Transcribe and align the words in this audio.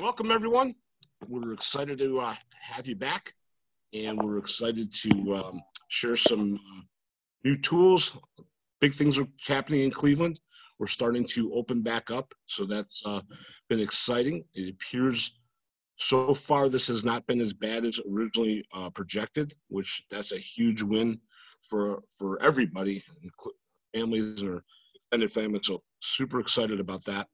welcome 0.00 0.30
everyone. 0.30 0.74
We're 1.28 1.52
excited 1.52 1.98
to 1.98 2.20
uh, 2.20 2.34
have 2.58 2.88
you 2.88 2.96
back, 2.96 3.34
and 3.92 4.18
we're 4.22 4.38
excited 4.38 4.94
to 4.94 5.34
um, 5.34 5.60
share 5.88 6.16
some 6.16 6.54
uh, 6.54 6.80
new 7.44 7.54
tools. 7.56 8.16
Big 8.80 8.94
things 8.94 9.18
are 9.18 9.26
happening 9.46 9.82
in 9.82 9.90
Cleveland. 9.90 10.40
We're 10.78 10.86
starting 10.86 11.26
to 11.26 11.52
open 11.52 11.82
back 11.82 12.10
up, 12.10 12.32
so 12.46 12.64
that's 12.64 13.04
uh, 13.04 13.20
been 13.68 13.80
exciting. 13.80 14.42
It 14.54 14.74
appears 14.74 15.38
so 15.96 16.32
far 16.32 16.70
this 16.70 16.86
has 16.86 17.04
not 17.04 17.26
been 17.26 17.40
as 17.40 17.52
bad 17.52 17.84
as 17.84 18.00
originally 18.10 18.64
uh, 18.72 18.88
projected, 18.88 19.52
which 19.68 20.02
that's 20.10 20.32
a 20.32 20.38
huge 20.38 20.82
win 20.82 21.20
for 21.60 22.02
for 22.18 22.42
everybody, 22.42 23.04
families 23.94 24.42
or 24.42 24.64
extended 24.94 25.30
families. 25.30 25.66
So 25.66 25.82
super 26.00 26.40
excited 26.40 26.80
about 26.80 27.04
that. 27.04 27.26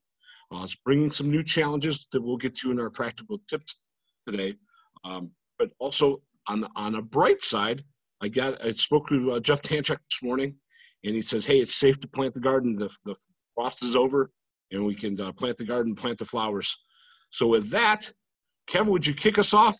Uh, 0.53 0.63
it's 0.63 0.77
bringing 0.77 1.11
some 1.11 1.31
new 1.31 1.43
challenges 1.43 2.07
that 2.13 2.23
we'll 2.23 2.37
get 2.37 2.55
to 2.55 2.71
in 2.71 2.79
our 2.79 2.91
practical 2.91 3.41
tips 3.49 3.81
today. 4.29 4.54
Um, 5.04 5.31
but 5.59 5.71
also 5.79 6.23
on 6.49 6.61
the 6.61 6.71
on 6.77 6.95
a 6.95 7.03
bright 7.03 7.43
side, 7.43 7.82
I 8.21 8.29
got 8.29 8.64
I 8.64 8.71
spoke 8.73 9.09
to 9.09 9.32
uh, 9.32 9.40
Jeff 9.40 9.63
Tanchuk 9.63 9.99
this 10.11 10.23
morning, 10.23 10.57
and 11.04 11.14
he 11.14 11.23
says, 11.23 11.46
"Hey, 11.46 11.59
it's 11.59 11.75
safe 11.75 11.99
to 12.01 12.09
plant 12.09 12.35
the 12.35 12.40
garden. 12.40 12.77
The 12.77 12.90
the 13.04 13.17
frost 13.54 13.82
is 13.82 13.96
over, 13.96 14.31
and 14.71 14.85
we 14.87 14.95
can 14.95 15.21
uh, 15.21 15.32
plant 15.32 15.57
the 15.57 15.64
garden, 15.64 15.95
plant 15.95 16.18
the 16.18 16.25
flowers." 16.25 16.76
So 17.31 17.49
with 17.49 17.71
that, 17.71 18.11
Kevin, 18.68 18.93
would 18.93 19.07
you 19.07 19.15
kick 19.15 19.39
us 19.39 19.53
off 19.53 19.76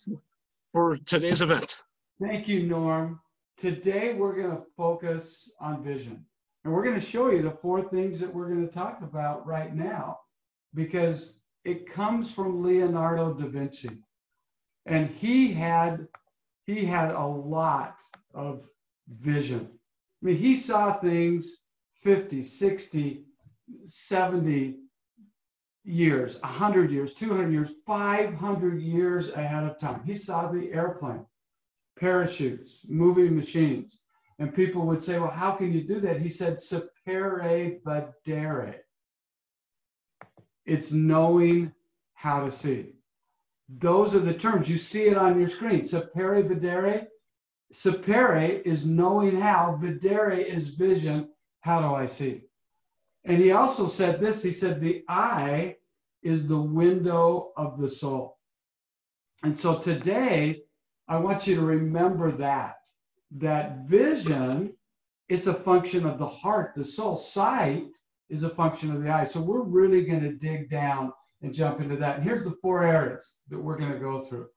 for 0.71 0.97
today's 1.05 1.41
event? 1.41 1.81
Thank 2.21 2.47
you, 2.47 2.63
Norm. 2.63 3.21
Today 3.57 4.13
we're 4.13 4.35
going 4.35 4.55
to 4.55 4.63
focus 4.75 5.49
on 5.61 5.83
vision, 5.83 6.25
and 6.65 6.73
we're 6.73 6.83
going 6.83 6.99
to 6.99 7.05
show 7.05 7.31
you 7.31 7.41
the 7.41 7.51
four 7.51 7.81
things 7.81 8.19
that 8.19 8.33
we're 8.33 8.49
going 8.49 8.67
to 8.67 8.73
talk 8.73 9.01
about 9.01 9.47
right 9.47 9.73
now 9.73 10.19
because 10.73 11.39
it 11.63 11.89
comes 11.89 12.33
from 12.33 12.63
Leonardo 12.63 13.33
da 13.33 13.47
Vinci. 13.47 14.03
And 14.85 15.09
he 15.09 15.51
had 15.51 16.07
he 16.65 16.85
had 16.85 17.11
a 17.11 17.25
lot 17.25 18.01
of 18.33 18.67
vision. 19.07 19.69
I 20.21 20.25
mean, 20.25 20.37
he 20.37 20.55
saw 20.55 20.93
things 20.93 21.57
50, 22.01 22.41
60, 22.41 23.25
70 23.85 24.77
years, 25.83 26.41
100 26.41 26.91
years, 26.91 27.13
200 27.13 27.51
years, 27.51 27.71
500 27.85 28.81
years 28.81 29.31
ahead 29.31 29.63
of 29.63 29.79
time. 29.79 30.03
He 30.03 30.13
saw 30.13 30.51
the 30.51 30.71
airplane, 30.73 31.25
parachutes, 31.97 32.85
moving 32.87 33.35
machines. 33.35 33.99
And 34.39 34.53
people 34.53 34.85
would 34.85 35.01
say, 35.01 35.17
well, 35.19 35.31
how 35.31 35.53
can 35.53 35.73
you 35.73 35.81
do 35.81 35.99
that? 36.01 36.19
He 36.19 36.29
said, 36.29 36.55
sapere 36.55 37.79
vedere. 37.83 38.75
It's 40.67 40.91
knowing 40.91 41.73
how 42.13 42.43
to 42.43 42.51
see. 42.51 42.93
Those 43.69 44.13
are 44.13 44.19
the 44.19 44.33
terms. 44.33 44.69
You 44.69 44.77
see 44.77 45.05
it 45.05 45.17
on 45.17 45.39
your 45.39 45.47
screen. 45.47 45.81
Sapere 45.81 46.45
vedere. 46.45 47.07
Sapere 47.73 48.61
is 48.63 48.85
knowing 48.85 49.39
how. 49.39 49.79
vedere 49.81 50.37
is 50.37 50.69
vision. 50.69 51.29
How 51.61 51.79
do 51.79 51.95
I 51.95 52.05
see? 52.05 52.43
And 53.23 53.37
he 53.37 53.51
also 53.51 53.87
said 53.87 54.19
this. 54.19 54.43
He 54.43 54.51
said 54.51 54.79
the 54.79 55.03
eye 55.07 55.77
is 56.21 56.47
the 56.47 56.61
window 56.61 57.51
of 57.55 57.79
the 57.79 57.89
soul. 57.89 58.37
And 59.43 59.57
so 59.57 59.77
today, 59.77 60.63
I 61.07 61.17
want 61.17 61.47
you 61.47 61.55
to 61.55 61.61
remember 61.61 62.31
that. 62.33 62.75
That 63.31 63.85
vision, 63.85 64.73
it's 65.29 65.47
a 65.47 65.53
function 65.53 66.05
of 66.05 66.17
the 66.17 66.27
heart, 66.27 66.73
the 66.73 66.83
soul. 66.83 67.15
Sight 67.15 67.95
is 68.29 68.43
a 68.43 68.49
function 68.49 68.91
of 68.91 69.01
the 69.01 69.09
eye. 69.09 69.23
So 69.23 69.41
we're 69.41 69.63
really 69.63 70.03
going 70.03 70.21
to 70.21 70.33
dig 70.33 70.69
down 70.69 71.13
and 71.41 71.53
jump 71.53 71.79
into 71.79 71.95
that. 71.97 72.15
And 72.17 72.23
here's 72.23 72.43
the 72.43 72.57
four 72.61 72.83
areas 72.83 73.39
that 73.49 73.59
we're 73.59 73.77
going 73.77 73.93
to 73.93 73.99
go 73.99 74.19
through 74.19 74.47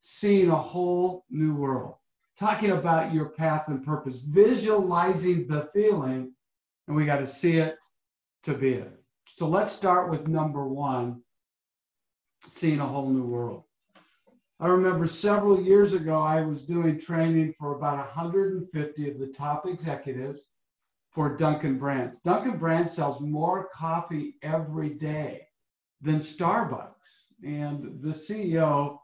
seeing 0.00 0.48
a 0.50 0.56
whole 0.56 1.24
new 1.28 1.54
world, 1.54 1.94
talking 2.38 2.70
about 2.70 3.12
your 3.12 3.30
path 3.30 3.68
and 3.68 3.84
purpose, 3.84 4.20
visualizing 4.20 5.46
the 5.48 5.68
feeling, 5.74 6.32
and 6.86 6.96
we 6.96 7.04
got 7.04 7.18
to 7.18 7.26
see 7.26 7.56
it 7.56 7.76
to 8.44 8.54
be 8.54 8.74
it. 8.74 8.92
So 9.34 9.48
let's 9.48 9.72
start 9.72 10.08
with 10.08 10.28
number 10.28 10.66
one 10.66 11.22
seeing 12.46 12.80
a 12.80 12.86
whole 12.86 13.10
new 13.10 13.24
world. 13.24 13.64
I 14.60 14.68
remember 14.68 15.06
several 15.06 15.60
years 15.60 15.92
ago, 15.92 16.18
I 16.18 16.42
was 16.42 16.64
doing 16.64 16.98
training 16.98 17.52
for 17.52 17.76
about 17.76 17.98
150 17.98 19.10
of 19.10 19.18
the 19.18 19.28
top 19.28 19.66
executives 19.66 20.47
for 21.18 21.36
Dunkin' 21.36 21.78
Brands. 21.78 22.20
Dunkin' 22.20 22.58
Brands 22.58 22.92
sells 22.92 23.20
more 23.20 23.68
coffee 23.74 24.36
every 24.40 24.90
day 24.90 25.48
than 26.00 26.18
Starbucks. 26.18 26.92
And 27.44 28.00
the 28.00 28.10
CEO 28.10 28.98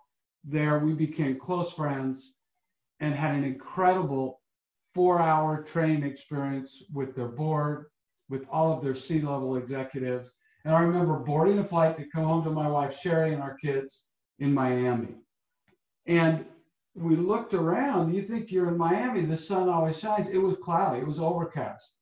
there, 0.44 0.78
we 0.78 0.92
became 0.92 1.40
close 1.40 1.72
friends 1.72 2.34
and 3.00 3.16
had 3.16 3.34
an 3.34 3.42
incredible 3.42 4.40
four 4.94 5.20
hour 5.20 5.60
training 5.64 6.04
experience 6.04 6.84
with 6.92 7.16
their 7.16 7.26
board, 7.26 7.86
with 8.28 8.46
all 8.48 8.72
of 8.72 8.80
their 8.80 8.94
C 8.94 9.20
level 9.20 9.56
executives. 9.56 10.36
And 10.64 10.72
I 10.72 10.82
remember 10.82 11.18
boarding 11.18 11.58
a 11.58 11.64
flight 11.64 11.96
to 11.96 12.08
come 12.10 12.22
home 12.22 12.44
to 12.44 12.50
my 12.50 12.68
wife, 12.68 12.96
Sherry, 12.96 13.32
and 13.32 13.42
our 13.42 13.56
kids 13.56 14.06
in 14.38 14.54
Miami. 14.54 15.16
And 16.06 16.46
we 16.94 17.16
looked 17.16 17.54
around. 17.54 18.14
You 18.14 18.20
think 18.20 18.52
you're 18.52 18.68
in 18.68 18.78
Miami, 18.78 19.22
the 19.22 19.34
sun 19.34 19.68
always 19.68 19.98
shines. 19.98 20.28
It 20.28 20.38
was 20.38 20.56
cloudy, 20.58 21.00
it 21.00 21.06
was 21.08 21.20
overcast. 21.20 21.96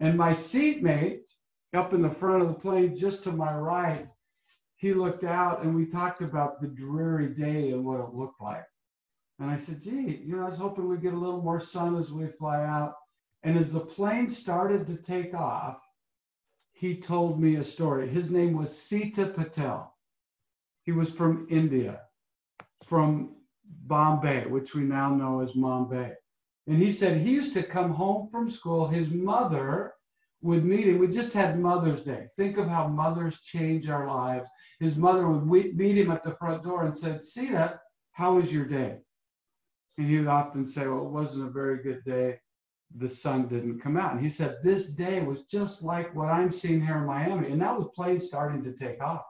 And 0.00 0.16
my 0.16 0.32
seatmate 0.32 1.26
up 1.74 1.92
in 1.92 2.02
the 2.02 2.10
front 2.10 2.42
of 2.42 2.48
the 2.48 2.54
plane, 2.54 2.96
just 2.96 3.22
to 3.24 3.32
my 3.32 3.54
right, 3.54 4.08
he 4.76 4.94
looked 4.94 5.24
out 5.24 5.62
and 5.62 5.74
we 5.74 5.84
talked 5.84 6.22
about 6.22 6.60
the 6.60 6.68
dreary 6.68 7.28
day 7.28 7.70
and 7.70 7.84
what 7.84 8.00
it 8.00 8.14
looked 8.14 8.40
like. 8.40 8.64
And 9.38 9.50
I 9.50 9.56
said, 9.56 9.80
gee, 9.80 10.22
you 10.24 10.36
know, 10.36 10.46
I 10.46 10.48
was 10.50 10.58
hoping 10.58 10.88
we'd 10.88 11.02
get 11.02 11.14
a 11.14 11.18
little 11.18 11.42
more 11.42 11.60
sun 11.60 11.96
as 11.96 12.10
we 12.10 12.26
fly 12.26 12.64
out. 12.64 12.94
And 13.42 13.58
as 13.58 13.72
the 13.72 13.80
plane 13.80 14.28
started 14.28 14.86
to 14.86 14.96
take 14.96 15.34
off, 15.34 15.82
he 16.72 16.96
told 16.96 17.40
me 17.40 17.56
a 17.56 17.64
story. 17.64 18.08
His 18.08 18.30
name 18.30 18.54
was 18.54 18.76
Sita 18.76 19.26
Patel. 19.26 19.94
He 20.84 20.92
was 20.92 21.10
from 21.10 21.46
India, 21.50 22.00
from 22.86 23.36
Bombay, 23.64 24.46
which 24.46 24.74
we 24.74 24.82
now 24.82 25.14
know 25.14 25.40
as 25.40 25.52
Mumbai. 25.52 26.14
And 26.66 26.78
he 26.78 26.92
said 26.92 27.16
he 27.16 27.34
used 27.34 27.54
to 27.54 27.62
come 27.62 27.90
home 27.90 28.28
from 28.28 28.50
school. 28.50 28.86
His 28.86 29.10
mother 29.10 29.94
would 30.42 30.64
meet 30.64 30.86
him. 30.86 30.98
We 30.98 31.08
just 31.08 31.32
had 31.32 31.58
Mother's 31.58 32.02
Day. 32.02 32.26
Think 32.36 32.56
of 32.56 32.68
how 32.68 32.88
mothers 32.88 33.40
change 33.40 33.88
our 33.88 34.06
lives. 34.06 34.48
His 34.78 34.96
mother 34.96 35.28
would 35.28 35.76
meet 35.76 35.96
him 35.96 36.10
at 36.10 36.22
the 36.22 36.36
front 36.36 36.62
door 36.62 36.84
and 36.84 36.96
said, 36.96 37.22
Sita, 37.22 37.80
how 38.12 38.34
was 38.36 38.52
your 38.52 38.64
day? 38.64 38.98
And 39.98 40.08
he 40.08 40.18
would 40.18 40.28
often 40.28 40.64
say, 40.64 40.86
Well, 40.86 41.06
it 41.06 41.10
wasn't 41.10 41.48
a 41.48 41.52
very 41.52 41.82
good 41.82 42.02
day. 42.04 42.38
The 42.96 43.08
sun 43.08 43.48
didn't 43.48 43.80
come 43.80 43.96
out. 43.96 44.12
And 44.12 44.20
he 44.20 44.28
said, 44.28 44.56
This 44.62 44.90
day 44.90 45.22
was 45.22 45.44
just 45.44 45.82
like 45.82 46.14
what 46.14 46.30
I'm 46.30 46.50
seeing 46.50 46.84
here 46.84 46.96
in 46.98 47.06
Miami. 47.06 47.48
And 47.50 47.58
now 47.58 47.78
the 47.78 47.84
plane's 47.86 48.26
starting 48.26 48.64
to 48.64 48.72
take 48.72 49.02
off. 49.02 49.24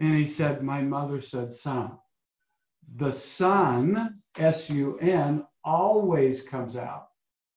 And 0.00 0.14
he 0.14 0.26
said, 0.26 0.62
My 0.62 0.82
mother 0.82 1.20
said, 1.20 1.54
Son, 1.54 1.92
the 2.94 3.12
sun, 3.12 4.20
S 4.38 4.68
U 4.68 4.98
N, 4.98 5.46
always 5.64 6.42
comes 6.42 6.76
out. 6.76 7.08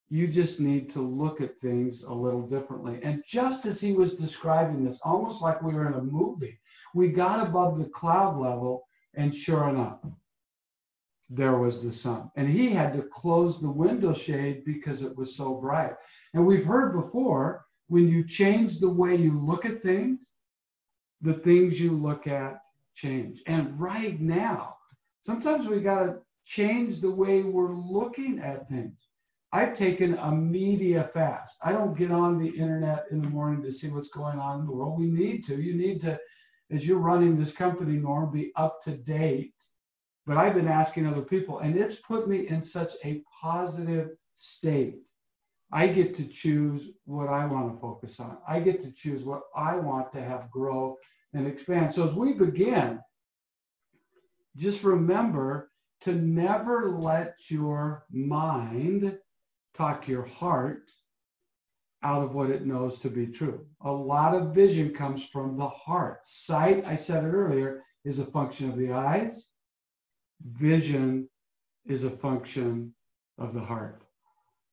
You 0.09 0.27
just 0.27 0.59
need 0.59 0.89
to 0.91 1.01
look 1.01 1.41
at 1.41 1.59
things 1.59 2.03
a 2.03 2.13
little 2.13 2.47
differently. 2.47 2.99
And 3.03 3.23
just 3.25 3.65
as 3.65 3.81
he 3.81 3.93
was 3.93 4.13
describing 4.13 4.83
this, 4.83 4.99
almost 5.03 5.41
like 5.41 5.61
we 5.61 5.73
were 5.73 5.87
in 5.87 5.93
a 5.95 6.01
movie, 6.01 6.59
we 6.93 7.09
got 7.09 7.45
above 7.45 7.77
the 7.77 7.89
cloud 7.89 8.37
level, 8.37 8.87
and 9.15 9.33
sure 9.33 9.69
enough, 9.69 9.99
there 11.29 11.57
was 11.57 11.83
the 11.83 11.91
sun. 11.91 12.29
And 12.35 12.47
he 12.47 12.69
had 12.69 12.93
to 12.93 13.01
close 13.01 13.59
the 13.59 13.71
window 13.71 14.13
shade 14.13 14.63
because 14.63 15.01
it 15.01 15.15
was 15.17 15.35
so 15.35 15.55
bright. 15.55 15.93
And 16.33 16.45
we've 16.45 16.65
heard 16.65 16.93
before 16.93 17.65
when 17.87 18.07
you 18.07 18.23
change 18.23 18.79
the 18.79 18.89
way 18.89 19.15
you 19.15 19.39
look 19.39 19.65
at 19.65 19.81
things, 19.81 20.29
the 21.21 21.33
things 21.33 21.81
you 21.81 21.91
look 21.91 22.27
at 22.27 22.61
change. 22.93 23.41
And 23.47 23.79
right 23.79 24.19
now, 24.19 24.75
sometimes 25.21 25.67
we 25.67 25.79
got 25.79 26.05
to 26.05 26.21
change 26.45 27.01
the 27.01 27.11
way 27.11 27.43
we're 27.43 27.73
looking 27.73 28.39
at 28.39 28.67
things. 28.67 29.09
I've 29.51 29.73
taken 29.73 30.17
a 30.17 30.31
media 30.31 31.09
fast. 31.13 31.55
I 31.63 31.71
don't 31.71 31.97
get 31.97 32.11
on 32.11 32.37
the 32.37 32.49
internet 32.49 33.05
in 33.11 33.21
the 33.21 33.29
morning 33.29 33.61
to 33.63 33.71
see 33.71 33.89
what's 33.89 34.09
going 34.09 34.37
on 34.37 34.59
in 34.59 34.65
the 34.65 34.71
world. 34.71 34.99
We 34.99 35.07
need 35.07 35.43
to. 35.45 35.61
You 35.61 35.75
need 35.75 36.01
to, 36.01 36.19
as 36.71 36.87
you're 36.87 36.99
running 36.99 37.35
this 37.35 37.53
company, 37.53 37.97
Norm, 37.97 38.31
be 38.31 38.51
up 38.55 38.81
to 38.83 38.91
date. 38.91 39.53
But 40.25 40.37
I've 40.37 40.55
been 40.55 40.67
asking 40.67 41.07
other 41.07 41.21
people, 41.21 41.59
and 41.59 41.77
it's 41.77 41.97
put 41.97 42.27
me 42.27 42.47
in 42.49 42.61
such 42.61 42.93
a 43.03 43.21
positive 43.41 44.09
state. 44.33 44.97
I 45.71 45.87
get 45.87 46.13
to 46.15 46.27
choose 46.27 46.91
what 47.05 47.29
I 47.29 47.45
want 47.45 47.73
to 47.73 47.79
focus 47.79 48.19
on. 48.19 48.37
I 48.47 48.59
get 48.59 48.79
to 48.81 48.91
choose 48.91 49.23
what 49.23 49.43
I 49.55 49.77
want 49.77 50.11
to 50.13 50.21
have 50.21 50.51
grow 50.51 50.97
and 51.33 51.47
expand. 51.47 51.91
So 51.91 52.07
as 52.07 52.13
we 52.13 52.33
begin, 52.33 52.99
just 54.57 54.83
remember 54.83 55.71
to 56.05 56.13
never 56.13 56.91
let 56.99 57.35
your 57.49 58.05
mind 58.11 59.17
talk 59.73 60.07
your 60.07 60.21
heart 60.21 60.91
out 62.03 62.23
of 62.23 62.35
what 62.35 62.51
it 62.51 62.63
knows 62.63 62.99
to 62.99 63.09
be 63.09 63.25
true. 63.25 63.65
A 63.81 63.91
lot 63.91 64.35
of 64.35 64.53
vision 64.53 64.93
comes 64.93 65.25
from 65.25 65.57
the 65.57 65.67
heart. 65.67 66.19
Sight, 66.23 66.85
I 66.85 66.93
said 66.93 67.23
it 67.23 67.29
earlier, 67.29 67.81
is 68.03 68.19
a 68.19 68.25
function 68.25 68.69
of 68.69 68.75
the 68.75 68.93
eyes. 68.93 69.49
Vision 70.45 71.27
is 71.87 72.03
a 72.03 72.11
function 72.11 72.93
of 73.39 73.53
the 73.53 73.61
heart. 73.61 74.03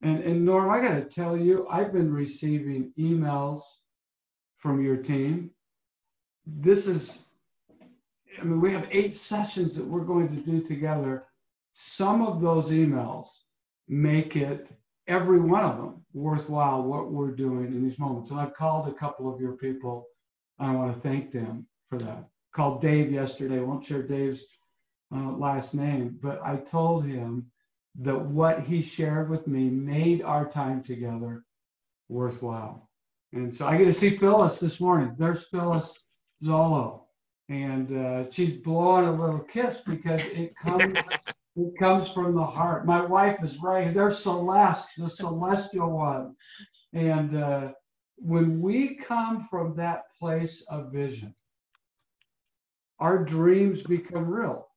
And, 0.03 0.23
and 0.23 0.45
Norm, 0.45 0.71
I 0.71 0.81
got 0.81 0.97
to 0.97 1.05
tell 1.05 1.35
you, 1.35 1.67
I've 1.71 1.95
been 1.95 2.13
receiving 2.13 2.93
emails 2.99 3.63
from 4.59 4.83
your 4.83 4.99
team. 4.99 5.51
This 6.45 6.87
is, 6.87 7.27
I 8.43 8.45
mean, 8.45 8.61
we 8.61 8.73
have 8.73 8.89
eight 8.91 9.15
sessions 9.15 9.77
that 9.77 9.87
we're 9.87 10.05
going 10.05 10.29
to 10.29 10.43
do 10.43 10.61
together. 10.61 11.23
Some 11.75 12.23
of 12.23 12.41
those 12.41 12.71
emails 12.71 13.27
make 13.89 14.35
it, 14.35 14.69
every 15.07 15.41
one 15.41 15.63
of 15.63 15.77
them, 15.77 16.05
worthwhile 16.13 16.83
what 16.83 17.13
we're 17.13 17.37
doing 17.37 17.67
in 17.67 17.83
these 17.83 18.01
moments. 18.01 18.33
And 18.33 18.41
I've 18.41 18.55
called 18.55 18.89
a 18.89 18.93
couple 18.93 19.33
of 19.33 19.41
your 19.41 19.53
people. 19.53 20.09
I 20.59 20.75
want 20.75 20.93
to 20.93 21.01
thank 21.01 21.31
them 21.31 21.69
for 21.89 21.99
that. 21.99 22.29
Called 22.53 22.81
Dave 22.81 23.13
yesterday. 23.13 23.61
Won't 23.61 23.85
share 23.85 24.03
Dave's 24.03 24.45
uh, 25.15 25.31
last 25.31 25.75
name, 25.75 26.19
but 26.21 26.43
I 26.43 26.57
told 26.57 27.07
him 27.07 27.47
that 28.01 28.19
what 28.19 28.61
he 28.61 28.83
shared 28.83 29.31
with 29.31 29.47
me 29.47 29.71
made 29.71 30.23
our 30.23 30.49
time 30.49 30.83
together 30.83 31.45
worthwhile. 32.09 32.91
And 33.33 33.55
so 33.55 33.67
I 33.67 33.79
get 33.79 33.85
to 33.85 33.93
see 33.93 34.17
Phyllis 34.17 34.59
this 34.59 34.81
morning. 34.81 35.15
There's 35.17 35.47
Phyllis 35.47 35.97
Zolo, 36.45 37.02
and 37.49 37.93
uh, 37.93 38.31
she's 38.31 38.57
blowing 38.57 39.07
a 39.07 39.13
little 39.13 39.41
kiss 39.41 39.81
because 39.81 40.25
it 40.27 40.57
comes 40.63 40.99
it 41.55 41.77
comes 41.79 42.09
from 42.09 42.35
the 42.35 42.45
heart. 42.45 42.87
My 42.87 43.05
wife 43.05 43.43
is 43.43 43.59
right. 43.59 43.93
There's 43.93 44.19
Celeste, 44.19 44.89
the 44.97 45.09
celestial 45.09 45.91
one, 45.91 46.35
and 46.93 47.35
uh, 47.35 47.73
when 48.17 48.61
we 48.61 48.95
come 48.95 49.45
from 49.45 49.77
that 49.77 50.05
place 50.19 50.63
of 50.69 50.93
vision, 50.93 51.35
our 52.99 53.23
dreams 53.25 53.83
become 53.83 54.27
real. 54.27 54.69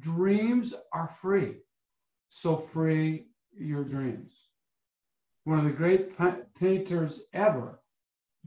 Dreams 0.00 0.74
are 0.92 1.08
free 1.08 1.56
so 2.28 2.56
free 2.56 3.26
your 3.52 3.84
dreams. 3.84 4.38
One 5.44 5.58
of 5.58 5.64
the 5.64 5.70
great 5.70 6.16
painters 6.54 7.22
ever, 7.32 7.80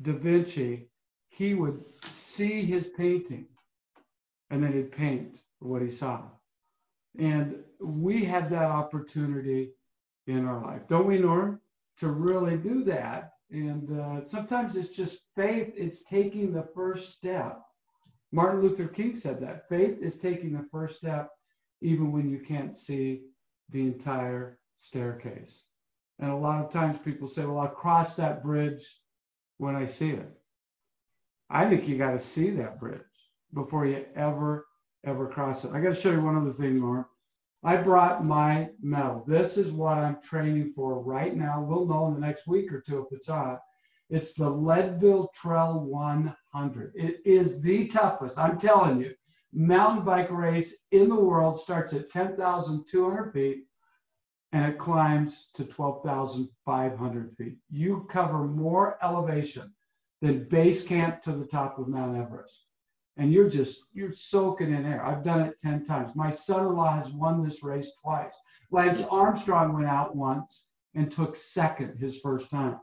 Da 0.02 0.14
Vinci, 0.14 0.90
he 1.30 1.56
would 1.56 1.82
see 2.06 2.62
his 2.62 2.88
painting 2.88 3.48
and 4.52 4.62
then 4.62 4.74
he'd 4.74 4.92
paint 4.92 5.40
what 5.60 5.82
he 5.82 5.90
saw. 5.90 6.24
And 7.18 7.64
we 7.80 8.24
had 8.24 8.50
that 8.50 8.66
opportunity 8.66 9.72
in 10.28 10.46
our 10.46 10.62
life, 10.62 10.88
don't 10.88 11.08
we, 11.08 11.18
Norm, 11.18 11.60
to 11.98 12.10
really 12.10 12.58
do 12.58 12.84
that. 12.84 13.32
And 13.50 14.00
uh, 14.00 14.24
sometimes 14.24 14.76
it's 14.76 14.96
just 14.96 15.28
faith, 15.36 15.74
it's 15.76 16.04
taking 16.04 16.54
the 16.54 16.68
first 16.76 17.16
step. 17.16 17.62
Martin 18.32 18.62
Luther 18.62 18.88
King 18.88 19.16
said 19.16 19.42
that 19.42 19.68
faith 19.68 20.02
is 20.02 20.20
taking 20.20 20.54
the 20.54 20.68
first 20.72 20.98
step 20.98 21.30
even 21.82 22.12
when 22.12 22.30
you 22.30 22.40
can't 22.40 22.76
see 22.76 23.24
the 23.70 23.82
entire 23.82 24.60
staircase. 24.78 25.64
And 26.20 26.30
a 26.30 26.36
lot 26.36 26.64
of 26.64 26.72
times 26.72 26.98
people 26.98 27.28
say, 27.28 27.46
well, 27.46 27.60
I'll 27.60 27.68
cross 27.68 28.16
that 28.18 28.44
bridge 28.44 29.02
when 29.58 29.76
I 29.76 29.86
see 29.86 30.12
it. 30.12 30.32
I 31.50 31.68
think 31.68 31.88
you 31.88 31.98
got 31.98 32.12
to 32.12 32.20
see 32.20 32.52
that 32.52 32.80
bridge 32.80 33.02
before 33.54 33.86
you 33.86 34.06
ever, 34.16 34.68
ever 35.06 35.28
cross 35.28 35.66
it. 35.66 35.72
I 35.72 35.82
got 35.82 35.90
to 35.90 35.96
show 35.96 36.12
you 36.12 36.22
one 36.22 36.38
other 36.38 36.52
thing 36.52 36.80
more. 36.80 37.10
I 37.64 37.78
brought 37.78 38.26
my 38.26 38.70
medal. 38.82 39.24
This 39.28 39.58
is 39.58 39.72
what 39.72 39.98
I'm 39.98 40.22
training 40.22 40.70
for 40.70 41.02
right 41.02 41.36
now. 41.36 41.62
We'll 41.62 41.86
know 41.86 42.08
in 42.08 42.16
the 42.16 42.20
next 42.20 42.48
week 42.48 42.74
or 42.74 42.82
two 42.82 43.06
if 43.06 43.12
it's 43.12 43.30
on. 43.30 43.60
It's 44.10 44.34
the 44.34 44.50
Leadville 44.50 45.30
Trail 45.34 45.80
100. 45.80 46.94
It 46.96 47.22
is 47.24 47.62
the 47.62 47.88
toughest, 47.88 48.38
I'm 48.38 48.60
telling 48.60 49.00
you 49.00 49.14
mountain 49.54 50.04
bike 50.04 50.32
race 50.32 50.78
in 50.92 51.10
the 51.10 51.16
world 51.16 51.60
starts 51.60 51.94
at 51.94 52.10
10,200 52.10 53.34
feet 53.34 53.66
and 54.54 54.72
it 54.72 54.78
climbs 54.78 55.50
to 55.54 55.66
12,500 55.66 57.38
feet. 57.38 57.58
You 57.70 58.06
cover 58.10 58.46
more 58.46 58.98
elevation 59.02 59.74
than 60.22 60.48
base 60.50 60.86
camp 60.86 61.22
to 61.22 61.32
the 61.32 61.46
top 61.46 61.80
of 61.80 61.88
Mount 61.88 62.18
Everest. 62.18 62.66
And 63.22 63.32
you're 63.32 63.48
just, 63.48 63.84
you're 63.94 64.10
soaking 64.10 64.74
in 64.74 64.84
air. 64.84 65.06
I've 65.06 65.22
done 65.22 65.42
it 65.42 65.60
10 65.60 65.86
times. 65.86 66.16
My 66.16 66.32
son 66.32 66.66
in 66.66 66.76
law 66.76 66.92
has 66.92 67.12
won 67.12 67.44
this 67.44 67.62
race 67.62 67.92
twice. 68.02 68.36
Lance 68.72 69.04
Armstrong 69.12 69.74
went 69.74 69.86
out 69.86 70.16
once 70.16 70.66
and 70.96 71.12
took 71.12 71.36
second 71.36 72.00
his 72.00 72.18
first 72.18 72.50
time. 72.50 72.80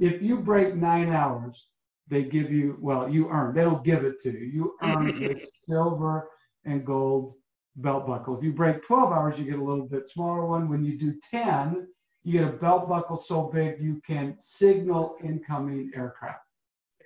If 0.00 0.22
you 0.22 0.40
break 0.40 0.74
nine 0.74 1.12
hours, 1.12 1.68
they 2.08 2.24
give 2.24 2.50
you, 2.50 2.76
well, 2.80 3.08
you 3.08 3.30
earn, 3.30 3.54
they 3.54 3.62
don't 3.62 3.84
give 3.84 4.02
it 4.02 4.18
to 4.22 4.32
you. 4.32 4.46
You 4.46 4.76
earn 4.82 5.20
the 5.20 5.40
silver 5.68 6.30
and 6.64 6.84
gold 6.84 7.34
belt 7.76 8.08
buckle. 8.08 8.36
If 8.36 8.42
you 8.42 8.52
break 8.52 8.82
12 8.82 9.12
hours, 9.12 9.38
you 9.38 9.44
get 9.44 9.60
a 9.60 9.64
little 9.64 9.86
bit 9.86 10.08
smaller 10.08 10.46
one. 10.46 10.68
When 10.68 10.82
you 10.82 10.98
do 10.98 11.14
10, 11.30 11.86
you 12.24 12.32
get 12.32 12.48
a 12.48 12.56
belt 12.56 12.88
buckle 12.88 13.16
so 13.16 13.44
big 13.44 13.80
you 13.80 14.02
can 14.04 14.34
signal 14.40 15.16
incoming 15.22 15.92
aircraft. 15.94 16.42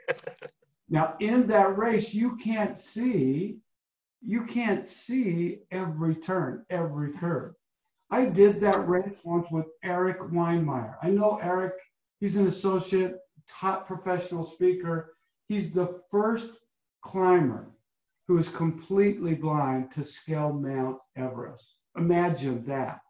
now, 0.91 1.15
in 1.21 1.47
that 1.47 1.79
race, 1.79 2.13
you 2.13 2.37
can't 2.37 2.77
see, 2.77 3.59
you 4.21 4.45
can't 4.45 4.85
see 4.85 5.61
every 5.71 6.17
turn, 6.17 6.67
every 6.69 7.13
curve. 7.13 7.55
I 8.11 8.27
did 8.27 8.61
that 8.61 8.89
race 8.89 9.21
once 9.25 9.49
with 9.53 9.67
Eric 9.85 10.19
Weihenmayer. 10.21 10.97
I 11.01 11.11
know 11.11 11.39
Eric, 11.41 11.75
he's 12.19 12.37
an 12.37 12.49
associate 12.49 13.19
top 13.49 13.87
professional 13.87 14.43
speaker. 14.43 15.15
He's 15.47 15.71
the 15.71 16.03
first 16.11 16.59
climber 17.03 17.71
who 18.27 18.39
is 18.39 18.49
completely 18.49 19.35
blind 19.35 19.93
to 19.93 20.03
scale 20.03 20.53
Mount 20.53 20.99
Everest. 21.17 21.77
Imagine 21.97 22.65
that. 22.67 23.01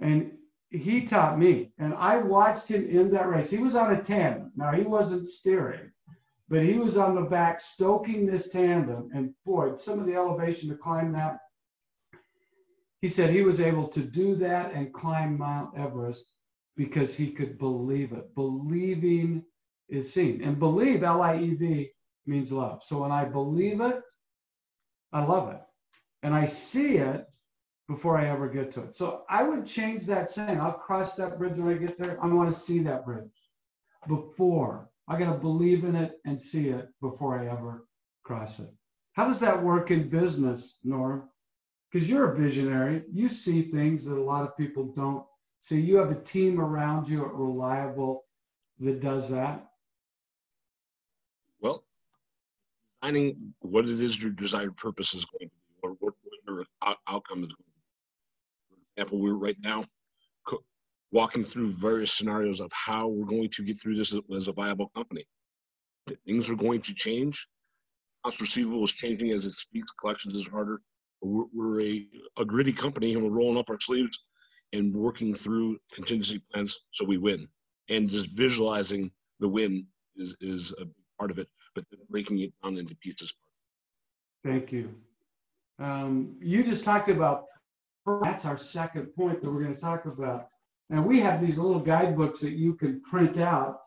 And 0.00 0.32
he 0.70 1.02
taught 1.02 1.38
me, 1.38 1.72
and 1.78 1.94
I 1.94 2.18
watched 2.18 2.68
him 2.68 2.88
in 2.88 3.08
that 3.10 3.28
race. 3.28 3.50
He 3.50 3.58
was 3.58 3.76
on 3.76 3.92
a 3.92 4.02
tandem. 4.02 4.50
Now, 4.56 4.72
he 4.72 4.82
wasn't 4.82 5.28
steering, 5.28 5.90
but 6.48 6.62
he 6.62 6.74
was 6.74 6.96
on 6.96 7.14
the 7.14 7.22
back 7.22 7.60
stoking 7.60 8.26
this 8.26 8.50
tandem. 8.50 9.10
And 9.14 9.34
boy, 9.44 9.76
some 9.76 9.98
of 9.98 10.06
the 10.06 10.14
elevation 10.14 10.68
to 10.68 10.76
climb 10.76 11.12
that. 11.12 11.38
He 13.00 13.08
said 13.08 13.30
he 13.30 13.42
was 13.42 13.60
able 13.60 13.88
to 13.88 14.00
do 14.00 14.34
that 14.36 14.72
and 14.72 14.92
climb 14.92 15.38
Mount 15.38 15.76
Everest 15.76 16.24
because 16.76 17.16
he 17.16 17.30
could 17.30 17.58
believe 17.58 18.12
it. 18.12 18.34
Believing 18.34 19.44
is 19.88 20.12
seen. 20.12 20.42
And 20.42 20.58
believe, 20.58 21.02
L 21.02 21.22
I 21.22 21.38
E 21.38 21.54
V, 21.54 21.90
means 22.26 22.52
love. 22.52 22.82
So 22.82 23.02
when 23.02 23.12
I 23.12 23.24
believe 23.24 23.80
it, 23.80 24.02
I 25.12 25.24
love 25.24 25.52
it. 25.52 25.60
And 26.22 26.34
I 26.34 26.44
see 26.44 26.96
it 26.96 27.26
before 27.88 28.18
I 28.18 28.26
ever 28.26 28.48
get 28.48 28.72
to 28.72 28.82
it. 28.82 28.94
So 28.96 29.22
I 29.28 29.44
would 29.44 29.64
change 29.64 30.06
that 30.06 30.28
saying. 30.28 30.60
I'll 30.60 30.72
cross 30.72 31.14
that 31.16 31.38
bridge 31.38 31.56
when 31.56 31.72
I 31.72 31.78
get 31.78 31.96
there. 31.96 32.18
I 32.22 32.26
want 32.26 32.52
to 32.52 32.58
see 32.58 32.80
that 32.80 33.04
bridge 33.04 33.30
before. 34.08 34.90
I 35.08 35.18
got 35.18 35.32
to 35.32 35.38
believe 35.38 35.84
in 35.84 35.94
it 35.94 36.18
and 36.24 36.40
see 36.40 36.68
it 36.68 36.88
before 37.00 37.38
I 37.38 37.46
ever 37.46 37.86
cross 38.24 38.58
it. 38.58 38.70
How 39.12 39.26
does 39.26 39.40
that 39.40 39.62
work 39.62 39.90
in 39.90 40.08
business, 40.08 40.78
Norm? 40.84 41.28
Because 41.90 42.10
you're 42.10 42.32
a 42.32 42.36
visionary. 42.36 43.04
You 43.12 43.28
see 43.28 43.62
things 43.62 44.04
that 44.06 44.18
a 44.18 44.20
lot 44.22 44.42
of 44.42 44.56
people 44.56 44.92
don't 44.94 45.24
see. 45.60 45.80
you 45.80 45.96
have 45.96 46.10
a 46.10 46.20
team 46.22 46.60
around 46.60 47.08
you, 47.08 47.24
reliable, 47.24 48.24
that 48.80 49.00
does 49.00 49.28
that? 49.30 49.66
Well, 51.60 51.84
finding 53.00 53.54
what 53.60 53.88
it 53.88 54.00
is 54.00 54.20
your 54.20 54.32
desired 54.32 54.76
purpose 54.76 55.14
is 55.14 55.24
going 55.24 55.48
to 55.48 55.54
be, 55.54 55.62
or 55.82 55.96
what 56.00 56.14
your 56.46 56.64
outcome 57.06 57.44
is 57.44 57.52
going 57.52 57.56
to 57.56 57.56
be. 57.56 58.68
For 58.68 58.76
example, 58.96 59.20
we're 59.20 59.34
right 59.34 59.56
now 59.60 59.84
walking 61.12 61.44
through 61.44 61.72
various 61.72 62.12
scenarios 62.12 62.60
of 62.60 62.70
how 62.72 63.08
we're 63.08 63.26
going 63.26 63.48
to 63.50 63.64
get 63.64 63.78
through 63.80 63.96
this 63.96 64.14
as 64.34 64.48
a 64.48 64.52
viable 64.52 64.88
company. 64.94 65.24
Things 66.26 66.50
are 66.50 66.56
going 66.56 66.82
to 66.82 66.94
change. 66.94 67.46
Accounts 68.22 68.40
receivable 68.40 68.84
is 68.84 68.92
changing 68.92 69.30
as 69.30 69.44
it 69.44 69.52
speaks. 69.52 69.92
Collections 69.92 70.34
is 70.34 70.48
harder. 70.48 70.80
We're, 71.22 71.44
we're 71.52 71.80
a, 71.80 72.06
a 72.38 72.44
gritty 72.44 72.72
company 72.72 73.14
and 73.14 73.22
we're 73.22 73.30
rolling 73.30 73.58
up 73.58 73.70
our 73.70 73.80
sleeves 73.80 74.24
and 74.72 74.94
working 74.94 75.34
through 75.34 75.78
contingency 75.92 76.40
plans 76.52 76.78
so 76.90 77.04
we 77.04 77.18
win. 77.18 77.48
And 77.88 78.08
just 78.08 78.36
visualizing 78.36 79.10
the 79.38 79.48
win 79.48 79.86
is, 80.16 80.34
is 80.40 80.74
a 80.80 80.86
part 81.18 81.30
of 81.30 81.38
it, 81.38 81.48
but 81.74 81.84
breaking 82.10 82.40
it 82.40 82.52
down 82.62 82.78
into 82.78 82.96
pieces. 82.96 83.32
Thank 84.44 84.72
you. 84.72 84.94
Um, 85.78 86.36
you 86.40 86.64
just 86.64 86.84
talked 86.84 87.08
about 87.08 87.44
that's 88.22 88.44
our 88.44 88.56
second 88.56 89.06
point 89.14 89.42
that 89.42 89.50
we're 89.50 89.62
going 89.62 89.74
to 89.74 89.80
talk 89.80 90.06
about. 90.06 90.48
And 90.90 91.04
we 91.04 91.20
have 91.20 91.40
these 91.40 91.58
little 91.58 91.80
guidebooks 91.80 92.40
that 92.40 92.52
you 92.52 92.74
can 92.74 93.00
print 93.02 93.38
out 93.38 93.80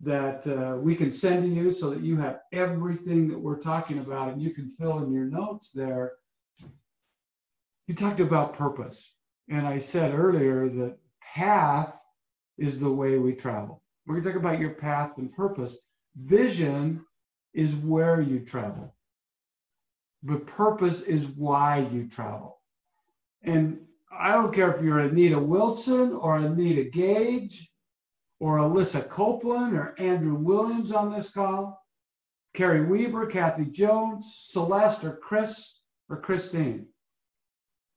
that 0.00 0.46
uh, 0.46 0.78
we 0.78 0.94
can 0.96 1.10
send 1.10 1.42
to 1.42 1.48
you 1.48 1.72
so 1.72 1.90
that 1.90 2.00
you 2.00 2.16
have 2.16 2.40
everything 2.52 3.28
that 3.28 3.38
we're 3.38 3.60
talking 3.60 3.98
about 3.98 4.32
and 4.32 4.42
you 4.42 4.52
can 4.52 4.66
fill 4.66 4.98
in 5.04 5.12
your 5.12 5.26
notes 5.26 5.72
there. 5.72 6.12
You 7.88 7.94
talked 7.94 8.20
about 8.20 8.54
purpose. 8.54 9.12
And 9.50 9.66
I 9.66 9.78
said 9.78 10.14
earlier 10.14 10.68
that 10.68 10.98
path 11.22 12.00
is 12.58 12.80
the 12.80 12.90
way 12.92 13.18
we 13.18 13.34
travel. 13.34 13.82
We're 14.06 14.14
going 14.16 14.24
to 14.24 14.30
talk 14.32 14.40
about 14.40 14.60
your 14.60 14.74
path 14.74 15.18
and 15.18 15.32
purpose. 15.32 15.76
Vision 16.16 17.04
is 17.54 17.74
where 17.76 18.20
you 18.20 18.40
travel. 18.40 18.94
but 20.22 20.46
purpose 20.46 21.02
is 21.02 21.26
why 21.28 21.78
you 21.92 22.08
travel. 22.08 22.60
And 23.42 23.80
I 24.10 24.32
don't 24.32 24.52
care 24.52 24.74
if 24.74 24.82
you're 24.82 24.98
Anita 24.98 25.38
Wilson 25.38 26.12
or 26.12 26.36
Anita 26.36 26.84
Gage 26.84 27.70
or 28.40 28.58
Alyssa 28.58 29.08
Copeland 29.08 29.76
or 29.76 29.94
Andrew 29.98 30.34
Williams 30.34 30.92
on 30.92 31.12
this 31.12 31.30
call, 31.30 31.80
Carrie 32.54 32.84
Weaver, 32.84 33.26
Kathy 33.26 33.66
Jones, 33.66 34.46
Celeste 34.48 35.04
or 35.04 35.16
Chris 35.16 35.80
or 36.08 36.20
Christine. 36.20 36.88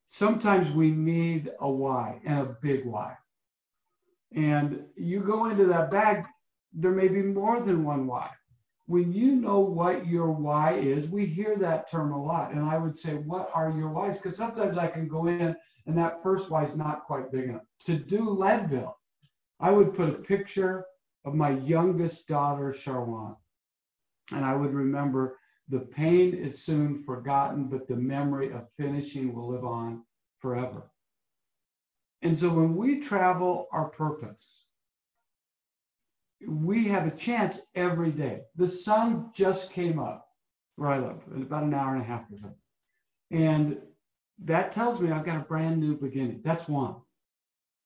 Sometimes 0.08 0.72
we 0.72 0.92
need 0.92 1.52
a 1.60 1.70
why 1.70 2.22
and 2.24 2.42
a 2.42 2.58
big 2.62 2.86
why. 2.86 3.18
And 4.36 4.86
you 4.96 5.22
go 5.22 5.48
into 5.48 5.66
that 5.66 5.90
bag, 5.90 6.26
there 6.74 6.92
may 6.92 7.08
be 7.08 7.24
more 7.24 7.60
than 7.60 7.84
one 7.84 8.06
why. 8.06 8.30
When 8.86 9.14
you 9.14 9.36
know 9.36 9.60
what 9.60 10.08
your 10.08 10.32
why 10.32 10.74
is, 10.74 11.08
we 11.08 11.26
hear 11.26 11.56
that 11.58 11.90
term 11.90 12.12
a 12.12 12.22
lot. 12.22 12.52
And 12.52 12.66
I 12.66 12.78
would 12.78 12.96
say, 12.96 13.14
what 13.14 13.50
are 13.54 13.72
your 13.72 13.90
whys? 13.90 14.18
Because 14.18 14.38
sometimes 14.38 14.78
I 14.78 14.88
can 14.88 15.08
go 15.08 15.28
in 15.28 15.56
and 15.86 15.98
that 15.98 16.22
first 16.22 16.50
why 16.50 16.64
is 16.64 16.76
not 16.76 17.06
quite 17.06 17.32
big 17.32 17.46
enough. 17.46 17.64
To 17.86 17.96
do 17.96 18.30
Leadville, 18.30 18.98
I 19.60 19.72
would 19.72 19.94
put 19.94 20.10
a 20.10 20.14
picture 20.14 20.86
of 21.26 21.34
my 21.34 21.52
youngest 21.52 22.28
daughter, 22.28 22.72
Charwan. 22.72 23.38
And 24.32 24.44
I 24.44 24.56
would 24.56 24.74
remember 24.74 25.38
the 25.70 25.80
pain 25.80 26.34
is 26.34 26.64
soon 26.64 27.04
forgotten, 27.04 27.66
but 27.66 27.88
the 27.88 27.96
memory 27.96 28.52
of 28.52 28.70
finishing 28.72 29.34
will 29.34 29.48
live 29.48 29.64
on 29.64 30.04
forever. 30.40 30.92
And 32.22 32.38
so 32.38 32.50
when 32.50 32.76
we 32.76 33.00
travel 33.00 33.68
our 33.72 33.90
purpose, 33.90 34.63
we 36.48 36.86
have 36.86 37.08
a 37.08 37.16
chance 37.16 37.60
every 37.76 38.12
day. 38.12 38.42
The 38.56 38.68
sun 38.68 39.32
just 39.34 39.72
came 39.72 40.00
up 40.00 40.28
where 40.76 40.90
I 40.90 41.00
live, 41.00 41.22
about 41.36 41.64
an 41.64 41.74
hour 41.74 41.94
and 41.94 42.02
a 42.02 42.06
half 42.06 42.30
ago. 42.30 42.56
And 43.32 43.78
that 44.40 44.72
tells 44.72 45.00
me 45.00 45.12
I've 45.12 45.26
got 45.26 45.38
a 45.38 45.48
brand 45.48 45.80
new 45.80 45.96
beginning. 45.96 46.42
That's 46.44 46.68
one. 46.68 46.96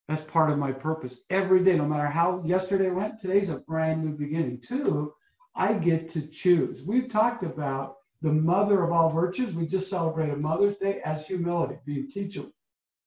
That's 0.08 0.24
part 0.24 0.52
of 0.52 0.58
my 0.58 0.72
purpose. 0.72 1.20
Every 1.30 1.64
day, 1.64 1.76
no 1.76 1.86
matter 1.86 2.08
how 2.08 2.42
yesterday 2.46 2.90
went, 2.90 3.20
today's 3.20 3.50
a 3.50 3.60
brand 3.60 4.06
new 4.06 4.14
beginning. 4.14 4.62
Two, 4.62 5.14
I 5.56 5.74
get 5.74 6.10
to 6.10 6.26
choose. 6.28 6.84
We've 6.84 7.10
talked 7.10 7.44
about 7.44 7.98
the 8.22 8.32
mother 8.32 8.84
of 8.84 8.92
all 8.92 9.10
virtues. 9.10 9.54
We 9.54 9.68
just 9.68 9.90
celebrated 9.90 10.40
Mother's 10.40 10.78
Day 10.78 11.02
as 11.04 11.28
humility, 11.28 11.76
being 11.86 12.10
teachable, 12.10 12.54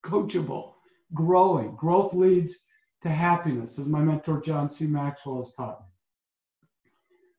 coachable, 0.05 0.75
growing. 1.15 1.75
Growth 1.75 2.13
leads 2.13 2.59
to 3.03 3.09
happiness, 3.09 3.79
as 3.79 3.89
my 3.89 4.01
mentor 4.01 4.41
John 4.41 4.69
C. 4.69 4.87
Maxwell 4.87 5.37
has 5.37 5.53
taught 5.53 5.81
me. 5.81 5.87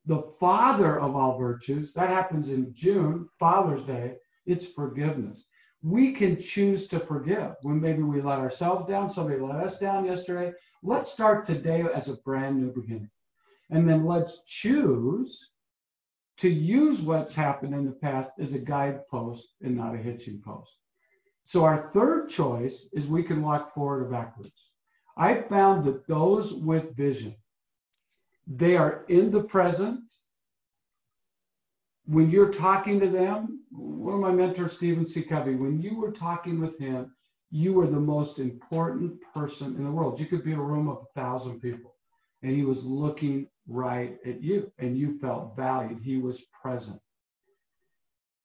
The 0.05 0.23
father 0.39 0.99
of 0.99 1.15
all 1.15 1.37
virtues, 1.37 1.93
that 1.93 2.09
happens 2.09 2.49
in 2.49 2.73
June, 2.73 3.29
Father's 3.37 3.83
Day, 3.83 4.17
it's 4.45 4.67
forgiveness. 4.67 5.45
We 5.83 6.13
can 6.13 6.39
choose 6.39 6.87
to 6.87 6.99
forgive 6.99 7.55
when 7.61 7.79
maybe 7.79 8.01
we 8.01 8.21
let 8.21 8.39
ourselves 8.39 8.89
down, 8.89 9.09
somebody 9.09 9.39
let 9.39 9.57
us 9.57 9.77
down 9.77 10.05
yesterday. 10.05 10.53
Let's 10.83 11.11
start 11.11 11.43
today 11.43 11.85
as 11.93 12.09
a 12.09 12.17
brand 12.17 12.59
new 12.59 12.71
beginning. 12.71 13.09
And 13.69 13.87
then 13.87 14.05
let's 14.05 14.43
choose 14.45 15.51
to 16.37 16.49
use 16.49 17.01
what's 17.01 17.35
happened 17.35 17.75
in 17.75 17.85
the 17.85 17.91
past 17.91 18.31
as 18.39 18.53
a 18.55 18.59
guidepost 18.59 19.55
and 19.61 19.75
not 19.75 19.93
a 19.93 19.97
hitching 19.97 20.41
post. 20.41 20.79
So 21.45 21.63
our 21.63 21.91
third 21.91 22.29
choice 22.29 22.89
is 22.93 23.07
we 23.07 23.23
can 23.23 23.41
walk 23.41 23.73
forward 23.73 24.03
or 24.03 24.09
backwards. 24.09 24.70
I 25.17 25.41
found 25.41 25.83
that 25.83 26.07
those 26.07 26.53
with 26.53 26.95
vision, 26.95 27.35
they 28.47 28.77
are 28.77 29.05
in 29.07 29.31
the 29.31 29.43
present. 29.43 30.01
When 32.05 32.29
you're 32.29 32.51
talking 32.51 32.99
to 32.99 33.07
them, 33.07 33.63
one 33.71 34.15
of 34.15 34.21
my 34.21 34.31
mentors, 34.31 34.73
Stephen 34.73 35.05
C. 35.05 35.21
Covey, 35.21 35.55
when 35.55 35.81
you 35.81 35.99
were 35.99 36.11
talking 36.11 36.59
with 36.59 36.77
him, 36.79 37.13
you 37.51 37.73
were 37.73 37.87
the 37.87 37.99
most 37.99 38.39
important 38.39 39.19
person 39.33 39.75
in 39.75 39.83
the 39.83 39.91
world. 39.91 40.19
You 40.19 40.25
could 40.25 40.43
be 40.43 40.53
in 40.53 40.59
a 40.59 40.63
room 40.63 40.87
of 40.87 40.99
a 40.99 41.19
thousand 41.19 41.59
people, 41.59 41.95
and 42.41 42.51
he 42.51 42.63
was 42.63 42.83
looking 42.83 43.47
right 43.67 44.17
at 44.25 44.41
you, 44.41 44.71
and 44.79 44.97
you 44.97 45.19
felt 45.19 45.55
valued. 45.55 46.01
He 46.01 46.17
was 46.17 46.47
present. 46.61 46.99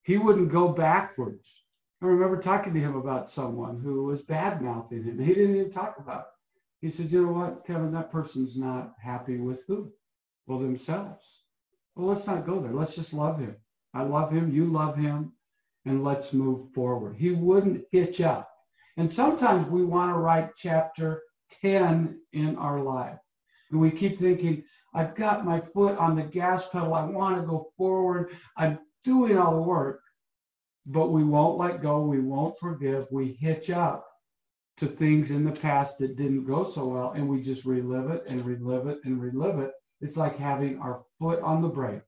He 0.03 0.19
wouldn't 0.19 0.51
go 0.51 0.69
backwards. 0.69 1.65
I 2.03 2.07
remember 2.07 2.39
talking 2.39 2.75
to 2.75 2.81
him 2.81 2.97
about 2.97 3.29
someone 3.29 3.81
who 3.81 4.05
was 4.05 4.23
bad 4.23 4.61
mouthing 4.61 5.03
him. 5.03 5.19
He 5.19 5.35
didn't 5.35 5.57
even 5.57 5.71
talk 5.71 5.99
about 5.99 6.21
it. 6.21 6.36
He 6.81 6.89
said, 6.89 7.11
You 7.11 7.27
know 7.27 7.33
what, 7.33 7.65
Kevin, 7.65 7.93
that 7.93 8.11
person's 8.11 8.57
not 8.57 8.95
happy 9.01 9.39
with 9.39 9.65
who? 9.67 9.93
Well, 10.47 10.59
themselves. 10.59 11.43
Well, 11.95 12.07
let's 12.07 12.27
not 12.27 12.47
go 12.47 12.61
there. 12.61 12.73
Let's 12.73 12.95
just 12.95 13.15
love 13.15 13.39
him. 13.39 13.57
I 13.95 14.03
love 14.03 14.31
him. 14.31 14.53
You 14.53 14.67
love 14.67 14.97
him. 14.97 15.33
And 15.87 16.05
let's 16.05 16.33
move 16.33 16.73
forward. 16.75 17.17
He 17.17 17.33
wouldn't 17.33 17.85
hitch 17.93 18.21
up. 18.21 18.51
And 18.97 19.11
sometimes 19.11 19.67
we 19.69 19.85
want 19.85 20.13
to 20.13 20.19
write 20.19 20.51
chapter 20.57 21.23
10 21.63 22.21
in 22.33 22.57
our 22.57 22.81
life. 22.81 23.19
And 23.71 23.81
we 23.81 23.91
keep 23.91 24.19
thinking, 24.19 24.65
I've 24.95 25.15
got 25.15 25.45
my 25.45 25.59
foot 25.59 25.97
on 25.99 26.17
the 26.17 26.23
gas 26.23 26.69
pedal. 26.69 26.95
I 26.95 27.05
want 27.05 27.41
to 27.41 27.47
go 27.47 27.71
forward. 27.77 28.33
I'm 28.57 28.79
doing 29.05 29.39
all 29.39 29.55
the 29.55 29.63
work, 29.63 30.01
but 30.87 31.11
we 31.11 31.25
won't 31.25 31.59
let 31.59 31.83
go. 31.83 32.03
We 32.03 32.21
won't 32.21 32.59
forgive. 32.59 33.07
We 33.11 33.33
hitch 33.41 33.71
up 33.71 34.06
to 34.77 34.87
things 34.87 35.31
in 35.31 35.45
the 35.45 35.53
past 35.61 35.99
that 35.99 36.17
didn't 36.17 36.45
go 36.45 36.63
so 36.63 36.87
well, 36.87 37.13
and 37.13 37.29
we 37.29 37.41
just 37.41 37.65
relive 37.65 38.11
it 38.11 38.25
and 38.29 38.45
relive 38.45 38.87
it 38.87 38.99
and 39.05 39.21
relive 39.21 39.59
it. 39.59 39.73
It's 40.01 40.17
like 40.17 40.37
having 40.37 40.79
our 40.81 41.03
foot 41.19 41.41
on 41.41 41.63
the 41.63 41.69
brake 41.69 42.03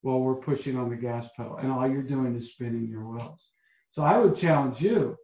while 0.00 0.20
we're 0.20 0.34
pushing 0.34 0.76
on 0.76 0.90
the 0.90 0.96
gas 0.96 1.30
pedal, 1.36 1.56
and 1.56 1.70
all 1.70 1.88
you're 1.88 2.02
doing 2.02 2.34
is 2.34 2.52
spinning 2.52 2.88
your 2.88 3.04
wheels. 3.08 3.48
So 3.90 4.02
I 4.02 4.18
would 4.18 4.34
challenge 4.34 4.80
you 4.80 5.16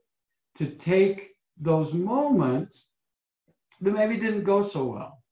to 0.57 0.67
take 0.67 1.31
those 1.57 1.93
moments 1.95 2.91
that 3.81 3.93
maybe 3.93 4.17
didn't 4.17 4.45
go 4.45 4.63
so 4.63 4.85
well 4.85 5.23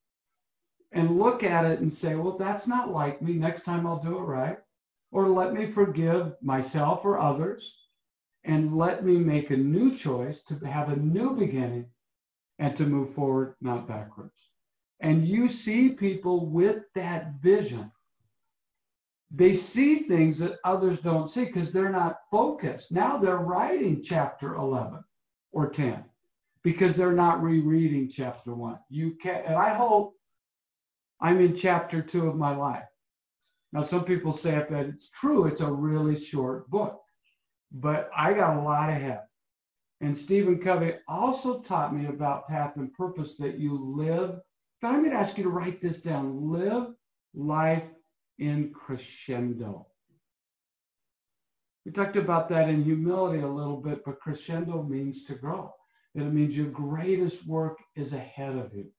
and 0.93 1.19
look 1.19 1.45
at 1.45 1.65
it 1.65 1.81
and 1.81 1.93
say, 1.93 2.17
well, 2.17 2.37
that's 2.37 2.67
not 2.67 2.91
like 2.91 3.23
me. 3.23 3.35
Next 3.35 3.65
time 3.65 3.87
I'll 3.87 4.03
do 4.03 4.19
it 4.19 4.23
right. 4.23 4.59
Or 5.13 5.29
let 5.29 5.53
me 5.53 5.67
forgive 5.67 6.35
myself 6.43 7.05
or 7.05 7.19
others 7.19 7.86
and 8.47 8.77
let 8.77 9.05
me 9.05 9.19
make 9.19 9.51
a 9.51 9.57
new 9.57 9.93
choice 9.93 10.45
to 10.45 10.55
have 10.67 10.89
a 10.89 10.97
new 10.97 11.35
beginning 11.35 11.87
and 12.61 12.75
to 12.77 12.85
move 12.87 13.13
forward, 13.13 13.57
not 13.61 13.89
backwards. 13.89 14.51
And 15.01 15.27
you 15.27 15.49
see 15.49 15.91
people 15.91 16.47
with 16.47 16.85
that 16.95 17.35
vision. 17.43 17.91
They 19.33 19.53
see 19.53 19.97
things 19.97 20.39
that 20.39 20.59
others 20.65 21.01
don't 21.01 21.29
see 21.29 21.45
because 21.45 21.73
they're 21.73 21.91
not 21.91 22.21
focused. 22.31 22.93
Now 22.93 23.17
they're 23.17 23.37
writing 23.37 24.01
chapter 24.01 24.55
11 24.55 25.03
or 25.51 25.69
10 25.69 26.05
because 26.63 26.97
they're 26.97 27.13
not 27.13 27.43
rereading 27.43 28.09
chapter 28.09 28.55
1. 28.55 28.79
You 28.89 29.17
can 29.21 29.43
and 29.45 29.57
I 29.57 29.71
hope 29.71 30.15
I'm 31.21 31.41
in 31.41 31.55
chapter 31.55 32.01
2 32.01 32.29
of 32.29 32.37
my 32.37 32.55
life. 32.55 32.87
Now 33.73 33.83
some 33.83 34.05
people 34.05 34.33
say 34.33 34.55
if 34.55 34.69
that 34.69 34.87
it's 34.87 35.11
true, 35.11 35.47
it's 35.47 35.61
a 35.61 35.71
really 35.71 36.17
short 36.17 36.71
book 36.71 37.03
but 37.81 38.11
I 38.17 38.33
got 38.33 38.57
a 38.57 38.61
lot 38.61 38.89
ahead. 38.89 39.21
And 40.01 40.17
Stephen 40.17 40.59
Covey 40.59 40.95
also 41.09 41.61
taught 41.61 41.95
me 41.95 42.07
about 42.07 42.49
path 42.49 42.77
and 42.77 42.93
purpose 42.93 43.37
that 43.37 43.59
you 43.59 43.77
live. 43.77 44.39
But 44.81 44.89
I'm 44.89 45.01
going 45.01 45.11
to 45.11 45.17
ask 45.17 45.37
you 45.37 45.45
to 45.45 45.51
write 45.51 45.81
this 45.81 46.01
down 46.01 46.51
live 46.51 46.89
life 47.35 47.89
in 48.39 48.73
crescendo. 48.73 49.87
We 51.85 51.93
talked 51.93 52.17
about 52.17 52.49
that 52.49 52.69
in 52.69 52.83
humility 52.83 53.41
a 53.41 53.49
little 53.49 53.77
bit, 53.77 54.05
but 54.05 54.21
crescendo 54.21 54.83
means 54.83 55.25
to 55.25 55.35
grow. 55.35 55.73
And 56.15 56.27
it 56.27 56.33
means 56.33 56.57
your 56.57 56.69
greatest 56.69 57.47
work 57.47 57.79
is 57.95 58.13
ahead 58.13 58.57
of 58.57 58.75
you, 58.75 58.91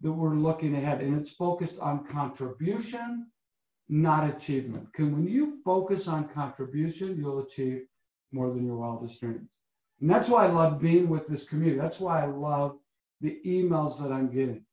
that 0.00 0.12
we're 0.12 0.34
looking 0.34 0.74
ahead. 0.74 1.02
And 1.02 1.18
it's 1.18 1.32
focused 1.32 1.78
on 1.80 2.06
contribution, 2.06 3.26
not 3.88 4.28
achievement. 4.28 4.86
Because 4.86 5.12
when 5.12 5.28
you 5.28 5.60
focus 5.64 6.08
on 6.08 6.28
contribution, 6.28 7.16
you'll 7.16 7.40
achieve 7.40 7.82
more 8.32 8.50
than 8.50 8.66
your 8.66 8.76
wildest 8.76 9.20
dreams. 9.20 9.50
And 10.00 10.10
that's 10.10 10.28
why 10.28 10.46
I 10.46 10.50
love 10.50 10.80
being 10.80 11.08
with 11.08 11.26
this 11.26 11.48
community. 11.48 11.78
That's 11.78 12.00
why 12.00 12.22
I 12.22 12.26
love 12.26 12.78
the 13.20 13.38
emails 13.46 14.02
that 14.02 14.12
I'm 14.12 14.32
getting 14.32 14.64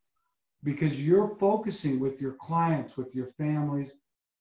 because 0.63 1.05
you're 1.05 1.35
focusing 1.37 1.99
with 1.99 2.21
your 2.21 2.33
clients, 2.33 2.97
with 2.97 3.15
your 3.15 3.27
families 3.27 3.93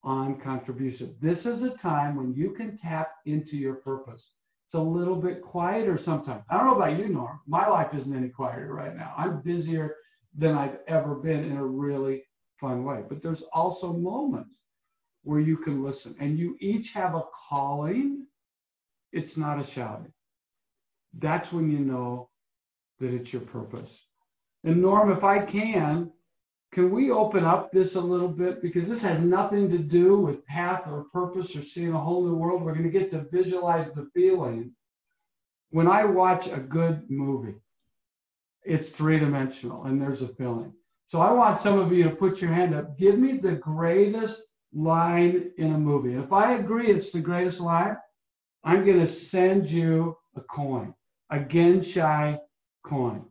on 0.03 0.35
contribution. 0.35 1.15
This 1.19 1.45
is 1.45 1.63
a 1.63 1.77
time 1.77 2.15
when 2.15 2.33
you 2.33 2.51
can 2.51 2.75
tap 2.75 3.11
into 3.25 3.57
your 3.57 3.75
purpose. 3.75 4.31
It's 4.65 4.73
a 4.73 4.81
little 4.81 5.15
bit 5.15 5.41
quieter 5.41 5.97
sometimes. 5.97 6.43
I 6.49 6.57
don't 6.57 6.67
know 6.67 6.75
about 6.75 6.99
you, 6.99 7.09
Norm. 7.09 7.39
My 7.47 7.67
life 7.67 7.93
isn't 7.93 8.15
any 8.15 8.29
quieter 8.29 8.73
right 8.73 8.95
now. 8.95 9.13
I'm 9.17 9.41
busier 9.41 9.95
than 10.35 10.55
I've 10.55 10.79
ever 10.87 11.15
been 11.15 11.43
in 11.43 11.57
a 11.57 11.65
really 11.65 12.23
fun 12.57 12.83
way. 12.83 13.03
But 13.07 13.21
there's 13.21 13.41
also 13.53 13.93
moments 13.93 14.59
where 15.23 15.39
you 15.39 15.57
can 15.57 15.83
listen 15.83 16.15
and 16.19 16.37
you 16.37 16.55
each 16.59 16.93
have 16.93 17.15
a 17.15 17.23
calling 17.49 18.27
it's 19.11 19.37
not 19.37 19.59
a 19.59 19.63
shouting. 19.63 20.13
That's 21.17 21.51
when 21.51 21.71
you 21.71 21.79
know 21.79 22.29
that 22.99 23.13
it's 23.13 23.33
your 23.33 23.41
purpose. 23.41 23.99
And 24.63 24.81
Norm, 24.81 25.11
if 25.11 25.23
I 25.23 25.43
can, 25.45 26.11
can 26.71 26.91
we 26.91 27.09
open 27.09 27.43
up 27.43 27.71
this 27.71 27.95
a 27.95 28.01
little 28.01 28.27
bit? 28.27 28.61
Because 28.61 28.87
this 28.87 29.01
has 29.01 29.21
nothing 29.21 29.69
to 29.69 29.77
do 29.79 30.17
with 30.17 30.45
path 30.45 30.87
or 30.87 31.05
purpose 31.11 31.55
or 31.55 31.61
seeing 31.61 31.93
a 31.93 31.99
whole 31.99 32.23
new 32.23 32.35
world. 32.35 32.61
We're 32.61 32.73
going 32.73 32.83
to 32.83 32.91
get 32.91 33.09
to 33.11 33.27
visualize 33.31 33.91
the 33.91 34.09
feeling. 34.13 34.71
When 35.71 35.87
I 35.87 36.05
watch 36.05 36.47
a 36.47 36.57
good 36.57 37.09
movie, 37.09 37.55
it's 38.63 38.89
three 38.91 39.17
dimensional 39.17 39.85
and 39.85 39.99
there's 39.99 40.21
a 40.21 40.27
feeling. 40.27 40.73
So 41.07 41.21
I 41.21 41.31
want 41.31 41.57
some 41.57 41.79
of 41.79 41.91
you 41.91 42.03
to 42.03 42.11
put 42.11 42.41
your 42.41 42.51
hand 42.51 42.75
up. 42.75 42.97
Give 42.97 43.17
me 43.17 43.33
the 43.33 43.53
greatest 43.53 44.43
line 44.73 45.51
in 45.57 45.73
a 45.73 45.77
movie. 45.77 46.13
If 46.13 46.31
I 46.31 46.53
agree 46.53 46.87
it's 46.87 47.11
the 47.11 47.19
greatest 47.19 47.61
line, 47.61 47.97
I'm 48.63 48.85
going 48.85 48.99
to 48.99 49.07
send 49.07 49.69
you 49.69 50.17
a 50.35 50.41
coin, 50.41 50.93
a 51.29 51.39
Genshai 51.39 52.39
coin. 52.83 53.25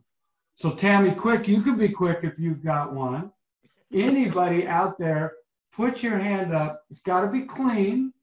So 0.55 0.71
Tammy, 0.71 1.11
quick, 1.11 1.47
you 1.47 1.61
can 1.61 1.77
be 1.77 1.89
quick 1.89 2.19
if 2.23 2.37
you've 2.39 2.63
got 2.63 2.93
one. 2.93 3.31
Anybody 3.93 4.67
out 4.67 4.97
there, 4.97 5.33
put 5.71 6.03
your 6.03 6.17
hand 6.17 6.53
up. 6.53 6.83
It's 6.89 7.01
got 7.01 7.21
to 7.21 7.27
be 7.27 7.41
clean. 7.41 8.13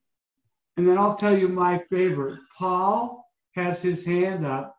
And 0.77 0.87
then 0.87 0.99
I'll 0.99 1.17
tell 1.17 1.37
you 1.37 1.49
my 1.49 1.79
favorite. 1.91 2.39
Paul 2.59 3.27
has 3.55 3.81
his 3.81 4.05
hand 4.05 4.45
up. 4.45 4.77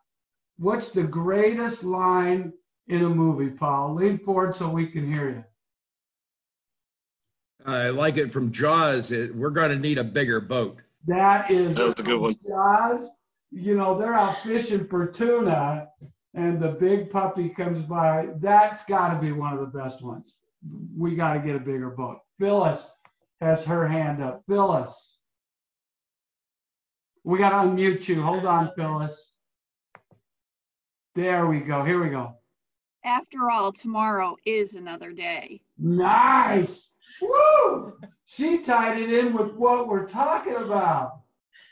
What's 0.58 0.92
the 0.92 1.02
greatest 1.02 1.82
line 1.82 2.52
in 2.86 3.02
a 3.02 3.08
movie, 3.08 3.50
Paul? 3.50 3.94
Lean 3.94 4.18
forward 4.18 4.54
so 4.54 4.68
we 4.68 4.86
can 4.86 5.10
hear 5.10 5.28
you. 5.28 5.44
I 7.66 7.90
like 7.90 8.16
it 8.16 8.32
from 8.32 8.52
Jaws. 8.52 9.10
We're 9.10 9.50
going 9.50 9.70
to 9.70 9.78
need 9.78 9.98
a 9.98 10.04
bigger 10.04 10.40
boat. 10.40 10.78
That 11.06 11.50
is 11.50 11.74
That 11.76 11.86
was 11.86 11.94
a 11.98 12.02
good 12.02 12.20
one. 12.20 12.36
Jaws. 12.46 13.10
You 13.50 13.76
know, 13.76 13.96
they're 13.96 14.14
out 14.14 14.42
fishing 14.42 14.86
for 14.86 15.06
tuna 15.06 15.88
and 16.34 16.60
the 16.60 16.68
big 16.68 17.10
puppy 17.10 17.48
comes 17.48 17.82
by, 17.82 18.28
that's 18.36 18.84
got 18.84 19.14
to 19.14 19.20
be 19.20 19.32
one 19.32 19.54
of 19.54 19.60
the 19.60 19.78
best 19.78 20.04
ones. 20.04 20.38
We 20.96 21.16
got 21.16 21.34
to 21.34 21.40
get 21.40 21.56
a 21.56 21.60
bigger 21.60 21.90
boat. 21.90 22.18
Phyllis 22.38 22.92
has 23.40 23.64
her 23.66 23.88
hand 23.88 24.22
up. 24.22 24.44
Phyllis. 24.48 25.16
We 27.24 27.38
got 27.38 27.50
to 27.50 27.68
unmute 27.68 28.06
you. 28.08 28.22
Hold 28.22 28.46
on, 28.46 28.70
Phyllis. 28.76 29.34
There 31.14 31.46
we 31.46 31.60
go. 31.60 31.82
Here 31.82 32.02
we 32.02 32.10
go. 32.10 32.34
After 33.04 33.50
all, 33.50 33.72
tomorrow 33.72 34.36
is 34.44 34.74
another 34.74 35.12
day. 35.12 35.60
Nice. 35.78 36.92
Woo! 37.20 37.98
She 38.26 38.58
tied 38.58 39.00
it 39.00 39.12
in 39.12 39.32
with 39.32 39.54
what 39.54 39.88
we're 39.88 40.06
talking 40.06 40.56
about. 40.56 41.20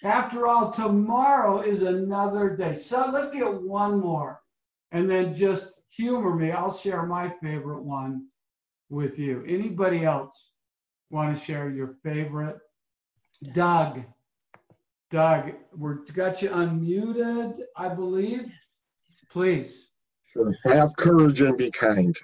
After 0.05 0.47
all, 0.47 0.71
tomorrow 0.71 1.61
is 1.61 1.83
another 1.83 2.57
day. 2.57 2.75
So 2.75 3.11
let's 3.13 3.31
get 3.31 3.63
one 3.63 4.01
more 4.01 4.41
and 4.93 5.09
then 5.11 5.35
just 5.35 5.83
humor 5.91 6.35
me. 6.35 6.51
I'll 6.51 6.73
share 6.73 7.05
my 7.05 7.29
favorite 7.43 7.83
one 7.83 8.27
with 8.89 9.19
you. 9.19 9.45
Anybody 9.47 10.05
else 10.05 10.53
want 11.11 11.37
to 11.37 11.43
share 11.43 11.71
your 11.71 11.97
favorite? 12.03 12.59
Doug. 13.53 14.03
Doug, 15.11 15.53
we're 15.75 16.05
got 16.13 16.43
you 16.43 16.49
unmuted, 16.51 17.61
I 17.77 17.89
believe. 17.89 18.53
Please. 19.31 19.91
Sure. 20.25 20.55
Have 20.65 20.97
courage 20.97 21.41
and 21.41 21.57
be 21.57 21.71
kind. 21.71 22.17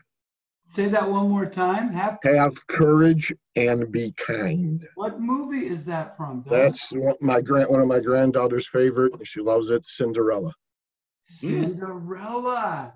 Say 0.73 0.89
that 0.89 1.11
one 1.11 1.29
more 1.29 1.45
time. 1.45 1.93
Have 1.93 2.19
Have 2.25 2.67
courage 2.67 3.31
and 3.57 3.93
be 3.93 4.11
kind. 4.13 4.83
what 4.95 5.21
movie 5.21 5.67
is 5.67 5.85
that 5.85 6.17
from? 6.17 6.41
Doug? 6.41 6.51
That's 6.51 6.91
one, 6.93 7.15
my 7.21 7.43
grand, 7.43 7.69
one 7.69 7.83
of 7.83 7.89
my 7.89 8.01
granddaughter's 8.01 8.67
favorite. 8.67 9.13
She 9.23 9.43
loves 9.43 9.69
it. 9.69 9.87
Cinderella. 9.87 10.49
Hmm. 10.49 11.65
Cinderella. 11.65 12.95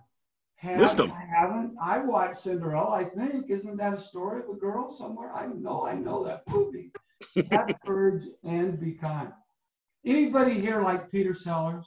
Have, 0.54 0.80
Wisdom. 0.80 1.12
I 1.12 1.26
haven't. 1.26 1.76
I 1.78 1.98
watched 1.98 2.36
Cinderella. 2.36 2.96
I 2.96 3.04
think 3.04 3.50
isn't 3.50 3.76
that 3.76 3.92
a 3.92 3.98
story 3.98 4.40
of 4.42 4.48
a 4.48 4.58
girl 4.58 4.88
somewhere? 4.88 5.30
I 5.34 5.48
know. 5.48 5.86
I 5.86 5.92
know 5.92 6.24
that 6.24 6.44
movie. 6.48 6.92
Have 7.50 7.76
courage 7.84 8.22
and 8.42 8.80
be 8.80 8.92
kind. 8.92 9.32
Anybody 10.06 10.58
here 10.58 10.80
like 10.80 11.10
Peter 11.10 11.34
Sellers? 11.34 11.86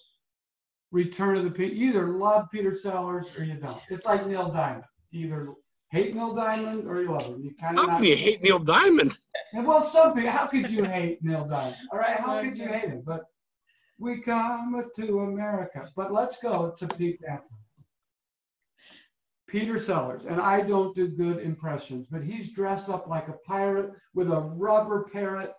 Return 0.91 1.37
of 1.37 1.45
the 1.45 1.51
Pe- 1.51 1.73
you 1.73 1.89
either 1.89 2.09
love 2.09 2.45
Peter 2.51 2.75
Sellers 2.75 3.35
or 3.35 3.43
you 3.43 3.55
don't. 3.55 3.81
It's 3.89 4.05
like 4.05 4.27
Neil 4.27 4.49
Diamond. 4.49 4.83
You 5.09 5.25
either 5.25 5.53
hate 5.89 6.13
Neil 6.13 6.33
Diamond 6.33 6.87
or 6.87 7.01
you 7.01 7.11
love 7.11 7.27
him. 7.27 7.41
You 7.41 7.53
kind 7.55 7.79
of 7.79 7.89
How 7.89 7.97
can 7.97 8.05
you 8.05 8.15
hate 8.15 8.43
Neil 8.43 8.59
Diamond? 8.59 9.19
and 9.53 9.65
well, 9.65 9.81
some 9.81 10.13
people, 10.13 10.29
how 10.29 10.47
could 10.47 10.69
you 10.69 10.83
hate 10.83 11.23
Neil 11.23 11.45
Diamond? 11.45 11.75
All 11.91 11.99
right, 11.99 12.17
how 12.17 12.41
could 12.41 12.57
you 12.57 12.67
hate 12.67 12.89
him? 12.89 13.01
But 13.05 13.25
we 13.97 14.21
come 14.21 14.83
to 14.95 15.19
America. 15.19 15.89
But 15.95 16.13
let's 16.13 16.39
go 16.39 16.73
to 16.77 16.87
Pete 16.87 17.21
Panther. 17.21 17.43
Peter 19.47 19.79
Sellers, 19.79 20.25
and 20.25 20.39
I 20.39 20.61
don't 20.61 20.95
do 20.95 21.07
good 21.07 21.39
impressions, 21.39 22.05
but 22.05 22.21
he's 22.21 22.53
dressed 22.53 22.87
up 22.87 23.07
like 23.07 23.29
a 23.29 23.37
pirate 23.47 23.91
with 24.13 24.29
a 24.29 24.39
rubber 24.39 25.05
parrot, 25.11 25.53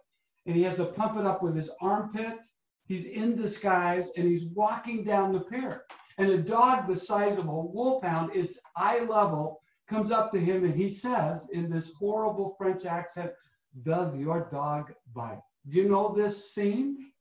and 0.46 0.54
he 0.54 0.62
has 0.62 0.76
to 0.76 0.84
pump 0.84 1.16
it 1.16 1.26
up 1.26 1.42
with 1.42 1.56
his 1.56 1.70
armpit. 1.80 2.38
He's 2.86 3.06
in 3.06 3.34
disguise, 3.34 4.08
and 4.16 4.28
he's 4.28 4.46
walking 4.46 5.02
down 5.02 5.32
the 5.32 5.40
pier. 5.40 5.82
And 6.18 6.30
a 6.30 6.38
dog 6.38 6.86
the 6.86 6.94
size 6.94 7.38
of 7.38 7.48
a 7.48 7.52
wolfhound, 7.52 8.34
its 8.34 8.60
eye 8.76 9.00
level, 9.00 9.60
comes 9.90 10.10
up 10.10 10.30
to 10.30 10.40
him, 10.40 10.64
and 10.64 10.74
he 10.74 10.88
says 10.88 11.48
in 11.52 11.68
this 11.68 11.92
horrible 11.92 12.54
French 12.56 12.86
accent, 12.86 13.32
"Does 13.82 14.16
your 14.16 14.48
dog 14.50 14.94
bite?" 15.12 15.42
Do 15.68 15.78
you 15.78 15.88
know 15.88 16.14
this 16.14 16.54
scene? 16.54 17.12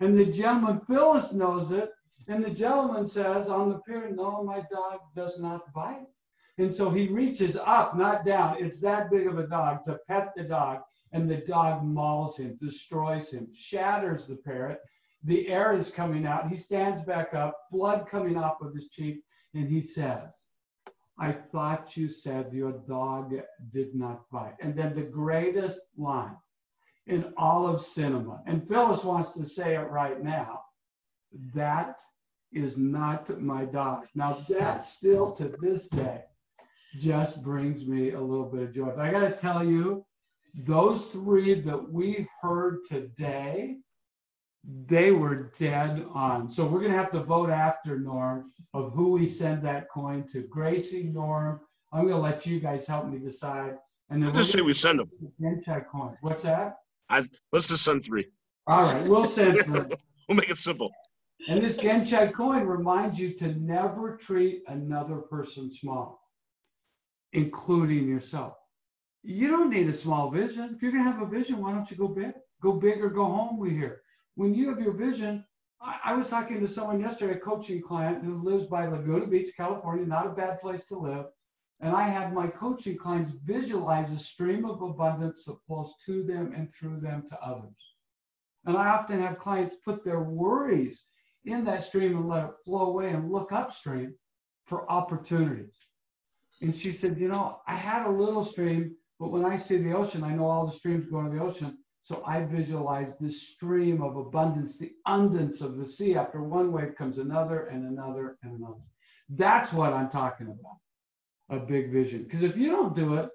And 0.00 0.18
the 0.18 0.24
gentleman, 0.24 0.80
Phyllis 0.80 1.32
knows 1.32 1.72
it. 1.72 1.92
And 2.28 2.44
the 2.44 2.50
gentleman 2.50 3.06
says 3.06 3.48
on 3.48 3.68
the 3.68 3.78
pier, 3.80 4.10
No, 4.10 4.42
my 4.42 4.64
dog 4.70 5.00
does 5.14 5.38
not 5.38 5.72
bite. 5.74 6.06
And 6.58 6.72
so 6.72 6.90
he 6.90 7.08
reaches 7.08 7.56
up, 7.56 7.96
not 7.96 8.24
down. 8.24 8.62
It's 8.62 8.80
that 8.80 9.10
big 9.10 9.26
of 9.26 9.38
a 9.38 9.46
dog 9.46 9.84
to 9.84 9.98
pet 10.08 10.32
the 10.36 10.44
dog. 10.44 10.80
And 11.12 11.28
the 11.28 11.38
dog 11.38 11.84
mauls 11.84 12.38
him, 12.38 12.56
destroys 12.60 13.32
him, 13.32 13.48
shatters 13.52 14.26
the 14.26 14.36
parrot. 14.36 14.80
The 15.24 15.48
air 15.48 15.74
is 15.74 15.90
coming 15.90 16.26
out. 16.26 16.48
He 16.48 16.56
stands 16.56 17.02
back 17.04 17.34
up, 17.34 17.56
blood 17.70 18.06
coming 18.06 18.36
off 18.36 18.62
of 18.62 18.74
his 18.74 18.88
cheek. 18.88 19.22
And 19.54 19.68
he 19.68 19.80
says, 19.80 20.34
I 21.20 21.32
thought 21.32 21.98
you 21.98 22.08
said 22.08 22.50
your 22.50 22.72
dog 22.72 23.34
did 23.70 23.94
not 23.94 24.28
bite. 24.30 24.56
And 24.60 24.74
then 24.74 24.94
the 24.94 25.02
greatest 25.02 25.80
line 25.98 26.36
in 27.06 27.34
all 27.36 27.66
of 27.66 27.82
cinema. 27.82 28.42
And 28.46 28.66
Phyllis 28.66 29.04
wants 29.04 29.32
to 29.32 29.44
say 29.44 29.76
it 29.76 29.90
right 29.90 30.22
now. 30.22 30.62
That 31.54 32.00
is 32.52 32.78
not 32.78 33.38
my 33.38 33.66
dog. 33.66 34.06
Now, 34.14 34.44
that 34.48 34.82
still 34.82 35.30
to 35.32 35.54
this 35.60 35.88
day 35.88 36.22
just 36.98 37.42
brings 37.42 37.86
me 37.86 38.12
a 38.12 38.20
little 38.20 38.46
bit 38.46 38.62
of 38.62 38.74
joy. 38.74 38.92
But 38.96 39.00
I 39.00 39.10
got 39.10 39.28
to 39.28 39.36
tell 39.36 39.62
you, 39.62 40.04
those 40.54 41.08
three 41.08 41.54
that 41.54 41.92
we 41.92 42.26
heard 42.40 42.78
today, 42.88 43.76
they 44.64 45.10
were 45.10 45.50
dead 45.58 46.04
on. 46.12 46.48
So 46.48 46.64
we're 46.64 46.80
going 46.80 46.92
to 46.92 46.98
have 46.98 47.10
to 47.12 47.20
vote 47.20 47.50
after 47.50 47.98
Norm 47.98 48.50
of 48.74 48.92
who 48.92 49.12
we 49.12 49.26
send 49.26 49.62
that 49.62 49.88
coin 49.88 50.26
to. 50.32 50.42
Gracie, 50.42 51.04
Norm, 51.04 51.60
I'm 51.92 52.02
going 52.02 52.14
to 52.14 52.20
let 52.20 52.46
you 52.46 52.60
guys 52.60 52.86
help 52.86 53.06
me 53.06 53.18
decide. 53.18 53.76
And 54.10 54.22
then 54.22 54.28
Let's 54.34 54.40
just 54.40 54.52
say 54.52 54.60
we 54.60 54.72
send 54.72 54.98
them. 54.98 55.10
Coin. 55.90 56.16
What's 56.20 56.42
that? 56.42 56.76
I, 57.08 57.22
let's 57.52 57.68
just 57.68 57.84
send 57.84 58.04
three. 58.04 58.26
All 58.66 58.82
right, 58.82 59.08
we'll 59.08 59.24
send 59.24 59.60
three. 59.64 59.82
We'll 60.28 60.36
make 60.36 60.50
it 60.50 60.58
simple. 60.58 60.90
And 61.48 61.62
this 61.62 61.78
Genshai 61.78 62.32
coin 62.32 62.64
reminds 62.64 63.18
you 63.18 63.32
to 63.34 63.54
never 63.54 64.16
treat 64.16 64.62
another 64.66 65.16
person 65.16 65.70
small, 65.70 66.20
including 67.32 68.08
yourself. 68.08 68.54
You 69.22 69.48
don't 69.48 69.70
need 69.70 69.88
a 69.88 69.92
small 69.92 70.30
vision. 70.30 70.74
If 70.74 70.82
you're 70.82 70.92
going 70.92 71.04
to 71.04 71.10
have 71.10 71.22
a 71.22 71.26
vision, 71.26 71.62
why 71.62 71.72
don't 71.72 71.90
you 71.90 71.96
go 71.96 72.08
big? 72.08 72.32
Go 72.62 72.72
big 72.72 73.02
or 73.02 73.08
go 73.08 73.24
home, 73.24 73.58
we 73.58 73.70
hear. 73.70 74.02
When 74.34 74.54
you 74.54 74.68
have 74.68 74.80
your 74.80 74.92
vision, 74.92 75.44
I, 75.80 75.98
I 76.04 76.14
was 76.14 76.28
talking 76.28 76.60
to 76.60 76.68
someone 76.68 77.00
yesterday, 77.00 77.34
a 77.34 77.40
coaching 77.40 77.82
client 77.82 78.24
who 78.24 78.42
lives 78.42 78.64
by 78.64 78.86
Laguna 78.86 79.26
Beach, 79.26 79.50
California, 79.56 80.06
not 80.06 80.26
a 80.26 80.30
bad 80.30 80.60
place 80.60 80.84
to 80.86 80.98
live. 80.98 81.26
And 81.80 81.94
I 81.94 82.02
had 82.02 82.34
my 82.34 82.46
coaching 82.46 82.96
clients 82.96 83.30
visualize 83.30 84.12
a 84.12 84.18
stream 84.18 84.66
of 84.66 84.82
abundance 84.82 85.44
that 85.44 85.58
flows 85.66 85.94
to 86.04 86.22
them 86.22 86.52
and 86.54 86.70
through 86.70 87.00
them 87.00 87.26
to 87.28 87.42
others. 87.42 87.94
And 88.66 88.76
I 88.76 88.88
often 88.88 89.20
have 89.20 89.38
clients 89.38 89.76
put 89.76 90.04
their 90.04 90.20
worries 90.20 91.04
in 91.46 91.64
that 91.64 91.82
stream 91.82 92.16
and 92.16 92.28
let 92.28 92.44
it 92.44 92.54
flow 92.64 92.86
away 92.88 93.10
and 93.10 93.32
look 93.32 93.52
upstream 93.52 94.14
for 94.66 94.90
opportunities. 94.90 95.86
And 96.60 96.76
she 96.76 96.92
said, 96.92 97.18
You 97.18 97.28
know, 97.28 97.60
I 97.66 97.74
had 97.74 98.06
a 98.06 98.10
little 98.10 98.44
stream, 98.44 98.94
but 99.18 99.30
when 99.32 99.46
I 99.46 99.56
see 99.56 99.78
the 99.78 99.94
ocean, 99.94 100.22
I 100.22 100.34
know 100.34 100.46
all 100.46 100.66
the 100.66 100.72
streams 100.72 101.06
go 101.06 101.20
into 101.20 101.32
the 101.32 101.42
ocean. 101.42 101.78
So 102.02 102.22
I 102.26 102.42
visualize 102.42 103.18
this 103.18 103.48
stream 103.48 104.02
of 104.02 104.16
abundance, 104.16 104.78
the 104.78 104.92
abundance 105.04 105.60
of 105.60 105.76
the 105.76 105.84
sea. 105.84 106.16
After 106.16 106.42
one 106.42 106.72
wave 106.72 106.96
comes 106.96 107.18
another 107.18 107.66
and 107.66 107.84
another 107.86 108.38
and 108.42 108.58
another. 108.58 108.80
That's 109.28 109.72
what 109.72 109.92
I'm 109.92 110.08
talking 110.08 110.46
about 110.46 110.78
a 111.50 111.58
big 111.64 111.92
vision. 111.92 112.22
Because 112.22 112.42
if 112.42 112.56
you 112.56 112.70
don't 112.70 112.94
do 112.94 113.14
it, 113.14 113.28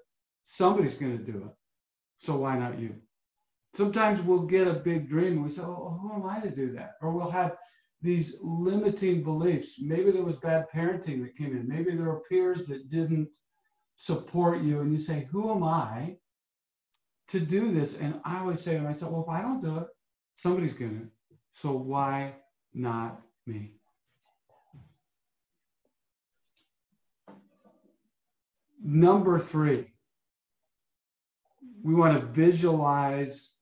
somebody's 0.44 0.96
going 0.96 1.16
to 1.16 1.32
do 1.32 1.38
it. 1.38 1.54
So 2.18 2.36
why 2.36 2.58
not 2.58 2.78
you? 2.78 2.94
Sometimes 3.74 4.22
we'll 4.22 4.46
get 4.46 4.66
a 4.66 4.72
big 4.72 5.08
dream 5.08 5.34
and 5.34 5.44
we 5.44 5.50
say, 5.50 5.62
oh, 5.62 5.98
who 6.00 6.14
am 6.14 6.26
I 6.26 6.40
to 6.40 6.50
do 6.50 6.72
that? 6.72 6.92
Or 7.02 7.12
we'll 7.12 7.30
have 7.30 7.56
these 8.00 8.36
limiting 8.40 9.22
beliefs. 9.22 9.76
Maybe 9.80 10.10
there 10.10 10.22
was 10.22 10.38
bad 10.38 10.66
parenting 10.74 11.22
that 11.22 11.36
came 11.36 11.56
in. 11.56 11.68
Maybe 11.68 11.94
there 11.94 12.06
were 12.06 12.22
peers 12.28 12.66
that 12.66 12.88
didn't 12.88 13.28
support 13.96 14.62
you 14.62 14.80
and 14.80 14.92
you 14.92 14.98
say, 14.98 15.28
Who 15.30 15.50
am 15.50 15.62
I 15.62 16.16
to 17.28 17.40
do 17.40 17.72
this? 17.72 17.96
And 17.98 18.20
I 18.24 18.40
always 18.40 18.60
say 18.60 18.76
to 18.76 18.82
myself, 18.82 19.12
Well, 19.12 19.22
if 19.22 19.28
I 19.28 19.42
don't 19.42 19.62
do 19.62 19.78
it, 19.78 19.86
somebody's 20.34 20.74
going 20.74 21.00
to. 21.00 21.08
So 21.52 21.72
why 21.72 22.34
not 22.74 23.20
me? 23.46 23.72
Number 28.82 29.38
three, 29.38 29.90
we 31.82 31.94
want 31.94 32.14
to 32.14 32.26
visualize 32.26 33.54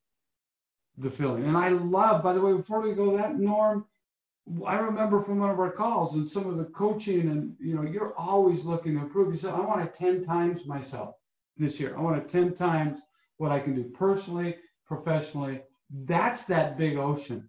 the 0.99 1.11
feeling. 1.11 1.45
And 1.45 1.57
I 1.57 1.69
love, 1.69 2.23
by 2.23 2.33
the 2.33 2.41
way, 2.41 2.53
before 2.53 2.81
we 2.81 2.95
go 2.95 3.17
that, 3.17 3.39
Norm, 3.39 3.87
I 4.67 4.79
remember 4.79 5.23
from 5.23 5.39
one 5.39 5.51
of 5.51 5.59
our 5.59 5.71
calls 5.71 6.17
and 6.17 6.29
some 6.29 6.47
of 6.47 6.57
the 6.57 6.65
coaching, 6.67 7.29
and 7.31 7.57
you 7.59 7.75
know, 7.75 7.83
you're 7.83 8.15
always 8.19 8.65
looking 8.65 8.95
to 8.95 9.03
improve. 9.03 9.33
You 9.33 9.39
said, 9.39 9.55
I 9.55 9.61
want 9.61 9.81
to 9.81 9.99
10 9.99 10.23
times 10.23 10.67
myself 10.67 11.15
this 11.57 11.81
year. 11.81 11.97
I 11.97 12.01
want 12.01 12.29
to 12.29 12.33
10 12.33 12.55
times 12.55 13.01
what 13.39 13.53
I 13.53 13.61
can 13.61 13.75
do 13.75 13.85
personally, 13.85 14.57
professionally. 14.87 15.63
That's 15.91 16.45
that 16.45 16.79
big 16.79 16.97
ocean 16.97 17.49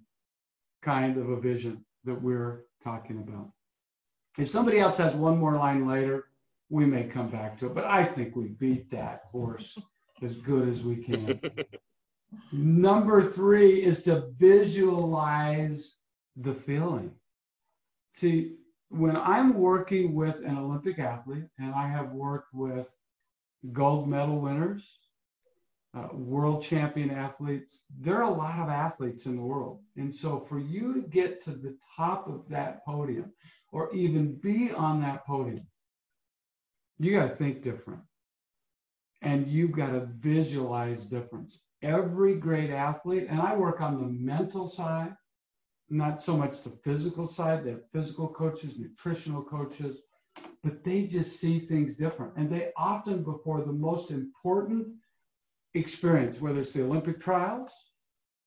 kind 0.82 1.18
of 1.18 1.30
a 1.30 1.40
vision 1.40 1.84
that 2.04 2.22
we're 2.22 2.66
talking 2.84 3.18
about. 3.18 3.52
If 4.38 4.50
somebody 4.50 4.80
else 4.80 4.98
has 4.98 5.16
one 5.16 5.38
more 5.38 5.56
line 5.56 5.88
later, 5.88 6.26
we 6.70 6.86
may 6.86 7.04
come 7.04 7.30
back 7.30 7.58
to 7.60 7.68
it, 7.68 7.76
but 7.76 7.86
I 7.86 8.04
think 8.04 8.36
we 8.36 8.50
beat 8.50 8.90
that 8.92 9.22
horse 9.32 9.78
as 10.22 10.36
good 10.36 10.68
as 10.68 10.84
we 10.84 10.98
can. 10.98 11.40
Number 12.52 13.22
three 13.22 13.84
is 13.84 14.04
to 14.04 14.28
visualize 14.38 15.98
the 16.36 16.54
feeling. 16.54 17.12
See, 18.12 18.58
when 18.90 19.16
I'm 19.18 19.54
working 19.54 20.14
with 20.14 20.44
an 20.46 20.58
Olympic 20.58 21.00
athlete, 21.00 21.46
and 21.60 21.74
I 21.74 21.88
have 21.88 22.12
worked 22.12 22.54
with 22.54 22.96
gold 23.72 24.10
medal 24.10 24.40
winners, 24.40 25.00
uh, 25.96 26.10
world 26.12 26.62
champion 26.62 27.10
athletes, 27.10 27.86
there 28.00 28.18
are 28.18 28.30
a 28.30 28.30
lot 28.30 28.60
of 28.60 28.70
athletes 28.70 29.26
in 29.26 29.36
the 29.36 29.42
world. 29.42 29.80
And 29.96 30.14
so 30.14 30.40
for 30.40 30.60
you 30.60 30.94
to 30.94 31.02
get 31.02 31.40
to 31.42 31.52
the 31.52 31.78
top 31.96 32.28
of 32.28 32.48
that 32.50 32.86
podium 32.86 33.32
or 33.72 33.94
even 33.94 34.36
be 34.36 34.72
on 34.72 35.02
that 35.02 35.26
podium, 35.26 35.66
you 37.00 37.14
got 37.14 37.30
to 37.30 37.36
think 37.36 37.62
different. 37.62 38.02
And 39.22 39.48
you've 39.48 39.72
got 39.72 39.92
to 39.92 40.10
visualize 40.18 41.06
difference. 41.06 41.62
Every 41.82 42.36
great 42.36 42.72
athlete, 42.72 43.28
and 43.30 43.40
I 43.40 43.56
work 43.56 43.82
on 43.82 44.00
the 44.00 44.08
mental 44.08 44.68
side, 44.68 45.16
not 45.90 46.20
so 46.20 46.36
much 46.36 46.62
the 46.62 46.72
physical 46.84 47.26
side. 47.26 47.64
They 47.64 47.72
have 47.72 47.90
physical 47.94 48.28
coaches, 48.28 48.80
nutritional 48.80 49.44
coaches, 49.44 50.02
but 50.64 50.84
they 50.84 51.08
just 51.08 51.40
see 51.40 51.60
things 51.60 51.96
different. 51.96 52.34
And 52.36 52.50
they 52.50 52.72
often, 52.76 53.24
before 53.24 53.62
the 53.62 53.72
most 53.72 54.12
important 54.12 54.88
experience, 55.76 56.42
whether 56.42 56.60
it's 56.60 56.74
the 56.74 56.84
Olympic 56.84 57.20
trials 57.20 57.72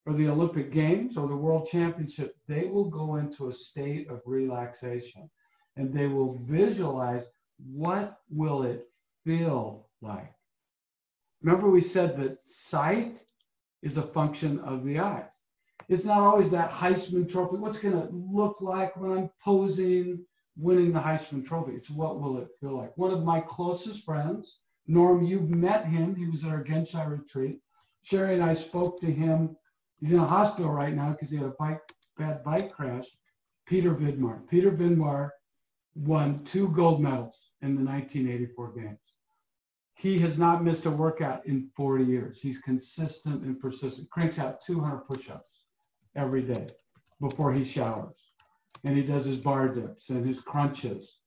or 0.06 0.14
the 0.14 0.28
Olympic 0.28 0.72
Games 0.72 1.16
or 1.16 1.28
the 1.28 1.36
World 1.36 1.68
Championship, 1.70 2.34
they 2.46 2.64
will 2.64 2.88
go 2.88 3.16
into 3.16 3.48
a 3.48 3.52
state 3.52 4.08
of 4.08 4.22
relaxation 4.24 5.30
and 5.76 5.92
they 5.92 6.06
will 6.06 6.38
visualize 6.42 7.26
what 7.58 8.18
will 8.30 8.62
it 8.62 8.86
feel 9.24 9.88
like. 10.00 10.32
Remember 11.42 11.70
we 11.70 11.80
said 11.80 12.16
that 12.16 12.40
sight 12.46 13.22
is 13.82 13.96
a 13.96 14.02
function 14.02 14.58
of 14.60 14.84
the 14.84 14.98
eyes. 14.98 15.30
It's 15.88 16.04
not 16.04 16.20
always 16.20 16.50
that 16.50 16.70
Heisman 16.70 17.30
Trophy. 17.30 17.56
What's 17.56 17.78
going 17.78 17.94
to 17.94 18.08
look 18.12 18.60
like 18.60 18.96
when 18.96 19.16
I'm 19.16 19.30
posing, 19.42 20.24
winning 20.56 20.92
the 20.92 20.98
Heisman 21.00 21.46
Trophy? 21.46 21.72
It's 21.72 21.90
what 21.90 22.20
will 22.20 22.38
it 22.38 22.48
feel 22.60 22.76
like. 22.76 22.96
One 22.98 23.12
of 23.12 23.24
my 23.24 23.40
closest 23.40 24.04
friends, 24.04 24.60
Norm, 24.88 25.22
you've 25.22 25.50
met 25.50 25.84
him. 25.84 26.16
He 26.16 26.26
was 26.26 26.44
at 26.44 26.50
our 26.50 26.64
Genshai 26.64 27.04
retreat. 27.04 27.60
Sherry 28.02 28.34
and 28.34 28.42
I 28.42 28.54
spoke 28.54 28.98
to 29.00 29.12
him. 29.12 29.54
He's 29.98 30.12
in 30.12 30.18
a 30.18 30.26
hospital 30.26 30.72
right 30.72 30.94
now 30.94 31.12
because 31.12 31.30
he 31.30 31.36
had 31.36 31.46
a 31.46 31.54
bike, 31.58 31.80
bad 32.16 32.42
bike 32.42 32.72
crash. 32.72 33.06
Peter 33.66 33.94
Vidmar. 33.94 34.48
Peter 34.48 34.70
Vidmar 34.70 35.30
won 35.94 36.42
two 36.44 36.72
gold 36.72 37.02
medals 37.02 37.50
in 37.60 37.74
the 37.74 37.84
1984 37.84 38.72
games. 38.72 38.98
He 39.94 40.18
has 40.20 40.38
not 40.38 40.64
missed 40.64 40.86
a 40.86 40.90
workout 40.90 41.44
in 41.44 41.70
40 41.76 42.04
years. 42.04 42.40
He's 42.40 42.58
consistent 42.58 43.42
and 43.42 43.60
persistent. 43.60 44.08
Cranks 44.10 44.38
out 44.38 44.62
200 44.62 45.00
push-ups 45.00 45.64
every 46.14 46.42
day 46.42 46.66
before 47.20 47.52
he 47.52 47.64
showers. 47.64 48.16
And 48.84 48.96
he 48.96 49.02
does 49.02 49.24
his 49.24 49.36
bar 49.36 49.68
dips 49.68 50.10
and 50.10 50.24
his 50.24 50.40
crunches. 50.40 51.18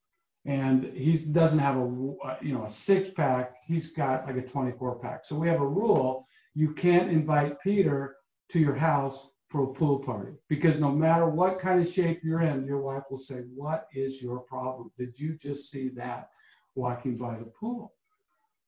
And 0.46 0.86
he 0.86 1.18
doesn't 1.18 1.60
have 1.60 1.78
a 1.78 2.38
you 2.42 2.54
know 2.54 2.64
a 2.64 2.70
six 2.70 3.10
pack. 3.10 3.56
He's 3.66 3.92
got 3.92 4.26
like 4.26 4.38
a 4.38 4.48
24 4.48 5.00
pack. 5.00 5.24
So 5.24 5.38
we 5.38 5.48
have 5.48 5.62
a 5.62 5.68
rule: 5.68 6.28
you 6.56 6.74
can't 6.74 7.12
invite 7.12 7.60
Peter 7.62 8.16
to 8.50 8.60
your 8.60 8.76
house 8.76 9.30
for 9.50 9.64
a 9.64 9.74
pool 9.74 10.00
party 10.00 10.32
because 10.48 10.80
no 10.80 10.92
matter 10.92 11.28
what 11.28 11.60
kind 11.60 11.82
of 11.82 11.88
shape 11.88 12.22
you're 12.24 12.42
in, 12.42 12.66
your 12.66 12.82
wife 12.82 13.04
will 13.12 13.18
say, 13.18 13.42
"What 13.54 13.88
is 13.94 14.22
your 14.22 14.40
problem? 14.40 14.92
Did 14.98 15.20
you 15.20 15.36
just 15.36 15.70
see 15.70 15.90
that 15.90 16.30
walking 16.76 17.18
by 17.18 17.38
the 17.38 17.46
pool?" 17.46 17.94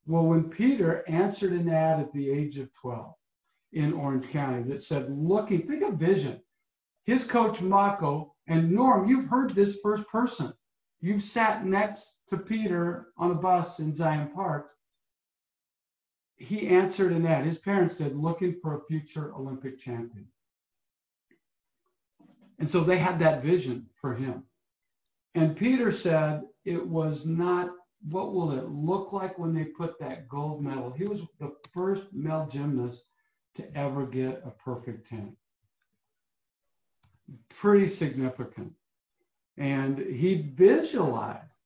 Well, 0.06 0.26
when 0.26 0.50
Peter 0.50 1.04
answered 1.08 1.54
an 1.54 1.70
ad 1.70 2.02
at 2.02 2.12
the 2.12 2.30
age 2.30 2.58
of 2.58 2.74
12 2.74 3.16
in 3.72 3.94
Orange 3.94 4.30
County 4.30 4.62
that 4.64 4.82
said, 4.82 5.10
looking, 5.10 5.66
think 5.66 5.82
of 5.82 5.94
vision. 5.94 6.42
His 7.06 7.26
coach 7.26 7.62
Mako 7.62 8.36
and 8.48 8.70
Norm, 8.70 9.08
you've 9.08 9.30
heard 9.30 9.52
this 9.52 9.80
first 9.82 10.08
person. 10.10 10.54
You've 11.04 11.22
sat 11.22 11.66
next 11.66 12.20
to 12.28 12.38
Peter 12.38 13.08
on 13.18 13.32
a 13.32 13.36
bus 13.36 13.80
in 13.80 13.94
Zion 13.94 14.30
Park. 14.34 14.70
He 16.38 16.70
answered 16.70 17.12
an 17.12 17.26
ad. 17.26 17.46
His 17.46 17.58
parents 17.58 17.98
said, 17.98 18.16
looking 18.16 18.54
for 18.54 18.78
a 18.78 18.86
future 18.86 19.36
Olympic 19.36 19.78
champion. 19.78 20.30
And 22.58 22.70
so 22.70 22.86
they 22.86 22.98
had 22.98 23.20
that 23.20 23.44
vision 23.44 23.90
for 24.00 24.14
him. 24.14 24.46
And 25.36 25.58
Peter 25.58 25.92
said 25.92 26.44
it 26.64 26.88
was 26.88 27.26
not 27.26 27.76
what 28.10 28.34
will 28.34 28.52
it 28.52 28.70
look 28.70 29.12
like 29.12 29.38
when 29.38 29.54
they 29.54 29.66
put 29.66 30.00
that 30.00 30.30
gold 30.30 30.64
medal. 30.64 30.94
He 30.94 31.04
was 31.04 31.24
the 31.38 31.54
first 31.74 32.14
male 32.14 32.48
gymnast 32.50 33.04
to 33.56 33.78
ever 33.78 34.06
get 34.06 34.42
a 34.46 34.52
perfect 34.52 35.10
10. 35.10 35.36
Pretty 37.50 37.88
significant. 37.88 38.72
And 39.58 40.00
he 40.00 40.50
visualized 40.54 41.58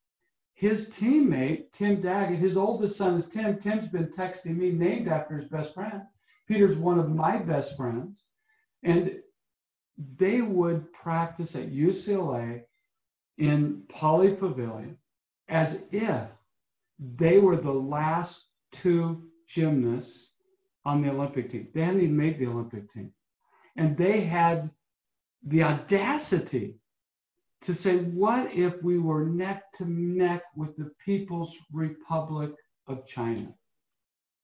his 0.54 0.90
teammate, 0.90 1.72
Tim 1.72 2.02
Daggett, 2.02 2.40
his 2.40 2.58
oldest 2.58 2.98
son 2.98 3.16
is 3.16 3.30
Tim. 3.30 3.60
Tim's 3.60 3.88
been 3.88 4.08
texting 4.08 4.58
me, 4.58 4.72
named 4.72 5.08
after 5.08 5.36
his 5.36 5.48
best 5.48 5.74
friend. 5.74 6.02
Peter's 6.48 6.76
one 6.76 6.98
of 6.98 7.14
my 7.14 7.38
best 7.38 7.78
friends. 7.78 8.24
And 8.84 9.22
they 10.16 10.42
would 10.42 10.92
practice 10.94 11.56
at 11.56 11.72
UCLA 11.72 12.64
in 13.38 13.84
Pauley 13.88 14.38
Pavilion 14.38 14.98
as 15.48 15.86
if 15.92 16.28
they 17.00 17.38
were 17.40 17.56
the 17.56 17.72
last 17.72 18.46
two 18.72 19.30
gymnasts 19.48 20.32
on 20.86 21.02
the 21.02 21.12
Olympic 21.12 21.52
team. 21.52 21.68
They 21.74 21.82
hadn't 21.82 22.02
even 22.02 22.18
made 22.18 22.40
the 22.40 22.48
Olympic 22.48 22.92
team. 22.92 23.14
And 23.76 23.96
they 23.96 24.22
had 24.22 24.72
the 25.44 25.64
audacity 25.64 26.80
to 27.68 27.74
say, 27.74 27.98
what 27.98 28.56
if 28.56 28.82
we 28.82 28.98
were 28.98 29.26
neck 29.26 29.74
to 29.74 29.84
neck 29.84 30.42
with 30.56 30.78
the 30.78 30.90
People's 31.04 31.54
Republic 31.74 32.54
of 32.88 33.06
China? 33.06 33.54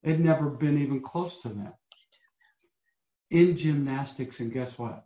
They'd 0.04 0.20
never 0.20 0.50
been 0.50 0.78
even 0.78 1.00
close 1.00 1.42
to 1.44 1.48
that 1.48 1.78
in 3.32 3.56
gymnastics. 3.56 4.42
And 4.42 4.52
guess 4.52 4.78
what? 4.78 5.06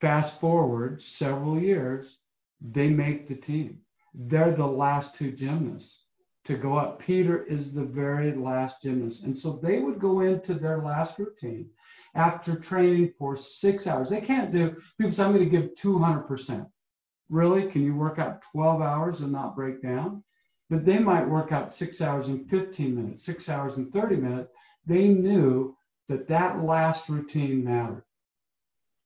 Fast 0.00 0.40
forward 0.40 1.02
several 1.02 1.60
years, 1.60 2.20
they 2.62 2.88
make 2.88 3.26
the 3.26 3.36
team. 3.36 3.80
They're 4.14 4.52
the 4.52 4.66
last 4.66 5.14
two 5.14 5.30
gymnasts 5.30 6.06
to 6.46 6.56
go 6.56 6.78
up. 6.78 7.00
Peter 7.00 7.42
is 7.44 7.74
the 7.74 7.84
very 7.84 8.32
last 8.32 8.82
gymnast. 8.82 9.24
And 9.24 9.36
so 9.36 9.60
they 9.62 9.78
would 9.80 9.98
go 9.98 10.20
into 10.20 10.54
their 10.54 10.78
last 10.78 11.18
routine 11.18 11.68
after 12.14 12.58
training 12.58 13.12
for 13.18 13.36
six 13.36 13.86
hours. 13.86 14.08
They 14.08 14.22
can't 14.22 14.50
do, 14.50 14.74
people 14.96 15.12
say, 15.12 15.24
I'm 15.24 15.34
going 15.34 15.44
to 15.44 15.50
give 15.50 15.74
200%. 15.74 16.66
Really? 17.28 17.66
Can 17.66 17.82
you 17.82 17.94
work 17.94 18.18
out 18.18 18.42
12 18.52 18.80
hours 18.80 19.20
and 19.20 19.32
not 19.32 19.56
break 19.56 19.82
down? 19.82 20.24
But 20.70 20.84
they 20.84 20.98
might 20.98 21.28
work 21.28 21.52
out 21.52 21.72
six 21.72 22.00
hours 22.00 22.28
and 22.28 22.48
15 22.48 22.94
minutes, 22.94 23.24
six 23.24 23.48
hours 23.48 23.76
and 23.76 23.92
30 23.92 24.16
minutes. 24.16 24.50
They 24.86 25.08
knew 25.08 25.76
that 26.08 26.26
that 26.28 26.62
last 26.62 27.08
routine 27.08 27.64
mattered. 27.64 28.04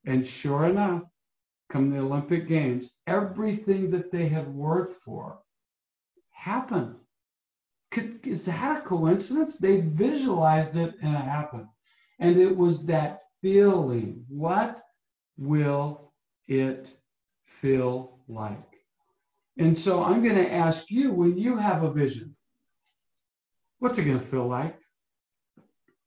And 0.04 0.26
sure 0.26 0.66
enough, 0.66 1.04
come 1.68 1.90
the 1.90 1.98
Olympic 1.98 2.48
Games, 2.48 2.90
everything 3.06 3.88
that 3.88 4.10
they 4.10 4.28
had 4.28 4.52
worked 4.52 4.92
for 4.92 5.40
happened. 6.30 6.96
Could, 7.90 8.26
is 8.26 8.46
that 8.46 8.78
a 8.78 8.86
coincidence? 8.86 9.58
They 9.58 9.80
visualized 9.80 10.76
it 10.76 10.94
and 11.02 11.14
it 11.14 11.20
happened. 11.20 11.68
And 12.18 12.36
it 12.36 12.56
was 12.56 12.86
that 12.86 13.20
feeling. 13.40 14.24
What 14.28 14.82
will 15.36 16.12
it 16.48 16.96
feel 17.62 18.18
like? 18.28 18.76
And 19.56 19.76
so 19.76 20.04
I'm 20.04 20.22
going 20.22 20.36
to 20.36 20.52
ask 20.52 20.90
you 20.90 21.12
when 21.12 21.38
you 21.38 21.56
have 21.56 21.82
a 21.82 21.92
vision, 21.92 22.36
What's 23.82 23.98
it 23.98 24.04
going 24.04 24.20
to 24.20 24.24
feel 24.24 24.46
like? 24.46 24.78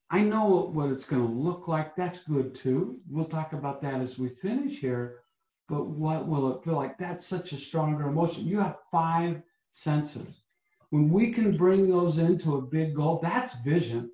I 0.10 0.24
know 0.24 0.70
what 0.72 0.92
it's 0.92 1.06
going 1.06 1.28
to 1.28 1.34
look 1.34 1.68
like. 1.68 1.94
That's 1.94 2.24
good 2.24 2.56
too. 2.56 3.02
We'll 3.10 3.26
talk 3.26 3.52
about 3.52 3.82
that 3.82 4.00
as 4.00 4.18
we 4.18 4.30
finish 4.30 4.80
here. 4.80 5.18
But 5.68 5.88
what 5.88 6.26
will 6.26 6.56
it 6.56 6.64
feel 6.64 6.76
like? 6.78 6.98
That's 6.98 7.26
such 7.26 7.52
a 7.52 7.58
stronger 7.58 8.08
emotion. 8.08 8.48
You 8.48 8.62
have 8.62 8.78
five 8.94 9.42
senses. 9.72 10.44
When 10.92 11.10
we 11.10 11.34
can 11.34 11.58
bring 11.58 11.90
those 11.90 12.18
into 12.18 12.56
a 12.56 12.62
big 12.62 12.96
goal, 12.96 13.20
that's 13.22 13.60
vision. 13.60 14.10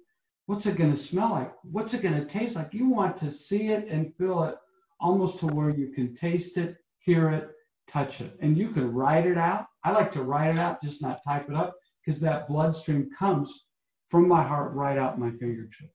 What's 0.48 0.66
it 0.66 0.76
going 0.76 0.90
to 0.92 0.98
smell 0.98 1.30
like? 1.30 1.54
What's 1.62 1.94
it 1.94 2.02
going 2.02 2.16
to 2.20 2.26
taste 2.26 2.56
like? 2.56 2.74
You 2.74 2.90
want 2.90 3.16
to 3.18 3.30
see 3.30 3.68
it 3.68 3.90
and 3.90 4.16
feel 4.16 4.44
it 4.46 4.56
almost 5.00 5.38
to 5.42 5.46
where 5.46 5.70
you 5.70 5.90
can 5.90 6.16
taste 6.16 6.58
it, 6.58 6.78
hear 7.02 7.30
it, 7.30 7.50
touch 7.88 8.22
it. 8.22 8.38
And 8.40 8.58
you 8.58 8.70
can 8.70 8.94
write 8.94 9.26
it 9.26 9.38
out. 9.38 9.68
I 9.84 9.92
like 9.92 10.12
to 10.12 10.24
write 10.24 10.56
it 10.56 10.60
out, 10.60 10.82
just 10.82 11.02
not 11.02 11.24
type 11.26 11.50
it 11.50 11.56
up, 11.56 11.76
because 12.04 12.20
that 12.22 12.48
bloodstream 12.48 13.10
comes 13.18 13.68
from 14.08 14.28
my 14.28 14.44
heart 14.44 14.74
right 14.74 14.98
out 14.98 15.20
my 15.20 15.32
fingertips. 15.32 15.90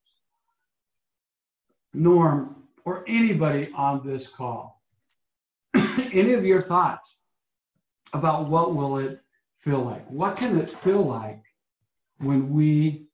Norm, 1.94 2.64
or 2.84 3.04
anybody 3.06 3.70
on 3.74 4.06
this 4.06 4.28
call, 4.28 4.82
any 6.12 6.34
of 6.34 6.44
your 6.44 6.60
thoughts 6.60 7.18
about 8.12 8.48
what 8.48 8.74
will 8.74 8.98
it 8.98 9.20
feel 9.56 9.80
like? 9.80 10.06
What 10.08 10.36
can 10.36 10.58
it 10.58 10.70
feel 10.70 11.02
like 11.02 11.42
when 12.18 12.50
we 12.50 13.06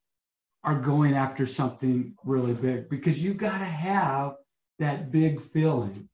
are 0.65 0.79
going 0.79 1.15
after 1.15 1.47
something 1.47 2.15
really 2.25 2.55
big? 2.55 2.89
Because 2.89 3.23
you 3.23 3.35
got 3.35 3.59
to 3.59 3.65
have 3.65 4.35
that 4.79 5.11
big 5.11 5.41
feeling 5.41 6.09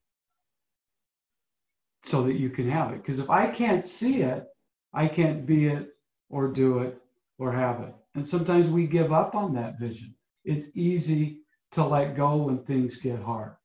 so 2.09 2.23
that 2.23 2.37
you 2.37 2.49
can 2.49 2.68
have 2.68 2.92
it. 2.92 3.03
Because 3.03 3.18
if 3.18 3.29
I 3.29 3.51
can't 3.51 3.85
see 3.85 4.23
it, 4.23 4.47
I 4.94 5.07
can't 5.07 5.44
be 5.44 5.66
it 5.66 5.90
or 6.31 6.49
do 6.49 6.79
it 6.79 6.99
or 7.38 7.53
have 7.53 7.81
it. 7.81 7.94
And 8.14 8.27
sometimes 8.27 8.71
we 8.71 8.87
give 8.87 9.12
up 9.12 9.35
on 9.35 9.53
that 9.55 9.79
vision. 9.79 10.14
It's 10.44 10.66
easy 10.75 11.42
to 11.73 11.85
let 11.85 12.16
go 12.16 12.37
when 12.37 12.64
things 12.64 12.97
get 12.97 13.21
hard. 13.21 13.57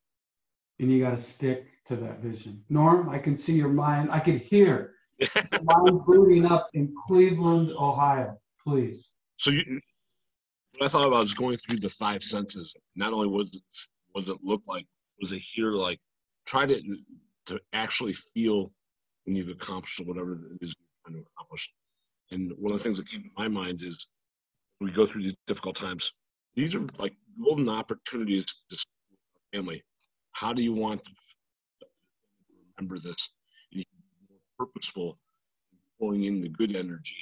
And 0.79 0.91
you 0.91 1.01
got 1.01 1.11
to 1.11 1.17
stick 1.17 1.69
to 1.85 1.95
that 1.95 2.19
vision. 2.19 2.61
Norm, 2.69 3.09
I 3.09 3.17
can 3.17 3.37
see 3.37 3.53
your 3.53 3.69
mind. 3.69 4.09
I 4.11 4.19
can 4.19 4.37
hear 4.37 4.95
mind 5.63 6.05
booting 6.05 6.45
up 6.45 6.67
in 6.73 6.93
Cleveland, 7.07 7.71
Ohio. 7.79 8.37
Please. 8.61 9.07
So 9.37 9.51
you, 9.51 9.79
what 10.77 10.87
I 10.87 10.89
thought 10.89 11.07
about 11.07 11.21
was 11.21 11.33
going 11.33 11.55
through 11.57 11.77
the 11.77 11.89
five 11.89 12.21
senses. 12.21 12.75
Not 12.95 13.13
only 13.13 13.27
was 13.27 13.49
it, 13.53 13.61
was 14.13 14.27
it 14.27 14.37
look 14.43 14.63
like, 14.67 14.85
was 15.21 15.31
it 15.31 15.39
hear 15.39 15.71
like, 15.71 15.99
try 16.45 16.65
to 16.65 16.81
to 17.47 17.59
actually 17.73 18.13
feel 18.13 18.71
when 19.25 19.35
you've 19.35 19.49
accomplished 19.49 20.01
whatever 20.05 20.33
it 20.33 20.63
is 20.63 20.75
you're 20.77 21.05
trying 21.05 21.21
to 21.21 21.27
accomplish. 21.35 21.69
And 22.31 22.51
one 22.57 22.71
of 22.71 22.77
the 22.77 22.83
things 22.83 22.97
that 22.97 23.09
came 23.09 23.23
to 23.23 23.29
my 23.37 23.47
mind 23.47 23.81
is 23.81 24.07
we 24.79 24.91
go 24.91 25.05
through 25.05 25.23
these 25.23 25.35
difficult 25.47 25.75
times. 25.75 26.11
These 26.55 26.75
are 26.75 26.85
like 26.97 27.13
golden 27.41 27.69
opportunities 27.69 28.45
to 28.45 28.77
family. 29.53 29.83
How 30.31 30.53
do 30.53 30.61
you 30.61 30.73
want 30.73 31.03
to 31.05 31.11
remember 32.77 32.97
this? 32.97 33.29
And 33.71 33.79
you 33.79 33.85
can 33.85 34.27
be 34.27 34.33
more 34.33 34.67
purposeful, 34.67 35.17
pouring 35.99 36.23
in 36.23 36.41
the 36.41 36.49
good 36.49 36.75
energy 36.75 37.17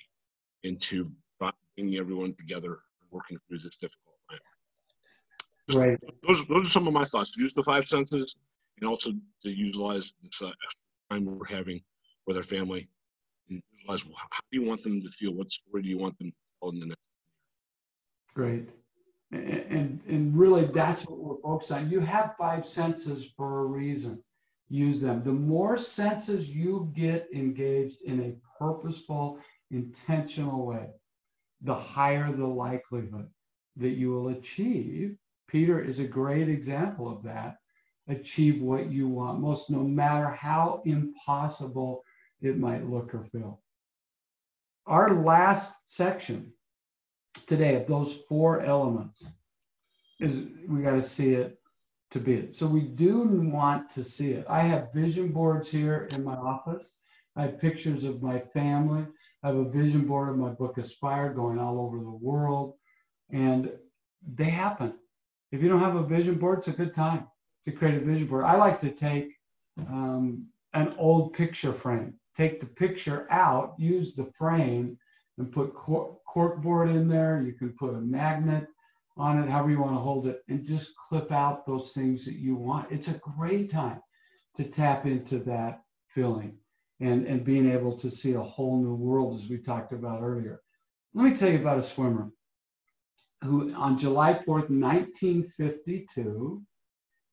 into 0.63 1.11
bringing 1.75 1.97
everyone 1.97 2.33
together 2.35 2.69
and 2.69 3.09
working 3.11 3.37
through 3.47 3.59
this 3.59 3.75
difficult 3.75 4.15
time. 4.29 4.39
Right. 5.73 5.99
Those, 6.27 6.45
those 6.47 6.67
are 6.67 6.71
some 6.71 6.87
of 6.87 6.93
my 6.93 7.03
thoughts. 7.03 7.35
Use 7.37 7.53
the 7.53 7.63
five 7.63 7.87
senses 7.87 8.35
and 8.81 8.89
also 8.89 9.11
to 9.43 9.49
utilize 9.49 10.13
this 10.23 10.41
uh, 10.41 10.51
time 11.09 11.25
we're 11.25 11.45
having 11.45 11.81
with 12.27 12.35
our 12.35 12.43
family 12.43 12.89
and 13.49 13.61
visualize 13.73 14.05
well, 14.05 14.15
how 14.17 14.39
do 14.51 14.59
you 14.59 14.67
want 14.67 14.83
them 14.83 15.01
to 15.01 15.09
feel? 15.09 15.33
What 15.33 15.51
story 15.51 15.83
do 15.83 15.89
you 15.89 15.97
want 15.97 16.17
them 16.17 16.31
to 16.31 16.35
tell 16.61 16.69
in 16.71 16.79
the 16.79 16.87
next 16.87 17.01
Great. 18.33 18.69
And, 19.31 20.01
and 20.07 20.37
really, 20.37 20.65
that's 20.65 21.05
what 21.05 21.19
we're 21.19 21.41
focused 21.41 21.71
on. 21.71 21.89
You 21.89 22.01
have 22.01 22.35
five 22.37 22.65
senses 22.65 23.31
for 23.37 23.61
a 23.61 23.65
reason. 23.65 24.21
Use 24.69 24.99
them. 25.01 25.23
The 25.23 25.31
more 25.31 25.77
senses 25.77 26.53
you 26.53 26.91
get 26.93 27.27
engaged 27.33 28.01
in 28.03 28.21
a 28.21 28.35
purposeful, 28.57 29.39
intentional 29.69 30.65
way, 30.65 30.89
the 31.61 31.75
higher 31.75 32.31
the 32.31 32.47
likelihood 32.47 33.29
that 33.77 33.91
you 33.91 34.11
will 34.11 34.29
achieve. 34.29 35.17
Peter 35.47 35.81
is 35.81 35.99
a 35.99 36.07
great 36.07 36.49
example 36.49 37.09
of 37.09 37.23
that. 37.23 37.57
Achieve 38.07 38.61
what 38.61 38.91
you 38.91 39.07
want 39.07 39.39
most, 39.39 39.69
no 39.69 39.79
matter 39.83 40.27
how 40.27 40.81
impossible 40.85 42.03
it 42.41 42.57
might 42.57 42.89
look 42.89 43.13
or 43.13 43.23
feel. 43.23 43.61
Our 44.87 45.13
last 45.13 45.75
section 45.85 46.53
today 47.45 47.75
of 47.75 47.87
those 47.87 48.13
four 48.27 48.61
elements 48.61 49.25
is 50.19 50.47
we 50.67 50.81
got 50.81 50.93
to 50.93 51.01
see 51.01 51.35
it 51.35 51.59
to 52.11 52.19
be 52.19 52.33
it. 52.33 52.55
So 52.55 52.67
we 52.67 52.81
do 52.81 53.23
want 53.23 53.89
to 53.91 54.03
see 54.03 54.31
it. 54.31 54.45
I 54.49 54.59
have 54.61 54.93
vision 54.93 55.31
boards 55.31 55.69
here 55.69 56.09
in 56.13 56.23
my 56.23 56.35
office. 56.35 56.93
I 57.35 57.43
have 57.43 57.61
pictures 57.61 58.03
of 58.03 58.21
my 58.21 58.39
family. 58.39 59.05
I 59.43 59.47
have 59.47 59.55
a 59.55 59.69
vision 59.69 60.05
board 60.05 60.29
of 60.29 60.37
my 60.37 60.49
book 60.49 60.77
Aspire 60.77 61.33
going 61.33 61.59
all 61.59 61.79
over 61.79 61.97
the 61.97 62.09
world. 62.09 62.75
And 63.29 63.71
they 64.27 64.45
happen. 64.45 64.95
If 65.51 65.61
you 65.61 65.69
don't 65.69 65.79
have 65.79 65.95
a 65.95 66.03
vision 66.03 66.35
board, 66.35 66.59
it's 66.59 66.67
a 66.67 66.73
good 66.73 66.93
time 66.93 67.27
to 67.65 67.71
create 67.71 68.01
a 68.01 68.05
vision 68.05 68.27
board. 68.27 68.45
I 68.45 68.55
like 68.55 68.79
to 68.81 68.89
take 68.89 69.33
um, 69.87 70.45
an 70.73 70.93
old 70.97 71.33
picture 71.33 71.73
frame, 71.73 72.13
take 72.35 72.59
the 72.59 72.65
picture 72.65 73.27
out, 73.29 73.75
use 73.77 74.13
the 74.13 74.31
frame 74.37 74.97
and 75.37 75.51
put 75.51 75.73
cork 75.73 76.61
board 76.61 76.89
in 76.89 77.07
there. 77.07 77.41
You 77.41 77.53
can 77.53 77.73
put 77.73 77.95
a 77.95 78.01
magnet 78.01 78.67
on 79.17 79.41
it, 79.41 79.49
however 79.49 79.71
you 79.71 79.81
want 79.81 79.95
to 79.95 79.99
hold 79.99 80.27
it, 80.27 80.41
and 80.47 80.63
just 80.63 80.95
clip 80.95 81.31
out 81.31 81.65
those 81.65 81.93
things 81.93 82.25
that 82.25 82.35
you 82.35 82.55
want. 82.55 82.91
It's 82.91 83.09
a 83.09 83.19
great 83.19 83.69
time 83.69 84.01
to 84.55 84.63
tap 84.63 85.05
into 85.05 85.39
that 85.39 85.81
feeling 86.07 86.57
and, 86.99 87.25
and 87.25 87.43
being 87.43 87.69
able 87.69 87.95
to 87.97 88.11
see 88.11 88.33
a 88.33 88.41
whole 88.41 88.81
new 88.81 88.93
world, 88.93 89.35
as 89.35 89.49
we 89.49 89.57
talked 89.57 89.93
about 89.93 90.21
earlier. 90.21 90.61
Let 91.13 91.29
me 91.29 91.35
tell 91.35 91.49
you 91.49 91.59
about 91.59 91.79
a 91.79 91.83
swimmer 91.83 92.31
who, 93.43 93.73
on 93.73 93.97
July 93.97 94.33
4th, 94.33 94.69
1952, 94.69 96.61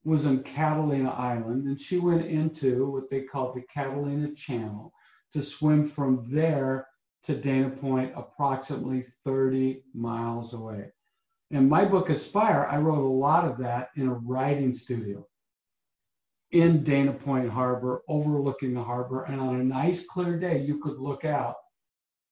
was 0.04 0.26
on 0.26 0.42
Catalina 0.42 1.10
Island, 1.10 1.66
and 1.66 1.80
she 1.80 1.98
went 1.98 2.26
into 2.26 2.90
what 2.90 3.08
they 3.08 3.22
called 3.22 3.54
the 3.54 3.62
Catalina 3.62 4.34
Channel 4.34 4.92
to 5.32 5.42
swim 5.42 5.84
from 5.84 6.24
there 6.28 6.86
to 7.24 7.34
Dana 7.34 7.70
Point, 7.70 8.12
approximately 8.16 9.02
30 9.02 9.82
miles 9.94 10.54
away. 10.54 10.90
In 11.50 11.68
my 11.68 11.84
book, 11.84 12.10
Aspire, 12.10 12.66
I 12.70 12.78
wrote 12.78 13.04
a 13.04 13.08
lot 13.08 13.44
of 13.44 13.58
that 13.58 13.88
in 13.96 14.08
a 14.08 14.14
writing 14.14 14.72
studio 14.72 15.26
in 16.50 16.82
Dana 16.82 17.12
Point 17.12 17.50
Harbor, 17.50 18.02
overlooking 18.08 18.74
the 18.74 18.82
harbor. 18.82 19.24
And 19.24 19.40
on 19.40 19.60
a 19.60 19.64
nice, 19.64 20.06
clear 20.06 20.38
day, 20.38 20.62
you 20.62 20.80
could 20.80 20.98
look 20.98 21.24
out 21.24 21.56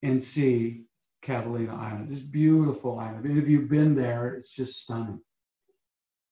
and 0.03 0.23
see 0.23 0.85
Catalina 1.23 1.75
Island. 1.75 2.11
This 2.11 2.21
beautiful 2.21 2.99
island. 2.99 3.27
And 3.27 3.39
if 3.39 3.49
you've 3.49 3.69
been 3.69 3.95
there, 3.95 4.35
it's 4.35 4.55
just 4.55 4.83
stunning. 4.83 5.21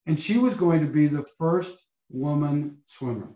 And 0.07 0.19
she 0.19 0.37
was 0.37 0.53
going 0.53 0.81
to 0.81 0.91
be 0.91 1.07
the 1.07 1.25
first 1.37 1.77
woman 2.09 2.77
swimmer 2.85 3.35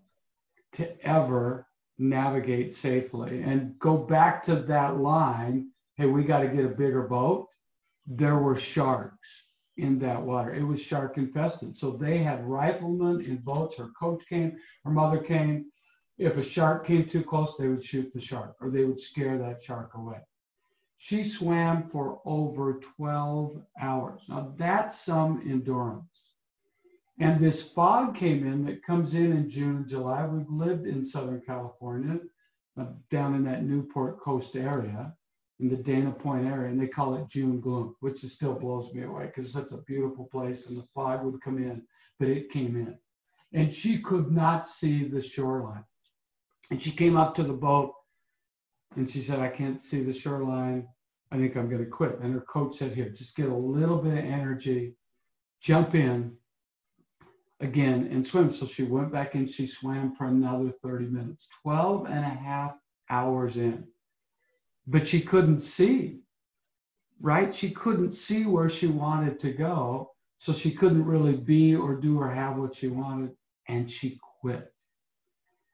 to 0.73 1.05
ever 1.05 1.67
navigate 1.97 2.71
safely. 2.71 3.41
And 3.41 3.77
go 3.79 3.97
back 3.97 4.43
to 4.43 4.55
that 4.55 4.97
line 4.97 5.71
hey 5.95 6.05
we 6.05 6.23
got 6.23 6.41
to 6.41 6.47
get 6.47 6.63
a 6.63 6.69
bigger 6.69 7.03
boat. 7.03 7.47
There 8.07 8.37
were 8.37 8.55
sharks 8.55 9.27
in 9.77 9.99
that 9.99 10.21
water. 10.21 10.53
It 10.53 10.63
was 10.63 10.81
shark 10.81 11.17
infested. 11.17 11.75
So 11.75 11.91
they 11.91 12.19
had 12.19 12.45
riflemen 12.45 13.21
in 13.21 13.37
boats. 13.37 13.77
Her 13.77 13.89
coach 13.99 14.23
came 14.27 14.57
her 14.85 14.91
mother 14.91 15.17
came. 15.17 15.65
If 16.17 16.37
a 16.37 16.43
shark 16.43 16.85
came 16.85 17.05
too 17.05 17.23
close 17.23 17.57
they 17.57 17.67
would 17.67 17.83
shoot 17.83 18.13
the 18.13 18.19
shark 18.19 18.55
or 18.61 18.69
they 18.69 18.85
would 18.85 18.99
scare 18.99 19.37
that 19.37 19.61
shark 19.61 19.95
away. 19.95 20.19
She 20.97 21.23
swam 21.23 21.89
for 21.89 22.21
over 22.25 22.79
12 22.97 23.61
hours. 23.81 24.25
Now 24.29 24.53
that's 24.55 24.99
some 24.99 25.41
endurance 25.49 26.28
and 27.19 27.37
this 27.39 27.61
fog 27.61 28.15
came 28.15 28.47
in 28.47 28.63
that 28.65 28.81
comes 28.81 29.13
in 29.13 29.33
in 29.33 29.49
June 29.49 29.77
and 29.77 29.87
July. 29.87 30.25
We've 30.25 30.49
lived 30.49 30.87
in 30.87 31.03
Southern 31.03 31.41
California, 31.41 32.19
uh, 32.79 32.85
down 33.09 33.35
in 33.35 33.43
that 33.43 33.63
Newport 33.63 34.21
Coast 34.21 34.55
area, 34.55 35.13
in 35.59 35.67
the 35.67 35.75
Dana 35.75 36.11
Point 36.11 36.47
area, 36.47 36.69
and 36.69 36.81
they 36.81 36.87
call 36.87 37.15
it 37.15 37.27
June 37.27 37.59
gloom, 37.59 37.95
which 37.99 38.23
is 38.23 38.33
still 38.33 38.53
blows 38.53 38.93
me 38.93 39.03
away 39.03 39.25
because 39.25 39.43
it's 39.43 39.53
such 39.53 39.71
a 39.77 39.83
beautiful 39.83 40.25
place 40.31 40.67
and 40.67 40.77
the 40.77 40.87
fog 40.95 41.25
would 41.25 41.41
come 41.41 41.57
in, 41.57 41.83
but 42.19 42.29
it 42.29 42.49
came 42.49 42.77
in. 42.77 42.97
And 43.51 43.71
she 43.71 43.99
could 43.99 44.31
not 44.31 44.65
see 44.65 45.03
the 45.03 45.19
shoreline. 45.19 45.83
And 46.71 46.81
she 46.81 46.91
came 46.91 47.17
up 47.17 47.35
to 47.35 47.43
the 47.43 47.53
boat 47.53 47.93
and 48.95 49.09
she 49.09 49.19
said, 49.19 49.39
I 49.39 49.49
can't 49.49 49.81
see 49.81 50.01
the 50.01 50.13
shoreline. 50.13 50.87
I 51.31 51.37
think 51.37 51.57
I'm 51.57 51.69
going 51.69 51.83
to 51.83 51.89
quit. 51.89 52.19
And 52.19 52.33
her 52.33 52.41
coach 52.41 52.75
said, 52.75 52.93
Here, 52.93 53.09
just 53.09 53.35
get 53.35 53.49
a 53.49 53.55
little 53.55 53.97
bit 53.97 54.17
of 54.17 54.25
energy, 54.25 54.95
jump 55.61 55.95
in, 55.95 56.37
again 57.59 58.09
and 58.11 58.25
swim. 58.25 58.49
So 58.49 58.65
she 58.65 58.83
went 58.83 59.11
back 59.11 59.35
and 59.35 59.47
she 59.47 59.67
swam 59.67 60.11
for 60.13 60.27
another 60.27 60.69
30 60.69 61.07
minutes, 61.07 61.47
12 61.63 62.07
and 62.07 62.19
a 62.19 62.29
half 62.29 62.77
hours 63.09 63.57
in. 63.57 63.85
But 64.87 65.07
she 65.07 65.21
couldn't 65.21 65.59
see 65.59 66.19
right? 67.21 67.53
She 67.53 67.71
couldn't 67.71 68.13
see 68.13 68.45
where 68.45 68.69
she 68.69 68.87
wanted 68.87 69.39
to 69.41 69.51
go. 69.51 70.11
So 70.37 70.53
she 70.53 70.71
couldn't 70.71 71.05
really 71.05 71.35
be 71.35 71.75
or 71.75 71.95
do 71.95 72.19
or 72.19 72.29
have 72.29 72.57
what 72.57 72.73
she 72.73 72.87
wanted. 72.87 73.31
And 73.67 73.89
she 73.89 74.19
quit. 74.41 74.71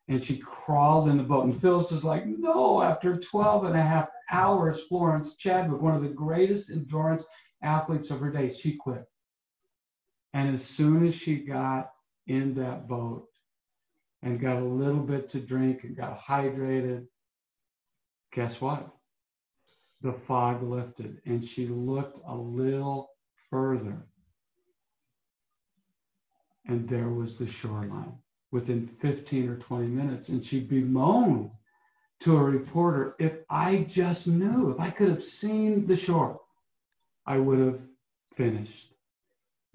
And 0.07 0.23
she 0.23 0.37
crawled 0.37 1.07
in 1.07 1.17
the 1.17 1.23
boat. 1.23 1.45
And 1.45 1.55
Phyllis 1.55 1.91
is 1.91 2.03
like, 2.03 2.25
no, 2.25 2.81
after 2.81 3.15
12 3.15 3.65
and 3.65 3.75
a 3.75 3.81
half 3.81 4.09
hours, 4.31 4.81
Florence 4.83 5.35
Chadwick, 5.35 5.81
one 5.81 5.95
of 5.95 6.01
the 6.01 6.09
greatest 6.09 6.69
endurance 6.69 7.23
athletes 7.61 8.11
of 8.11 8.19
her 8.19 8.31
day, 8.31 8.49
she 8.49 8.75
quit. 8.75 9.05
And 10.35 10.53
as 10.53 10.65
soon 10.65 11.05
as 11.05 11.15
she 11.15 11.37
got 11.37 11.93
in 12.27 12.55
that 12.55 12.89
boat 12.89 13.29
and 14.21 14.37
got 14.37 14.61
a 14.61 14.65
little 14.65 15.01
bit 15.01 15.29
to 15.29 15.39
drink 15.39 15.85
and 15.85 15.95
got 15.95 16.19
hydrated, 16.19 17.07
guess 18.33 18.59
what? 18.59 18.85
The 20.01 20.11
fog 20.11 20.61
lifted 20.61 21.21
and 21.25 21.41
she 21.41 21.67
looked 21.67 22.19
a 22.27 22.35
little 22.35 23.11
further. 23.49 24.05
And 26.65 26.85
there 26.89 27.07
was 27.07 27.37
the 27.37 27.47
shoreline 27.47 28.17
within 28.51 28.87
15 28.87 29.47
or 29.47 29.55
20 29.55 29.87
minutes. 29.87 30.27
And 30.27 30.43
she 30.43 30.59
bemoaned 30.59 31.49
to 32.19 32.35
a 32.35 32.43
reporter 32.43 33.15
if 33.19 33.37
I 33.49 33.85
just 33.87 34.27
knew, 34.27 34.71
if 34.71 34.81
I 34.81 34.89
could 34.89 35.07
have 35.07 35.23
seen 35.23 35.85
the 35.85 35.95
shore, 35.95 36.41
I 37.25 37.37
would 37.37 37.59
have 37.59 37.81
finished. 38.33 38.94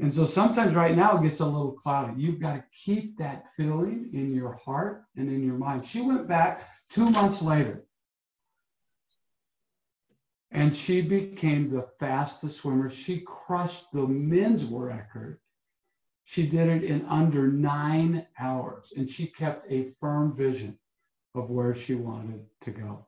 And 0.01 0.13
so 0.13 0.25
sometimes 0.25 0.75
right 0.75 0.97
now 0.97 1.19
it 1.19 1.25
gets 1.25 1.41
a 1.41 1.47
little 1.47 1.73
cloudy. 1.73 2.15
You've 2.17 2.41
got 2.41 2.57
to 2.57 2.65
keep 2.73 3.19
that 3.19 3.53
feeling 3.53 4.09
in 4.15 4.33
your 4.33 4.53
heart 4.53 5.05
and 5.17 5.29
in 5.29 5.43
your 5.43 5.59
mind. 5.59 5.85
She 5.85 6.01
went 6.01 6.27
back 6.27 6.67
two 6.89 7.11
months 7.11 7.43
later 7.43 7.85
and 10.51 10.75
she 10.75 11.03
became 11.03 11.69
the 11.69 11.87
fastest 11.99 12.59
swimmer. 12.59 12.89
She 12.89 13.21
crushed 13.21 13.93
the 13.93 14.07
men's 14.07 14.65
record. 14.65 15.39
She 16.25 16.47
did 16.47 16.69
it 16.69 16.83
in 16.83 17.05
under 17.05 17.49
nine 17.49 18.27
hours 18.39 18.95
and 18.97 19.07
she 19.09 19.27
kept 19.27 19.71
a 19.71 19.91
firm 20.01 20.35
vision 20.35 20.79
of 21.35 21.51
where 21.51 21.75
she 21.75 21.95
wanted 21.95 22.47
to 22.63 22.71
go. 22.71 23.07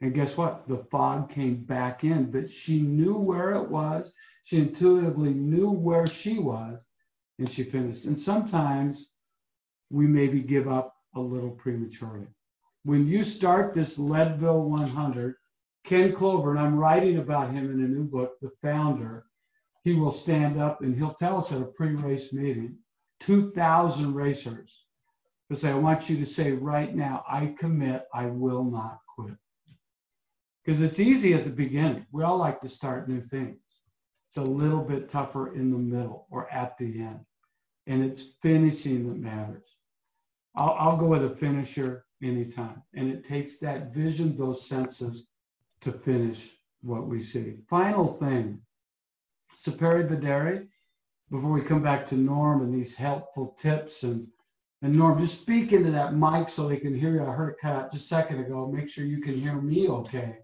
And 0.00 0.14
guess 0.14 0.36
what? 0.36 0.68
The 0.68 0.84
fog 0.90 1.28
came 1.28 1.64
back 1.64 2.04
in, 2.04 2.30
but 2.30 2.48
she 2.48 2.80
knew 2.80 3.16
where 3.16 3.52
it 3.52 3.68
was. 3.68 4.12
She 4.44 4.58
intuitively 4.58 5.34
knew 5.34 5.70
where 5.70 6.06
she 6.06 6.38
was, 6.38 6.84
and 7.38 7.48
she 7.48 7.64
finished. 7.64 8.04
And 8.04 8.18
sometimes 8.18 9.12
we 9.90 10.06
maybe 10.06 10.40
give 10.40 10.68
up 10.68 10.94
a 11.14 11.20
little 11.20 11.50
prematurely. 11.50 12.28
When 12.84 13.06
you 13.06 13.24
start 13.24 13.72
this 13.72 13.98
Leadville 13.98 14.62
100, 14.62 15.34
Ken 15.84 16.12
Chlouber, 16.12 16.50
and 16.50 16.60
I'm 16.60 16.78
writing 16.78 17.18
about 17.18 17.50
him 17.50 17.70
in 17.70 17.84
a 17.84 17.88
new 17.88 18.04
book, 18.04 18.38
The 18.40 18.50
Founder, 18.62 19.26
he 19.82 19.94
will 19.94 20.10
stand 20.10 20.60
up 20.60 20.82
and 20.82 20.94
he'll 20.94 21.14
tell 21.14 21.38
us 21.38 21.52
at 21.52 21.62
a 21.62 21.64
pre 21.64 21.94
race 21.94 22.32
meeting 22.32 22.76
2,000 23.20 24.14
racers. 24.14 24.84
He'll 25.48 25.56
say, 25.58 25.70
I 25.70 25.74
want 25.74 26.08
you 26.08 26.18
to 26.18 26.26
say 26.26 26.52
right 26.52 26.94
now, 26.94 27.24
I 27.28 27.54
commit, 27.58 28.04
I 28.12 28.26
will 28.26 28.64
not. 28.64 29.00
Because 30.68 30.82
it's 30.82 31.00
easy 31.00 31.32
at 31.32 31.44
the 31.44 31.50
beginning. 31.50 32.04
We 32.12 32.24
all 32.24 32.36
like 32.36 32.60
to 32.60 32.68
start 32.68 33.08
new 33.08 33.22
things. 33.22 33.56
It's 34.28 34.36
a 34.36 34.42
little 34.42 34.82
bit 34.82 35.08
tougher 35.08 35.54
in 35.54 35.70
the 35.70 35.78
middle 35.78 36.26
or 36.30 36.46
at 36.52 36.76
the 36.76 37.00
end. 37.00 37.20
And 37.86 38.04
it's 38.04 38.34
finishing 38.42 39.08
that 39.08 39.18
matters. 39.18 39.78
I'll, 40.54 40.76
I'll 40.78 40.96
go 40.98 41.06
with 41.06 41.24
a 41.24 41.30
finisher 41.30 42.04
anytime. 42.22 42.82
And 42.92 43.10
it 43.10 43.24
takes 43.24 43.56
that 43.60 43.94
vision, 43.94 44.36
those 44.36 44.68
senses 44.68 45.28
to 45.80 45.90
finish 45.90 46.50
what 46.82 47.06
we 47.06 47.18
see. 47.18 47.54
Final 47.70 48.04
thing, 48.04 48.60
Sapere 49.56 50.06
Vedere, 50.06 50.66
before 51.30 51.50
we 51.50 51.62
come 51.62 51.82
back 51.82 52.06
to 52.08 52.14
Norm 52.14 52.60
and 52.60 52.74
these 52.74 52.94
helpful 52.94 53.56
tips 53.58 54.02
and 54.02 54.26
and 54.82 54.94
Norm, 54.94 55.18
just 55.18 55.40
speak 55.40 55.72
into 55.72 55.92
that 55.92 56.14
mic 56.14 56.50
so 56.50 56.68
they 56.68 56.76
can 56.76 56.94
hear 56.94 57.14
you. 57.14 57.22
I 57.22 57.32
heard 57.32 57.54
it 57.54 57.58
cut 57.58 57.74
out 57.74 57.90
just 57.90 58.04
a 58.04 58.08
second 58.08 58.40
ago. 58.40 58.70
Make 58.70 58.90
sure 58.90 59.06
you 59.06 59.22
can 59.22 59.32
hear 59.34 59.54
me 59.54 59.88
okay 59.88 60.40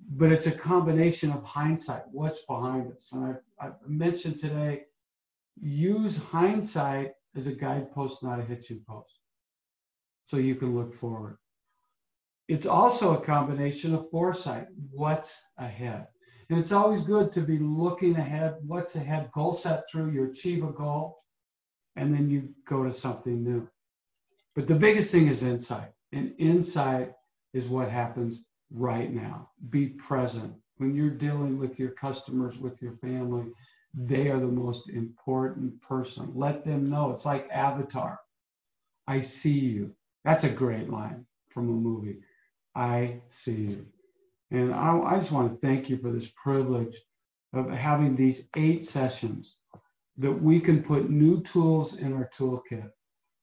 but 0.00 0.32
it's 0.32 0.46
a 0.46 0.52
combination 0.52 1.30
of 1.32 1.44
hindsight. 1.44 2.02
What's 2.10 2.44
behind 2.46 2.92
us. 2.92 3.10
And 3.12 3.36
I, 3.60 3.66
I 3.66 3.72
mentioned 3.86 4.38
today, 4.38 4.82
use 5.60 6.16
hindsight 6.16 7.12
as 7.36 7.46
a 7.46 7.54
guidepost, 7.54 8.22
not 8.22 8.38
a 8.38 8.42
hitching 8.42 8.82
post, 8.86 9.18
so 10.26 10.36
you 10.36 10.54
can 10.54 10.74
look 10.74 10.94
forward. 10.94 11.38
It's 12.48 12.66
also 12.66 13.14
a 13.14 13.20
combination 13.20 13.94
of 13.94 14.10
foresight. 14.10 14.66
What's 14.90 15.40
ahead? 15.56 16.06
And 16.50 16.58
it's 16.58 16.72
always 16.72 17.00
good 17.00 17.32
to 17.32 17.40
be 17.40 17.58
looking 17.58 18.16
ahead. 18.16 18.56
What's 18.66 18.96
ahead? 18.96 19.30
Goal 19.32 19.52
set 19.52 19.88
through, 19.90 20.10
you 20.10 20.24
achieve 20.24 20.62
a 20.62 20.70
goal, 20.72 21.18
and 21.96 22.12
then 22.12 22.28
you 22.28 22.50
go 22.66 22.84
to 22.84 22.92
something 22.92 23.42
new. 23.42 23.66
But 24.54 24.68
the 24.68 24.74
biggest 24.74 25.10
thing 25.10 25.28
is 25.28 25.42
insight. 25.42 25.90
And 26.12 26.34
insight 26.38 27.12
is 27.54 27.68
what 27.68 27.90
happens 27.90 28.44
right 28.74 29.12
now. 29.12 29.48
Be 29.70 29.86
present. 29.88 30.52
When 30.76 30.94
you're 30.94 31.10
dealing 31.10 31.58
with 31.58 31.78
your 31.78 31.90
customers, 31.90 32.58
with 32.58 32.82
your 32.82 32.92
family, 32.96 33.46
they 33.94 34.28
are 34.28 34.40
the 34.40 34.46
most 34.46 34.90
important 34.90 35.80
person. 35.80 36.32
Let 36.34 36.64
them 36.64 36.90
know. 36.90 37.12
It's 37.12 37.24
like 37.24 37.48
Avatar. 37.50 38.18
I 39.06 39.20
see 39.20 39.58
you. 39.58 39.94
That's 40.24 40.44
a 40.44 40.50
great 40.50 40.90
line 40.90 41.24
from 41.48 41.68
a 41.68 41.72
movie. 41.72 42.18
I 42.74 43.20
see 43.28 43.54
you. 43.54 43.86
And 44.50 44.74
I, 44.74 44.98
I 44.98 45.16
just 45.16 45.30
want 45.30 45.48
to 45.50 45.56
thank 45.56 45.88
you 45.88 45.96
for 45.98 46.10
this 46.10 46.32
privilege 46.36 46.96
of 47.52 47.70
having 47.70 48.16
these 48.16 48.48
eight 48.56 48.84
sessions 48.84 49.58
that 50.16 50.32
we 50.32 50.58
can 50.58 50.82
put 50.82 51.10
new 51.10 51.40
tools 51.42 51.98
in 51.98 52.12
our 52.12 52.28
toolkit 52.36 52.90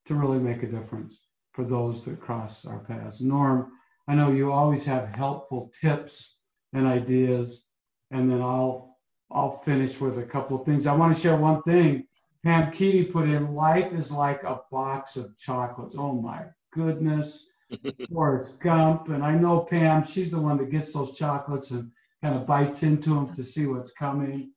to 0.05 0.15
really 0.15 0.39
make 0.39 0.63
a 0.63 0.67
difference 0.67 1.27
for 1.53 1.63
those 1.63 2.03
that 2.05 2.19
cross 2.19 2.65
our 2.65 2.79
paths. 2.79 3.21
Norm, 3.21 3.71
I 4.11 4.13
know 4.13 4.29
you 4.29 4.51
always 4.51 4.83
have 4.87 5.15
helpful 5.15 5.71
tips 5.79 6.35
and 6.73 6.85
ideas, 6.85 7.65
and 8.11 8.29
then 8.29 8.41
I'll 8.41 8.97
I'll 9.31 9.59
finish 9.59 10.01
with 10.01 10.17
a 10.17 10.25
couple 10.25 10.59
of 10.59 10.65
things. 10.65 10.85
I 10.85 10.93
want 10.93 11.15
to 11.15 11.21
share 11.21 11.37
one 11.37 11.61
thing. 11.61 12.07
Pam 12.43 12.73
Keaty 12.73 13.09
put 13.09 13.29
in, 13.29 13.53
life 13.55 13.93
is 13.93 14.11
like 14.11 14.43
a 14.43 14.63
box 14.69 15.15
of 15.15 15.37
chocolates. 15.37 15.95
Oh 15.97 16.11
my 16.11 16.43
goodness. 16.73 17.47
Forrest 18.13 18.59
Gump. 18.59 19.07
And 19.07 19.23
I 19.23 19.33
know 19.35 19.61
Pam, 19.61 20.03
she's 20.03 20.31
the 20.31 20.41
one 20.41 20.57
that 20.57 20.71
gets 20.71 20.91
those 20.91 21.17
chocolates 21.17 21.71
and 21.71 21.89
kind 22.21 22.35
of 22.35 22.45
bites 22.45 22.83
into 22.83 23.11
them 23.11 23.33
to 23.33 23.45
see 23.45 23.65
what's 23.65 23.93
coming. 23.93 24.51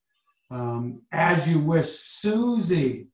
Um, 0.50 1.02
as 1.12 1.46
you 1.46 1.60
wish, 1.60 1.90
Susie 1.90 3.06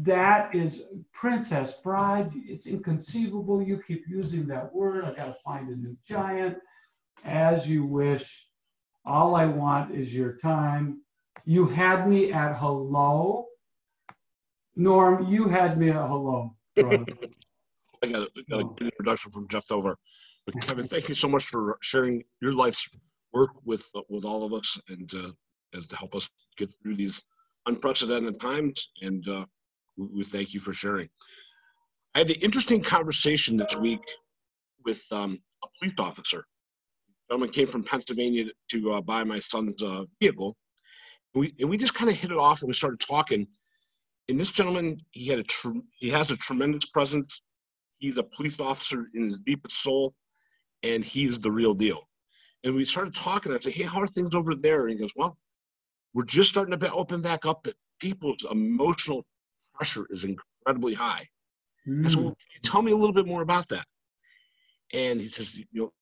that 0.00 0.54
is 0.54 0.84
princess 1.12 1.72
bride. 1.72 2.30
It's 2.34 2.66
inconceivable. 2.66 3.62
You 3.62 3.82
keep 3.86 4.04
using 4.08 4.46
that 4.46 4.72
word. 4.74 5.04
I 5.04 5.12
got 5.12 5.26
to 5.26 5.36
find 5.44 5.68
a 5.68 5.76
new 5.76 5.96
giant. 6.06 6.58
As 7.24 7.68
you 7.68 7.84
wish. 7.84 8.48
All 9.04 9.34
I 9.34 9.46
want 9.46 9.94
is 9.94 10.14
your 10.14 10.36
time. 10.36 11.00
You 11.44 11.66
had 11.66 12.08
me 12.08 12.32
at 12.32 12.56
hello. 12.56 13.46
Norm, 14.76 15.26
you 15.26 15.48
had 15.48 15.78
me 15.78 15.90
at 15.90 15.96
hello. 15.96 16.54
I 16.78 18.06
got, 18.06 18.22
a, 18.22 18.28
a 18.52 18.64
good 18.64 18.82
introduction 18.82 19.30
from 19.32 19.48
Jeff 19.48 19.66
Dover. 19.66 19.96
But 20.46 20.60
Kevin, 20.62 20.86
thank 20.86 21.08
you 21.08 21.14
so 21.14 21.28
much 21.28 21.44
for 21.44 21.76
sharing 21.82 22.22
your 22.40 22.52
life's 22.52 22.88
work 23.32 23.50
with 23.64 23.86
with 24.08 24.24
all 24.24 24.44
of 24.44 24.52
us 24.52 24.78
and 24.88 25.12
uh, 25.14 25.30
as 25.76 25.86
to 25.86 25.96
help 25.96 26.14
us 26.14 26.28
get 26.56 26.70
through 26.82 26.96
these 26.96 27.22
unprecedented 27.66 28.40
times. 28.40 28.90
And 29.02 29.26
uh, 29.28 29.46
we 30.12 30.24
thank 30.24 30.54
you 30.54 30.60
for 30.60 30.72
sharing. 30.72 31.08
I 32.14 32.20
had 32.20 32.30
an 32.30 32.36
interesting 32.42 32.82
conversation 32.82 33.56
this 33.56 33.76
week 33.76 34.02
with 34.84 35.04
um, 35.12 35.38
a 35.62 35.66
police 35.78 35.98
officer. 35.98 36.44
Someone 37.30 37.50
came 37.50 37.66
from 37.66 37.84
Pennsylvania 37.84 38.46
to 38.70 38.92
uh, 38.92 39.00
buy 39.00 39.22
my 39.24 39.38
son's 39.38 39.82
uh, 39.82 40.04
vehicle. 40.20 40.56
We, 41.34 41.54
and 41.60 41.70
we 41.70 41.76
just 41.76 41.94
kind 41.94 42.10
of 42.10 42.16
hit 42.16 42.32
it 42.32 42.38
off 42.38 42.62
and 42.62 42.68
we 42.68 42.74
started 42.74 43.00
talking. 43.00 43.46
And 44.28 44.38
this 44.38 44.50
gentleman, 44.50 44.98
he 45.12 45.28
had 45.28 45.38
a 45.38 45.44
tr- 45.44 45.78
he 45.98 46.08
has 46.10 46.30
a 46.30 46.36
tremendous 46.36 46.86
presence. 46.86 47.42
He's 47.98 48.18
a 48.18 48.22
police 48.22 48.58
officer 48.60 49.06
in 49.14 49.22
his 49.22 49.40
deepest 49.40 49.82
soul, 49.82 50.14
and 50.82 51.04
he's 51.04 51.38
the 51.38 51.50
real 51.50 51.74
deal. 51.74 52.08
And 52.64 52.74
we 52.74 52.84
started 52.84 53.14
talking. 53.14 53.52
I 53.52 53.58
said, 53.58 53.72
"Hey, 53.72 53.84
how 53.84 54.00
are 54.00 54.06
things 54.06 54.34
over 54.34 54.54
there?" 54.54 54.82
And 54.82 54.90
he 54.90 54.96
goes, 54.96 55.12
"Well, 55.16 55.36
we're 56.14 56.24
just 56.24 56.50
starting 56.50 56.76
to 56.78 56.92
open 56.92 57.22
back 57.22 57.46
up. 57.46 57.66
People's 58.00 58.44
emotional 58.50 59.26
pressure 59.80 60.06
is 60.10 60.24
incredibly 60.24 60.92
high. 60.92 61.26
Mm. 61.88 62.04
I 62.04 62.08
said, 62.08 62.18
well, 62.18 62.36
can 62.40 62.50
you 62.54 62.60
tell 62.62 62.82
me 62.82 62.92
a 62.92 62.96
little 62.96 63.14
bit 63.14 63.26
more 63.26 63.40
about 63.40 63.66
that? 63.68 63.86
And 64.92 65.18
he 65.18 65.28
says, 65.28 65.56
you 65.56 65.64
know, 65.72 65.92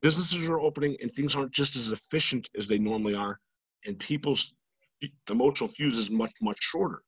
businesses 0.00 0.48
are 0.48 0.58
opening 0.58 0.96
and 1.02 1.12
things 1.12 1.36
aren't 1.36 1.52
just 1.52 1.76
as 1.76 1.92
efficient 1.92 2.48
as 2.56 2.66
they 2.66 2.78
normally 2.78 3.14
are, 3.14 3.38
and 3.84 3.98
people's 3.98 4.54
emotional 5.30 5.68
fuse 5.68 5.98
is 5.98 6.10
much 6.10 6.32
much 6.40 6.58
shorter. 6.62 7.02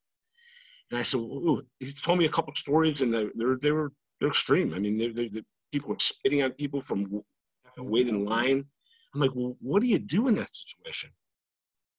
And 0.90 0.98
I 0.98 1.02
said, 1.02 1.20
well, 1.22 1.62
he 1.80 1.92
told 1.92 2.18
me 2.18 2.26
a 2.26 2.30
couple 2.36 2.54
stories, 2.54 3.00
and 3.00 3.14
they, 3.14 3.26
they're 3.34 3.56
they 3.56 3.72
were 3.72 3.92
they're 4.18 4.28
extreme. 4.28 4.74
I 4.74 4.78
mean, 4.78 4.98
they're, 4.98 5.14
they're, 5.14 5.30
they're 5.30 5.42
people 5.72 5.90
were 5.90 5.96
spitting 5.98 6.42
on 6.42 6.50
people 6.52 6.80
from 6.80 7.22
waiting 7.78 8.16
in 8.16 8.24
line. 8.24 8.64
I'm 9.14 9.20
like, 9.20 9.34
well, 9.34 9.56
what 9.60 9.80
do 9.80 9.88
you 9.88 9.98
do 9.98 10.28
in 10.28 10.34
that 10.34 10.54
situation? 10.54 11.10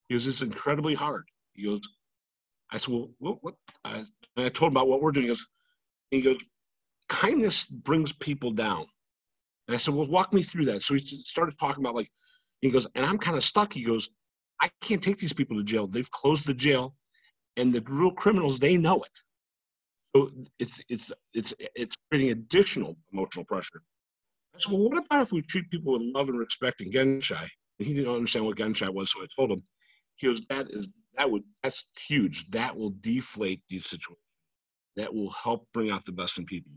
He 0.07 0.15
goes, 0.15 0.27
it's 0.27 0.41
incredibly 0.41 0.95
hard. 0.95 1.25
He 1.53 1.63
goes, 1.63 1.82
I 2.72 2.78
said, 2.78 2.93
well, 2.93 3.09
what, 3.20 3.38
what? 3.41 3.55
I, 3.84 4.03
I 4.38 4.49
told 4.49 4.72
him 4.72 4.78
about 4.78 4.88
what 4.88 5.01
we're 5.01 5.11
doing. 5.11 5.26
He 5.26 5.30
goes, 5.30 5.47
he 6.11 6.22
goes, 6.22 6.38
kindness 7.07 7.65
brings 7.65 8.13
people 8.13 8.51
down. 8.51 8.86
And 9.67 9.76
I 9.76 9.78
said, 9.78 9.93
well, 9.93 10.07
walk 10.07 10.34
me 10.34 10.43
through 10.43 10.65
that. 10.65 10.84
So 10.84 10.93
he 10.93 10.99
started 10.99 11.57
talking 11.59 11.84
about 11.84 11.95
like, 11.95 12.09
he 12.61 12.72
goes, 12.72 12.88
and 12.95 13.05
I'm 13.05 13.17
kind 13.17 13.38
of 13.38 13.43
stuck. 13.43 13.74
He 13.74 13.84
goes, 13.84 14.09
I 14.61 14.70
can't 14.82 15.01
take 15.01 15.17
these 15.17 15.34
people 15.34 15.57
to 15.57 15.63
jail. 15.63 15.88
They've 15.88 16.11
closed 16.11 16.45
the 16.45 16.53
jail, 16.53 16.95
and 17.55 17.74
the 17.74 17.82
real 17.88 18.11
criminals, 18.11 18.59
they 18.59 18.78
know 18.78 19.01
it. 19.03 19.20
So 20.15 20.32
it's 20.57 20.82
it's 20.89 21.11
it's 21.34 21.53
it's 21.76 21.95
creating 22.09 22.32
additional 22.32 22.97
emotional 23.13 23.45
pressure. 23.45 23.82
I 24.55 24.59
said, 24.59 24.74
well, 24.74 24.89
what 24.89 25.05
about 25.05 25.22
if 25.22 25.32
we 25.32 25.41
treat 25.43 25.70
people 25.70 25.93
with 25.93 26.01
love 26.01 26.30
and 26.30 26.39
respect 26.39 26.82
and 26.82 26.91
genshai? 26.91 27.47
And 27.78 27.88
he 27.88 27.93
didn't 27.93 28.13
understand 28.13 28.45
what 28.45 28.57
genshai 28.57 28.89
was, 28.89 29.11
so 29.11 29.22
I 29.22 29.28
told 29.36 29.51
him. 29.51 29.63
He 30.17 30.28
goes, 30.28 30.41
that 30.47 30.67
is 30.70 30.89
that 31.20 31.30
would 31.30 31.43
that's 31.61 31.86
huge. 32.07 32.49
That 32.51 32.76
will 32.76 32.93
deflate 33.01 33.61
these 33.70 33.86
situations. 33.86 34.17
That 34.95 35.13
will 35.13 35.30
help 35.32 35.67
bring 35.74 35.91
out 35.91 36.05
the 36.05 36.13
best 36.13 36.39
in 36.39 36.45
people. 36.45 36.72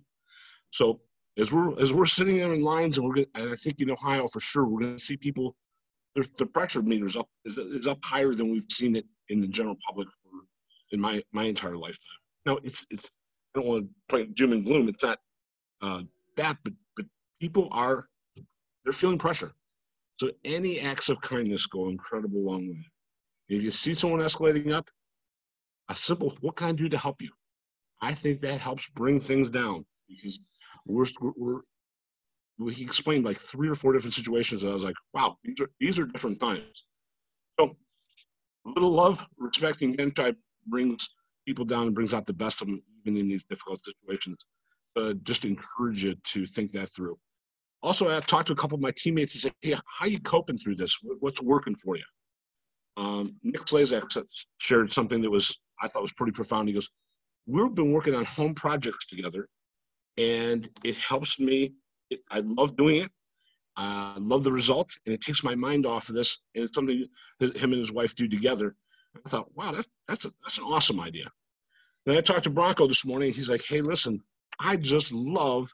So 0.70 1.00
as 1.38 1.52
we're 1.52 1.80
as 1.80 1.92
we're 1.94 2.06
sitting 2.06 2.36
there 2.36 2.52
in 2.52 2.62
lines, 2.62 2.98
and 2.98 3.06
we're 3.06 3.14
gonna, 3.14 3.26
and 3.36 3.52
I 3.52 3.56
think 3.56 3.80
in 3.80 3.90
Ohio 3.90 4.26
for 4.26 4.40
sure, 4.40 4.66
we're 4.66 4.80
going 4.80 4.96
to 4.96 5.02
see 5.02 5.16
people. 5.16 5.56
The 6.14 6.44
pressure 6.44 6.82
meters 6.82 7.16
up 7.16 7.26
is, 7.46 7.56
is 7.56 7.86
up 7.86 7.98
higher 8.04 8.34
than 8.34 8.52
we've 8.52 8.66
seen 8.70 8.96
it 8.96 9.06
in 9.30 9.40
the 9.40 9.48
general 9.48 9.76
public 9.88 10.08
for, 10.10 10.30
in 10.90 11.00
my 11.00 11.22
my 11.32 11.44
entire 11.44 11.76
lifetime. 11.76 12.20
No, 12.44 12.58
it's 12.64 12.86
it's 12.90 13.10
I 13.54 13.60
don't 13.60 13.66
want 13.66 13.84
to 13.84 13.90
point 14.08 14.34
doom 14.34 14.52
and 14.52 14.64
gloom. 14.64 14.88
It's 14.88 15.02
not 15.02 15.18
uh, 15.80 16.02
that, 16.36 16.58
but 16.64 16.74
but 16.96 17.06
people 17.40 17.68
are 17.70 18.08
they're 18.84 18.92
feeling 18.92 19.18
pressure. 19.18 19.52
So 20.20 20.30
any 20.44 20.80
acts 20.80 21.08
of 21.08 21.20
kindness 21.22 21.66
go 21.66 21.88
incredible 21.88 22.44
long 22.44 22.68
way. 22.68 22.91
If 23.48 23.62
you 23.62 23.70
see 23.70 23.94
someone 23.94 24.20
escalating 24.20 24.72
up, 24.72 24.88
a 25.88 25.96
simple 25.96 26.36
"What 26.40 26.56
can 26.56 26.68
I 26.68 26.72
do 26.72 26.88
to 26.88 26.98
help 26.98 27.22
you?" 27.22 27.30
I 28.00 28.14
think 28.14 28.40
that 28.42 28.60
helps 28.60 28.88
bring 28.88 29.20
things 29.20 29.50
down 29.50 29.84
because 30.08 30.40
we're, 30.86 31.06
we're 31.36 31.60
we 32.58 32.80
explained 32.82 33.24
like 33.24 33.36
three 33.36 33.68
or 33.68 33.74
four 33.74 33.92
different 33.92 34.14
situations. 34.14 34.62
And 34.62 34.70
I 34.70 34.74
was 34.74 34.84
like, 34.84 34.96
"Wow, 35.12 35.38
these 35.44 35.60
are 35.60 35.70
these 35.80 35.98
are 35.98 36.06
different 36.06 36.40
times." 36.40 36.84
So, 37.58 37.76
a 38.66 38.70
little 38.70 38.92
love, 38.92 39.26
respecting, 39.38 39.98
and 40.00 40.14
try 40.14 40.32
brings 40.66 41.08
people 41.46 41.64
down 41.64 41.86
and 41.86 41.94
brings 41.94 42.14
out 42.14 42.26
the 42.26 42.32
best 42.32 42.62
of 42.62 42.68
them 42.68 42.82
even 43.04 43.20
in 43.20 43.28
these 43.28 43.44
difficult 43.44 43.80
situations. 43.84 44.44
Uh, 44.96 45.14
just 45.22 45.44
encourage 45.44 46.04
you 46.04 46.14
to 46.24 46.46
think 46.46 46.70
that 46.72 46.88
through. 46.88 47.18
Also, 47.82 48.08
I've 48.08 48.26
talked 48.26 48.46
to 48.46 48.52
a 48.52 48.56
couple 48.56 48.76
of 48.76 48.82
my 48.82 48.92
teammates 48.96 49.34
and 49.34 49.42
say, 49.42 49.52
hey, 49.60 49.72
how 49.72 50.06
are 50.06 50.08
you 50.08 50.20
coping 50.20 50.56
through 50.56 50.76
this? 50.76 50.96
What's 51.02 51.42
working 51.42 51.74
for 51.74 51.96
you? 51.96 52.04
Um, 52.96 53.36
Nick 53.42 53.62
Slazak 53.62 54.22
shared 54.58 54.92
something 54.92 55.22
that 55.22 55.30
was, 55.30 55.56
I 55.82 55.88
thought 55.88 56.02
was 56.02 56.12
pretty 56.12 56.32
profound. 56.32 56.68
He 56.68 56.74
goes, 56.74 56.88
we've 57.46 57.74
been 57.74 57.92
working 57.92 58.14
on 58.14 58.24
home 58.24 58.54
projects 58.54 59.06
together 59.06 59.48
and 60.16 60.68
it 60.84 60.96
helps 60.96 61.38
me. 61.40 61.74
It, 62.10 62.20
I 62.30 62.40
love 62.40 62.76
doing 62.76 63.02
it. 63.02 63.10
I 63.76 64.14
love 64.18 64.44
the 64.44 64.52
result 64.52 64.90
and 65.06 65.14
it 65.14 65.22
takes 65.22 65.42
my 65.42 65.54
mind 65.54 65.86
off 65.86 66.08
of 66.08 66.14
this. 66.14 66.38
And 66.54 66.64
it's 66.64 66.74
something 66.74 67.06
that 67.40 67.56
him 67.56 67.72
and 67.72 67.80
his 67.80 67.92
wife 67.92 68.14
do 68.14 68.28
together. 68.28 68.76
I 69.24 69.28
thought, 69.28 69.48
wow, 69.54 69.72
that's, 69.72 69.88
that's, 70.08 70.24
a, 70.26 70.32
that's 70.42 70.58
an 70.58 70.64
awesome 70.64 71.00
idea. 71.00 71.30
Then 72.04 72.16
I 72.16 72.20
talked 72.20 72.44
to 72.44 72.50
Bronco 72.50 72.86
this 72.86 73.06
morning. 73.06 73.32
He's 73.32 73.50
like, 73.50 73.64
hey, 73.66 73.80
listen, 73.80 74.20
I 74.58 74.76
just 74.76 75.12
love 75.12 75.72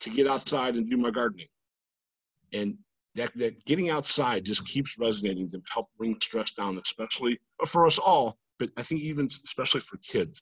to 0.00 0.10
get 0.10 0.26
outside 0.26 0.76
and 0.76 0.90
do 0.90 0.96
my 0.96 1.10
gardening. 1.10 1.48
And 2.52 2.78
that, 3.14 3.32
that 3.36 3.64
getting 3.64 3.90
outside 3.90 4.44
just 4.44 4.66
keeps 4.66 4.98
resonating 4.98 5.50
to 5.50 5.60
help 5.72 5.88
bring 5.98 6.16
stress 6.20 6.52
down, 6.52 6.78
especially 6.78 7.38
for 7.66 7.86
us 7.86 7.98
all, 7.98 8.36
but 8.58 8.70
I 8.76 8.82
think 8.82 9.00
even 9.00 9.28
especially 9.44 9.80
for 9.80 9.96
kids. 9.98 10.40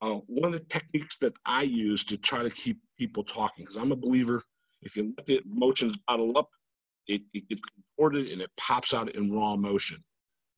Uh, 0.00 0.20
one 0.26 0.52
of 0.54 0.60
the 0.60 0.66
techniques 0.66 1.16
that 1.18 1.32
I 1.44 1.62
use 1.62 2.04
to 2.04 2.16
try 2.16 2.42
to 2.42 2.50
keep 2.50 2.78
people 2.98 3.24
talking, 3.24 3.64
because 3.64 3.76
I'm 3.76 3.92
a 3.92 3.96
believer, 3.96 4.42
if 4.82 4.96
you 4.96 5.12
let 5.16 5.26
the 5.26 5.42
emotions 5.44 5.96
bottle 6.06 6.38
up, 6.38 6.48
it, 7.08 7.22
it 7.34 7.48
gets 7.48 7.62
contorted 7.96 8.28
and 8.28 8.40
it 8.40 8.50
pops 8.56 8.94
out 8.94 9.14
in 9.14 9.32
raw 9.32 9.54
emotion. 9.54 10.04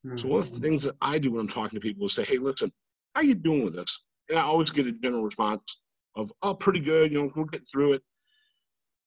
Mm-hmm. 0.06 0.16
So 0.16 0.28
one 0.28 0.40
of 0.40 0.46
the 0.46 0.56
mm-hmm. 0.56 0.62
things 0.62 0.82
that 0.84 0.96
I 1.00 1.18
do 1.18 1.32
when 1.32 1.40
I'm 1.40 1.48
talking 1.48 1.78
to 1.78 1.80
people 1.80 2.06
is 2.06 2.14
say, 2.14 2.24
hey, 2.24 2.38
listen, 2.38 2.72
how 3.14 3.22
you 3.22 3.34
doing 3.34 3.64
with 3.64 3.74
this? 3.74 4.04
And 4.28 4.38
I 4.38 4.42
always 4.42 4.70
get 4.70 4.86
a 4.86 4.92
general 4.92 5.22
response 5.22 5.62
of, 6.16 6.30
oh, 6.42 6.54
pretty 6.54 6.80
good. 6.80 7.12
You 7.12 7.22
know, 7.22 7.32
we're 7.34 7.44
getting 7.44 7.66
through 7.66 7.94
it. 7.94 8.02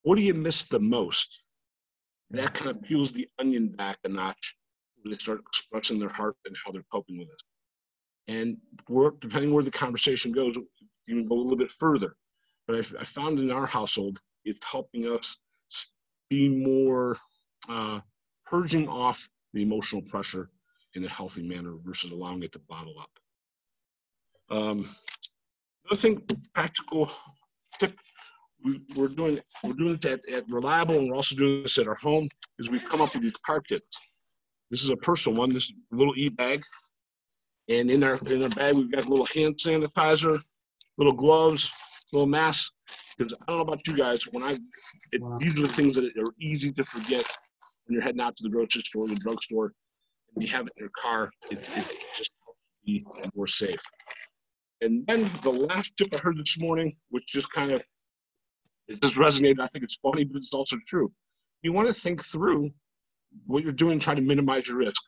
What 0.02 0.16
do 0.16 0.22
you 0.24 0.34
miss 0.34 0.64
the 0.64 0.80
most? 0.80 1.43
That 2.32 2.54
kind 2.54 2.72
of 2.72 2.82
peels 2.82 3.12
the 3.12 3.28
onion 3.40 3.70
back 3.70 3.98
a 4.04 4.10
notch 4.10 4.56
when 5.02 5.12
they 5.12 5.18
start 5.18 5.42
expressing 5.42 6.00
their 6.00 6.10
heart 6.10 6.36
and 6.46 6.56
how 6.66 6.72
they're 6.72 6.86
coping 6.92 7.18
with 7.18 7.30
it. 7.30 7.44
And 8.28 8.58
depending 9.22 9.54
where 9.54 9.64
the 9.64 9.72
conversation 9.72 10.32
goes, 10.32 10.56
you 10.56 11.16
can 11.16 11.28
go 11.28 11.36
a 11.36 11.42
little 11.42 11.58
bit 11.58 11.72
further. 11.72 12.16
But 12.68 12.78
I, 12.78 13.02
I 13.02 13.04
found 13.04 13.40
in 13.40 13.52
our 13.52 13.66
household, 13.66 14.20
it's 14.46 14.60
helping 14.66 15.06
us 15.08 15.38
be 16.30 16.50
more 16.50 17.18
uh, 17.70 18.00
purging 18.46 18.88
off 18.88 19.30
the 19.54 19.62
emotional 19.62 20.02
pressure 20.02 20.50
in 20.96 21.04
a 21.06 21.10
healthy 21.10 21.44
manner 21.44 21.76
versus 21.78 22.12
allowing 22.12 22.44
it 22.44 22.52
to 22.54 22.60
bottle 22.60 22.96
up. 23.00 23.10
Um, 24.50 24.90
another 25.86 26.02
thing, 26.02 26.24
practical 26.54 27.12
tip, 27.80 27.98
we, 28.64 28.82
are 29.01 29.07
doing 29.07 29.39
we're 29.64 29.74
doing 29.74 29.95
it 29.95 30.05
at, 30.05 30.28
at 30.30 30.43
Reliable, 30.49 30.95
and 30.95 31.09
we're 31.09 31.16
also 31.16 31.36
doing 31.36 31.64
this 31.64 31.78
at 31.78 31.88
our 31.88 31.95
home. 31.95 32.28
Is 32.59 32.70
we've 32.70 32.88
come 32.88 33.01
up 33.01 33.14
with 33.14 33.24
these 33.24 33.34
car 33.45 33.61
kits. 33.61 33.99
This 34.70 34.84
is 34.84 34.89
a 34.89 34.97
personal 34.97 35.38
one. 35.38 35.49
This 35.49 35.72
little 35.91 36.14
e 36.16 36.30
bag, 36.30 36.64
and 37.70 37.89
in 37.91 38.03
our 38.03 38.18
in 38.28 38.43
our 38.43 38.49
bag 38.49 38.76
we've 38.76 38.91
got 38.91 39.05
a 39.05 39.09
little 39.09 39.28
hand 39.34 39.57
sanitizer, 39.57 40.39
little 40.97 41.14
gloves, 41.14 41.72
little 42.11 42.28
mask. 42.28 42.72
Because 43.18 43.34
I 43.34 43.51
don't 43.51 43.57
know 43.57 43.74
about 43.74 43.88
you 43.88 43.95
guys, 43.95 44.24
when 44.32 44.43
I 44.43 44.57
it, 45.11 45.22
wow. 45.22 45.38
these 45.39 45.57
are 45.57 45.61
the 45.61 45.68
things 45.68 45.95
that 45.95 46.05
are 46.18 46.34
easy 46.39 46.72
to 46.72 46.84
forget 46.84 47.24
when 47.86 47.93
you're 47.93 48.01
heading 48.01 48.22
out 48.22 48.36
to 48.38 48.43
the 48.43 48.49
grocery 48.49 48.82
store, 48.82 49.07
the 49.07 49.16
drugstore, 49.16 49.74
and 50.34 50.43
you 50.43 50.49
have 50.49 50.66
it 50.66 50.74
in 50.78 50.84
your 50.84 50.91
car. 50.97 51.30
It, 51.51 51.59
it 51.59 52.05
just 52.18 52.32
be 52.84 53.05
more 53.36 53.47
safe. 53.47 53.82
And 54.82 55.05
then 55.07 55.30
the 55.43 55.51
last 55.51 55.95
tip 55.97 56.07
I 56.14 56.18
heard 56.18 56.38
this 56.38 56.59
morning, 56.59 56.95
which 57.09 57.26
just 57.28 57.51
kind 57.51 57.72
of 57.72 57.84
it 58.88 59.02
just 59.02 59.16
resonated. 59.16 59.60
I 59.60 59.68
think 59.68 59.84
it's 59.84 59.96
funny, 59.96 60.24
but 60.24 60.38
it's 60.38 60.54
also 60.54 60.78
true. 60.88 61.12
You 61.62 61.74
want 61.74 61.88
to 61.88 61.94
think 61.94 62.24
through 62.24 62.72
what 63.46 63.64
you're 63.64 63.72
doing, 63.72 64.00
trying 64.00 64.18
to 64.18 64.22
minimize 64.22 64.68
your 64.68 64.78
risk. 64.78 65.02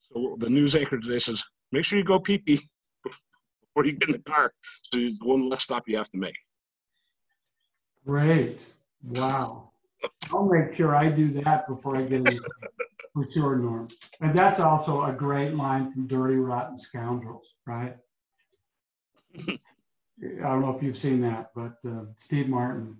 So 0.00 0.36
the 0.38 0.48
news 0.48 0.74
anchor 0.74 0.98
today 0.98 1.18
says, 1.18 1.44
make 1.70 1.84
sure 1.84 1.98
you 1.98 2.04
go 2.04 2.18
pee 2.18 2.38
pee 2.38 2.68
before 3.04 3.84
you 3.84 3.92
get 3.92 4.08
in 4.08 4.12
the 4.12 4.30
car. 4.30 4.52
So 4.92 5.00
one 5.22 5.48
less 5.48 5.64
stop 5.64 5.84
you 5.86 5.96
have 5.96 6.10
to 6.10 6.18
make. 6.18 6.36
Great. 8.06 8.64
Wow. 9.02 9.70
I'll 10.32 10.46
make 10.46 10.74
sure 10.74 10.96
I 10.96 11.10
do 11.10 11.28
that 11.42 11.68
before 11.68 11.96
I 11.96 12.02
get 12.02 12.26
in 12.26 12.40
for 13.12 13.24
sure, 13.32 13.56
Norm. 13.56 13.88
And 14.20 14.34
that's 14.34 14.60
also 14.60 15.04
a 15.04 15.12
great 15.12 15.54
line 15.54 15.90
from 15.90 16.06
Dirty 16.06 16.36
Rotten 16.36 16.78
Scoundrels, 16.78 17.54
right? 17.66 17.96
I 19.38 19.58
don't 20.42 20.62
know 20.62 20.74
if 20.74 20.82
you've 20.82 20.96
seen 20.96 21.20
that, 21.20 21.50
but 21.54 21.76
uh, 21.86 22.06
Steve 22.16 22.48
Martin, 22.48 22.96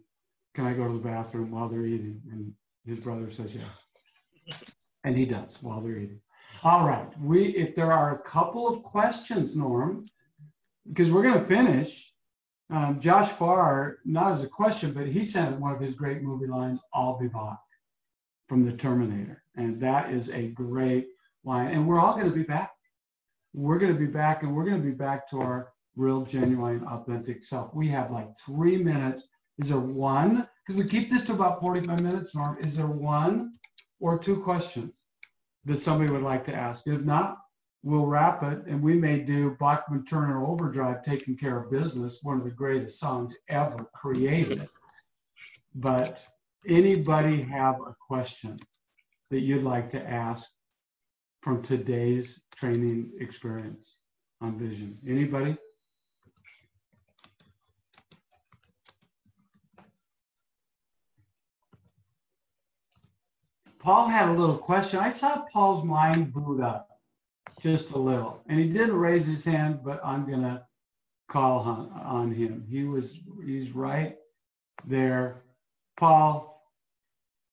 can 0.59 0.67
I 0.67 0.73
go 0.73 0.89
to 0.89 0.93
the 0.93 0.99
bathroom 0.99 1.53
while 1.53 1.69
they're 1.69 1.87
eating? 1.87 2.21
And 2.33 2.53
his 2.85 2.99
brother 2.99 3.31
says 3.31 3.55
yes. 3.55 4.65
And 5.05 5.17
he 5.17 5.25
does 5.25 5.57
while 5.63 5.81
they're 5.81 5.97
eating. 5.97 6.21
All 6.65 6.85
right. 6.85 7.07
We 7.21 7.55
if 7.55 7.77
there 7.77 7.93
are 7.93 8.17
a 8.17 8.23
couple 8.23 8.67
of 8.67 8.83
questions, 8.83 9.55
Norm, 9.55 10.07
because 10.89 11.13
we're 11.13 11.23
going 11.23 11.39
to 11.39 11.47
finish. 11.47 12.13
Um, 12.71 12.99
Josh 12.99 13.29
Farr, 13.29 13.99
not 14.05 14.33
as 14.33 14.43
a 14.43 14.49
question, 14.49 14.91
but 14.91 15.07
he 15.07 15.23
sent 15.23 15.61
one 15.61 15.73
of 15.73 15.81
his 15.81 15.95
great 15.95 16.23
movie 16.23 16.49
lines, 16.49 16.81
I'll 16.93 17.17
be 17.17 17.29
back 17.29 17.61
from 18.49 18.65
the 18.65 18.73
Terminator. 18.73 19.45
And 19.55 19.81
that 19.81 20.11
is 20.11 20.29
a 20.31 20.49
great 20.49 21.07
line. 21.45 21.69
And 21.69 21.87
we're 21.87 22.01
all 22.01 22.15
going 22.15 22.29
to 22.29 22.37
be 22.37 22.43
back. 22.43 22.73
We're 23.55 23.79
going 23.79 23.93
to 23.93 23.99
be 23.99 24.07
back 24.07 24.43
and 24.43 24.55
we're 24.57 24.65
going 24.65 24.83
to 24.83 24.87
be 24.87 24.91
back 24.91 25.31
to 25.31 25.39
our 25.39 25.69
real, 25.95 26.25
genuine, 26.25 26.85
authentic 26.85 27.45
self. 27.45 27.73
We 27.73 27.87
have 27.89 28.11
like 28.11 28.37
three 28.37 28.77
minutes. 28.77 29.23
Is 29.59 29.71
there 29.71 29.79
one? 29.79 30.49
Because 30.67 30.81
we 30.81 30.89
keep 30.89 31.11
this 31.11 31.25
to 31.25 31.33
about 31.33 31.61
45 31.61 32.03
minutes, 32.03 32.35
Norm. 32.35 32.59
Is 32.61 32.77
there 32.77 32.87
one 32.87 33.53
or 34.01 34.19
two 34.19 34.41
questions 34.41 35.01
that 35.65 35.79
somebody 35.79 36.13
would 36.13 36.23
like 36.23 36.45
to 36.45 36.55
ask? 36.55 36.87
If 36.87 37.05
not, 37.05 37.39
we'll 37.83 38.07
wrap 38.07 38.43
it 38.43 38.65
and 38.67 38.83
we 38.83 38.95
may 38.95 39.21
do 39.21 39.57
Bachman 39.59 40.05
Turner 40.05 40.45
Overdrive 40.45 41.03
Taking 41.03 41.37
Care 41.37 41.63
of 41.63 41.71
Business, 41.71 42.21
one 42.23 42.39
of 42.39 42.45
the 42.45 42.51
greatest 42.51 43.01
songs 43.01 43.37
ever 43.49 43.79
created. 43.95 44.69
But 45.75 46.25
anybody 46.67 47.43
have 47.43 47.81
a 47.81 47.95
question 48.07 48.57
that 49.31 49.41
you'd 49.41 49.63
like 49.63 49.91
to 49.91 50.09
ask 50.09 50.49
from 51.43 51.63
today's 51.63 52.45
training 52.57 53.13
experience 53.21 53.99
on 54.41 54.59
vision? 54.59 54.99
Anybody? 55.07 55.57
Paul 63.89 64.07
had 64.07 64.29
a 64.29 64.33
little 64.33 64.59
question. 64.59 64.99
I 64.99 65.09
saw 65.09 65.47
Paul's 65.51 65.83
mind 65.83 66.31
boot 66.31 66.61
up. 66.61 67.01
just 67.59 67.93
a 67.93 67.99
little. 67.99 68.45
And 68.47 68.61
he 68.61 68.69
didn't 68.69 68.97
raise 68.97 69.27
his 69.27 69.47
hand, 69.47 69.81
but 69.83 69.99
I'm 70.05 70.29
gonna 70.29 70.67
call 71.31 71.61
on, 71.61 71.91
on 72.05 72.31
him. 72.31 72.67
He 72.69 72.85
was, 72.85 73.19
he's 73.47 73.71
right 73.71 74.15
there. 74.85 75.43
Paul, 75.97 76.71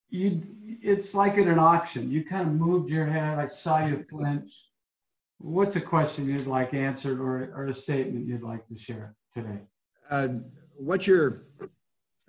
you, 0.10 0.42
it's 0.62 1.14
like 1.14 1.38
at 1.38 1.48
an 1.48 1.58
auction. 1.58 2.12
You 2.12 2.26
kind 2.26 2.50
of 2.50 2.54
moved 2.54 2.90
your 2.90 3.06
head. 3.06 3.40
I 3.40 3.46
saw 3.46 3.86
you 3.86 4.04
flinch. 4.04 4.50
What's 5.38 5.78
a 5.78 5.82
question 5.82 6.28
you'd 6.28 6.48
like 6.48 6.74
answered 6.74 7.22
or, 7.22 7.50
or 7.56 7.68
a 7.68 7.74
statement 7.74 8.28
you'd 8.28 8.44
like 8.44 8.68
to 8.68 8.76
share 8.76 9.16
today? 9.34 9.62
Uh, 10.10 10.28
what 10.76 11.08
you're 11.08 11.46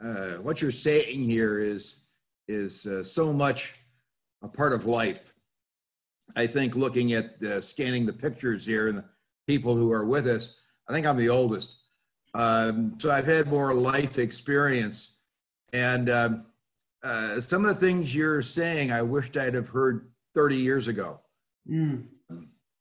uh, 0.01 0.35
what 0.43 0.63
you're 0.63 0.71
saying 0.71 1.25
here 1.25 1.59
is 1.59 2.05
is 2.47 2.87
uh, 2.87 3.03
so 3.03 3.33
much 3.33 3.75
a 4.47 4.57
part 4.57 4.73
of 4.73 4.87
life. 4.87 5.35
I 6.37 6.47
think 6.47 6.75
looking 6.75 7.13
at 7.13 7.43
uh, 7.43 7.61
scanning 7.61 8.07
the 8.07 8.13
pictures 8.13 8.65
here 8.65 8.89
and 8.89 8.99
the 8.99 9.05
people 9.47 9.75
who 9.75 9.93
are 9.93 10.07
with 10.07 10.27
us, 10.27 10.61
I 10.89 10.93
think 10.93 11.07
I'm 11.07 11.17
the 11.17 11.29
oldest. 11.29 11.77
Um, 12.35 12.95
so 12.99 13.11
I've 13.11 13.27
had 13.27 13.49
more 13.49 13.75
life 13.75 14.19
experience, 14.19 15.17
and 15.73 16.11
um, 16.11 16.47
uh, 17.03 17.41
some 17.41 17.65
of 17.65 17.75
the 17.75 17.87
things 17.87 18.15
you're 18.15 18.43
saying, 18.43 18.93
I 18.93 19.03
wished 19.03 19.37
I'd 19.37 19.55
have 19.55 19.69
heard 19.69 20.11
30 20.35 20.57
years 20.57 20.89
ago. 20.89 21.21
Mm, 21.69 22.05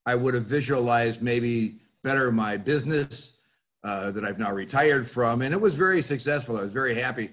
I 0.06 0.16
would 0.16 0.34
have 0.34 0.46
visualized 0.46 1.22
maybe 1.22 1.80
better 2.04 2.32
my 2.32 2.58
business 2.58 3.38
uh, 3.84 4.12
that 4.12 4.26
I've 4.26 4.40
now 4.40 4.52
retired 4.52 5.10
from, 5.10 5.42
and 5.42 5.54
it 5.54 5.62
was 5.62 5.76
very 5.76 6.02
successful. 6.02 6.58
I 6.58 6.64
was 6.64 6.74
very 6.74 6.96
happy, 6.96 7.30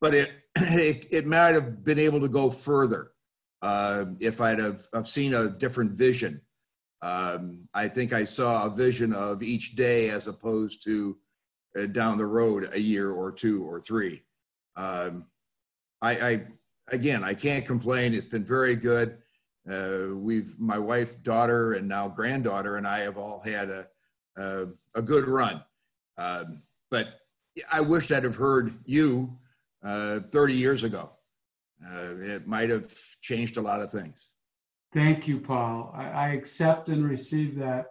but 0.00 0.14
it 0.14 0.30
it, 0.56 1.06
it 1.10 1.26
might 1.26 1.54
have 1.54 1.84
been 1.84 1.98
able 1.98 2.20
to 2.20 2.28
go 2.28 2.48
further 2.48 3.10
uh, 3.62 4.06
if 4.20 4.40
I'd 4.40 4.58
have, 4.58 4.86
have 4.92 5.08
seen 5.08 5.34
a 5.34 5.48
different 5.48 5.92
vision. 5.92 6.40
Um, 7.02 7.68
I 7.74 7.88
think 7.88 8.12
I 8.12 8.24
saw 8.24 8.66
a 8.66 8.74
vision 8.74 9.12
of 9.12 9.42
each 9.42 9.76
day 9.76 10.10
as 10.10 10.26
opposed 10.26 10.82
to 10.84 11.16
uh, 11.78 11.86
down 11.86 12.18
the 12.18 12.26
road 12.26 12.70
a 12.72 12.80
year 12.80 13.10
or 13.10 13.30
two 13.30 13.64
or 13.64 13.80
three. 13.80 14.22
Um, 14.76 15.26
I, 16.02 16.16
I 16.16 16.46
again, 16.92 17.24
I 17.24 17.34
can't 17.34 17.66
complain. 17.66 18.14
It's 18.14 18.26
been 18.26 18.44
very 18.44 18.76
good. 18.76 19.18
Uh, 19.70 20.14
we've 20.14 20.58
my 20.58 20.78
wife, 20.78 21.22
daughter, 21.22 21.74
and 21.74 21.88
now 21.88 22.08
granddaughter, 22.08 22.76
and 22.76 22.86
I 22.86 23.00
have 23.00 23.18
all 23.18 23.40
had 23.40 23.68
a 23.68 23.86
a, 24.36 24.66
a 24.94 25.02
good 25.02 25.26
run. 25.26 25.62
Um, 26.18 26.62
but 26.90 27.20
I 27.72 27.80
wish 27.80 28.10
I'd 28.12 28.24
have 28.24 28.36
heard 28.36 28.74
you 28.84 29.36
uh, 29.82 30.20
30 30.30 30.54
years 30.54 30.82
ago. 30.82 31.15
Uh, 31.84 32.14
it 32.20 32.46
might 32.46 32.70
have 32.70 32.92
changed 33.20 33.56
a 33.56 33.60
lot 33.60 33.82
of 33.82 33.90
things. 33.90 34.30
Thank 34.92 35.28
you, 35.28 35.40
Paul. 35.40 35.92
I, 35.94 36.08
I 36.10 36.28
accept 36.30 36.88
and 36.88 37.04
receive 37.04 37.54
that 37.56 37.86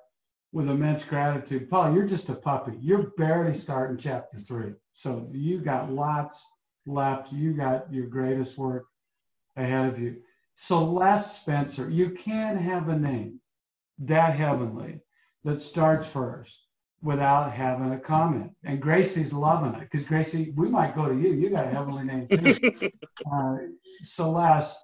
with 0.51 0.69
immense 0.69 1.03
gratitude. 1.03 1.69
Paul, 1.69 1.93
you're 1.93 2.07
just 2.07 2.29
a 2.29 2.35
puppy. 2.35 2.77
You're 2.79 3.11
barely 3.17 3.53
starting 3.53 3.97
chapter 3.97 4.37
three. 4.37 4.73
So 4.93 5.29
you 5.31 5.59
got 5.59 5.91
lots 5.91 6.43
left. 6.85 7.31
You 7.31 7.53
got 7.53 7.91
your 7.93 8.07
greatest 8.07 8.57
work 8.57 8.85
ahead 9.55 9.87
of 9.87 9.99
you. 9.99 10.21
Celeste 10.55 11.41
Spencer, 11.41 11.89
you 11.89 12.11
can't 12.11 12.57
have 12.57 12.87
a 12.87 12.97
name 12.97 13.39
that 13.99 14.35
heavenly 14.35 15.01
that 15.43 15.59
starts 15.59 16.07
first 16.07 16.64
without 17.05 17.53
having 17.53 17.93
a 17.93 17.99
comment. 17.99 18.51
And 18.63 18.81
Gracie's 18.81 19.31
loving 19.31 19.79
it 19.79 19.81
because 19.91 20.03
Gracie, 20.07 20.51
we 20.57 20.67
might 20.67 20.95
go 20.95 21.07
to 21.07 21.15
you. 21.15 21.33
You 21.33 21.51
got 21.51 21.65
a 21.65 21.69
heavenly 21.69 22.03
name 22.03 22.27
too. 22.27 22.91
uh, 23.31 23.57
Celeste, 24.01 24.79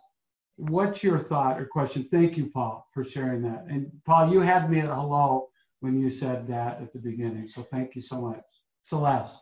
what's 0.56 1.04
your 1.04 1.18
thought 1.18 1.60
or 1.60 1.66
question? 1.66 2.04
Thank 2.04 2.38
you, 2.38 2.52
Paul, 2.52 2.88
for 2.94 3.04
sharing 3.04 3.42
that. 3.42 3.66
And 3.68 3.92
Paul, 4.06 4.32
you 4.32 4.40
had 4.40 4.70
me 4.70 4.82
at 4.82 4.92
hello 4.92 5.50
when 5.80 6.00
you 6.00 6.12
said 6.12 6.46
that 6.48 6.80
at 6.80 6.94
the 6.94 7.00
beginning. 7.00 7.48
So 7.48 7.64
thank 7.64 7.96
you 7.96 8.02
so 8.02 8.22
much. 8.22 8.46
Celeste. 8.84 9.42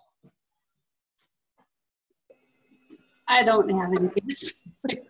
I 3.28 3.44
don't 3.44 3.70
have 3.70 3.92
anything. 3.92 5.04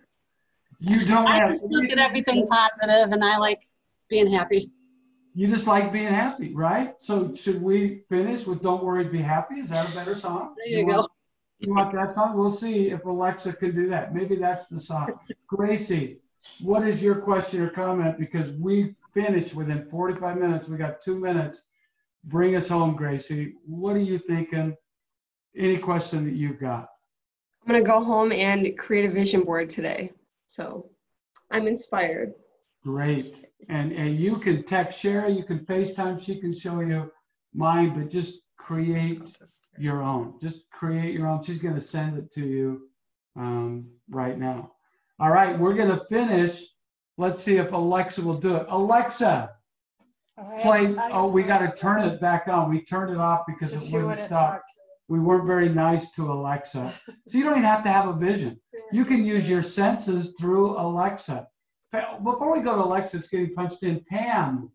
You 0.80 1.05
don't 1.05 1.28
I 1.28 1.38
have 1.38 1.49
just 1.49 1.63
look 1.65 1.91
at 1.91 1.99
everything 1.99 2.47
positive 2.47 3.11
and 3.11 3.24
I 3.24 3.38
like 3.38 3.61
being 4.09 4.32
happy. 4.34 4.72
You 5.36 5.47
just 5.47 5.67
like 5.67 5.91
being 5.91 6.07
happy, 6.13 6.53
right? 6.53 6.95
So 7.01 7.34
should 7.34 7.61
we 7.61 8.01
finish 8.09 8.45
with 8.45 8.61
Don't 8.61 8.84
Worry, 8.84 9.05
Be 9.05 9.19
Happy? 9.19 9.55
Is 9.59 9.69
that 9.69 9.89
a 9.89 9.95
better 9.95 10.15
song? 10.15 10.55
There 10.57 10.67
you 10.80 10.86
go. 10.86 10.93
want- 10.93 11.11
You 11.59 11.73
want 11.73 11.91
that 11.91 12.11
song? 12.11 12.38
We'll 12.38 12.49
see 12.49 12.89
if 12.89 13.03
Alexa 13.05 13.53
can 13.53 13.75
do 13.75 13.89
that. 13.89 14.15
Maybe 14.15 14.36
that's 14.38 14.67
the 14.67 14.80
song. 14.80 15.19
Gracie, 15.47 16.19
what 16.61 16.88
is 16.88 17.03
your 17.03 17.15
question 17.15 17.61
or 17.61 17.69
comment? 17.69 18.17
Because 18.17 18.53
we 18.53 18.95
finished 19.13 19.53
within 19.55 19.84
45 19.86 20.38
minutes. 20.38 20.67
We 20.69 20.77
got 20.77 21.01
two 21.01 21.19
minutes. 21.19 21.63
Bring 22.23 22.55
us 22.55 22.67
home, 22.69 22.95
Gracie. 22.95 23.55
What 23.65 23.95
are 23.95 24.01
you 24.01 24.17
thinking? 24.17 24.75
Any 25.55 25.77
question 25.77 26.23
that 26.25 26.34
you've 26.36 26.59
got? 26.59 26.89
I'm 27.63 27.73
gonna 27.73 27.84
go 27.84 28.01
home 28.03 28.32
and 28.32 28.77
create 28.77 29.09
a 29.09 29.13
vision 29.13 29.43
board 29.43 29.69
today. 29.69 30.13
So 30.47 30.89
I'm 31.51 31.67
inspired. 31.67 32.34
Great. 32.84 33.45
And, 33.67 33.91
and 33.91 34.17
you 34.17 34.38
can 34.38 34.63
text 34.63 34.99
Sherry, 34.99 35.34
you 35.34 35.43
can 35.43 35.59
FaceTime, 35.65 36.23
she 36.23 36.39
can 36.39 36.53
show 36.53 36.80
you 36.80 37.11
mine, 37.53 37.93
but 37.93 38.09
just 38.11 38.39
create 38.57 39.21
your 39.77 40.01
own. 40.01 40.39
Just 40.41 40.69
create 40.71 41.13
your 41.13 41.27
own. 41.27 41.43
She's 41.43 41.57
going 41.57 41.75
to 41.75 41.82
send 41.82 42.17
it 42.17 42.32
to 42.34 42.45
you 42.45 42.89
um, 43.36 43.89
right 44.09 44.38
now. 44.38 44.71
All 45.19 45.32
right, 45.32 45.57
we're 45.57 45.73
going 45.73 45.89
to 45.89 46.05
finish. 46.05 46.63
Let's 47.17 47.39
see 47.43 47.57
if 47.57 47.73
Alexa 47.73 48.21
will 48.21 48.36
do 48.39 48.55
it. 48.55 48.65
Alexa, 48.69 49.51
play. 50.61 50.95
Oh, 51.11 51.27
we 51.27 51.43
got 51.43 51.59
to 51.59 51.71
turn 51.75 52.01
it 52.03 52.21
back 52.21 52.47
on. 52.47 52.69
We 52.69 52.86
turned 52.86 53.11
it 53.11 53.17
off 53.17 53.41
because 53.45 53.73
it 53.73 53.93
wouldn't 53.93 54.17
stop. 54.17 54.63
We 55.09 55.19
weren't 55.19 55.45
very 55.45 55.67
nice 55.69 56.11
to 56.11 56.32
Alexa. 56.32 56.93
So 57.27 57.38
you 57.38 57.43
don't 57.43 57.53
even 57.53 57.63
have 57.63 57.84
to 57.84 57.89
have 57.89 58.07
a 58.07 58.13
vision. 58.13 58.59
You 58.91 59.05
can 59.05 59.25
use 59.25 59.47
your 59.49 59.61
senses 59.61 60.36
through 60.39 60.71
Alexa. 60.80 61.47
Before 61.92 62.54
we 62.54 62.62
go 62.62 62.76
to 62.76 62.84
Alexa, 62.84 63.18
it's 63.18 63.30
getting 63.30 63.54
punched 63.54 63.84
in. 63.84 64.04
Pam, 64.10 64.70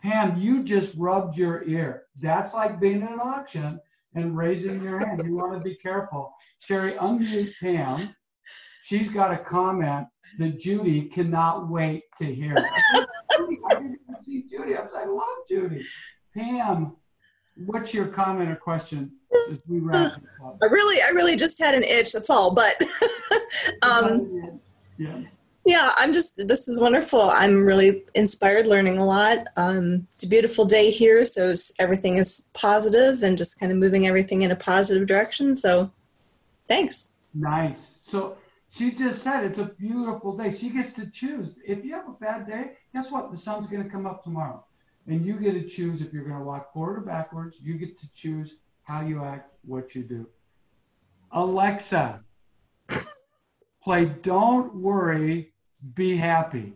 Pam, 0.00 0.38
you 0.38 0.62
just 0.62 0.96
rubbed 0.96 1.36
your 1.36 1.64
ear. 1.64 2.04
That's 2.20 2.54
like 2.54 2.80
being 2.80 3.02
at 3.02 3.12
an 3.12 3.20
auction 3.20 3.80
and 4.14 4.36
raising 4.36 4.82
your 4.82 4.98
hand. 4.98 5.22
You 5.24 5.34
want 5.34 5.54
to 5.54 5.60
be 5.60 5.74
careful. 5.74 6.34
Sherry, 6.60 6.92
unmute 6.92 7.52
Pam. 7.60 8.14
She's 8.82 9.08
got 9.08 9.32
a 9.32 9.38
comment 9.38 10.06
that 10.38 10.58
Judy 10.58 11.02
cannot 11.02 11.68
wait 11.68 12.04
to 12.18 12.24
hear. 12.26 12.54
I 12.56 13.04
didn't 13.70 13.98
even 14.08 14.20
see 14.20 14.44
Judy. 14.48 14.76
I 14.76 14.82
was 14.82 14.92
like, 14.92 15.04
I 15.04 15.08
love 15.08 15.48
Judy. 15.48 15.84
Pam, 16.34 16.96
what's 17.66 17.92
your 17.92 18.06
comment 18.06 18.50
or 18.50 18.56
question 18.56 19.12
as 19.50 19.60
we 19.66 19.80
wrap 19.80 20.20
up? 20.44 20.58
I 20.62 20.66
really, 20.66 21.02
I 21.02 21.08
really 21.10 21.36
just 21.36 21.58
had 21.58 21.74
an 21.74 21.82
itch. 21.82 22.12
That's 22.12 22.30
all. 22.30 22.54
But 22.54 22.74
um, 23.82 24.60
Yeah. 24.96 25.22
Yeah, 25.64 25.92
I'm 25.96 26.12
just. 26.12 26.48
This 26.48 26.68
is 26.68 26.80
wonderful. 26.80 27.20
I'm 27.20 27.64
really 27.64 28.04
inspired, 28.14 28.66
learning 28.66 28.98
a 28.98 29.06
lot. 29.06 29.46
Um, 29.56 30.06
it's 30.10 30.24
a 30.24 30.28
beautiful 30.28 30.64
day 30.64 30.90
here, 30.90 31.24
so 31.24 31.54
everything 31.78 32.16
is 32.16 32.48
positive 32.52 33.22
and 33.22 33.38
just 33.38 33.60
kind 33.60 33.70
of 33.70 33.78
moving 33.78 34.06
everything 34.06 34.42
in 34.42 34.50
a 34.50 34.56
positive 34.56 35.06
direction. 35.06 35.54
So, 35.54 35.92
thanks. 36.66 37.12
Nice. 37.34 37.78
So 38.02 38.36
she 38.70 38.90
just 38.90 39.22
said 39.22 39.44
it's 39.44 39.58
a 39.58 39.66
beautiful 39.66 40.36
day. 40.36 40.50
She 40.50 40.70
gets 40.70 40.94
to 40.94 41.06
choose. 41.10 41.58
If 41.66 41.84
you 41.84 41.92
have 41.94 42.08
a 42.08 42.12
bad 42.12 42.46
day, 42.46 42.72
guess 42.94 43.12
what? 43.12 43.30
The 43.30 43.36
sun's 43.36 43.66
going 43.66 43.84
to 43.84 43.90
come 43.90 44.06
up 44.06 44.24
tomorrow. 44.24 44.64
And 45.06 45.24
you 45.24 45.34
get 45.34 45.52
to 45.52 45.64
choose 45.68 46.00
if 46.00 46.12
you're 46.12 46.24
going 46.24 46.38
to 46.38 46.44
walk 46.44 46.72
forward 46.72 46.98
or 46.98 47.00
backwards. 47.02 47.58
You 47.60 47.74
get 47.74 47.98
to 47.98 48.12
choose 48.14 48.60
how 48.84 49.02
you 49.02 49.24
act, 49.24 49.52
what 49.64 49.94
you 49.94 50.02
do. 50.02 50.26
Alexa, 51.32 52.22
play 53.82 54.06
Don't 54.06 54.74
Worry, 54.74 55.51
Be 55.82 56.16
Happy. 56.16 56.74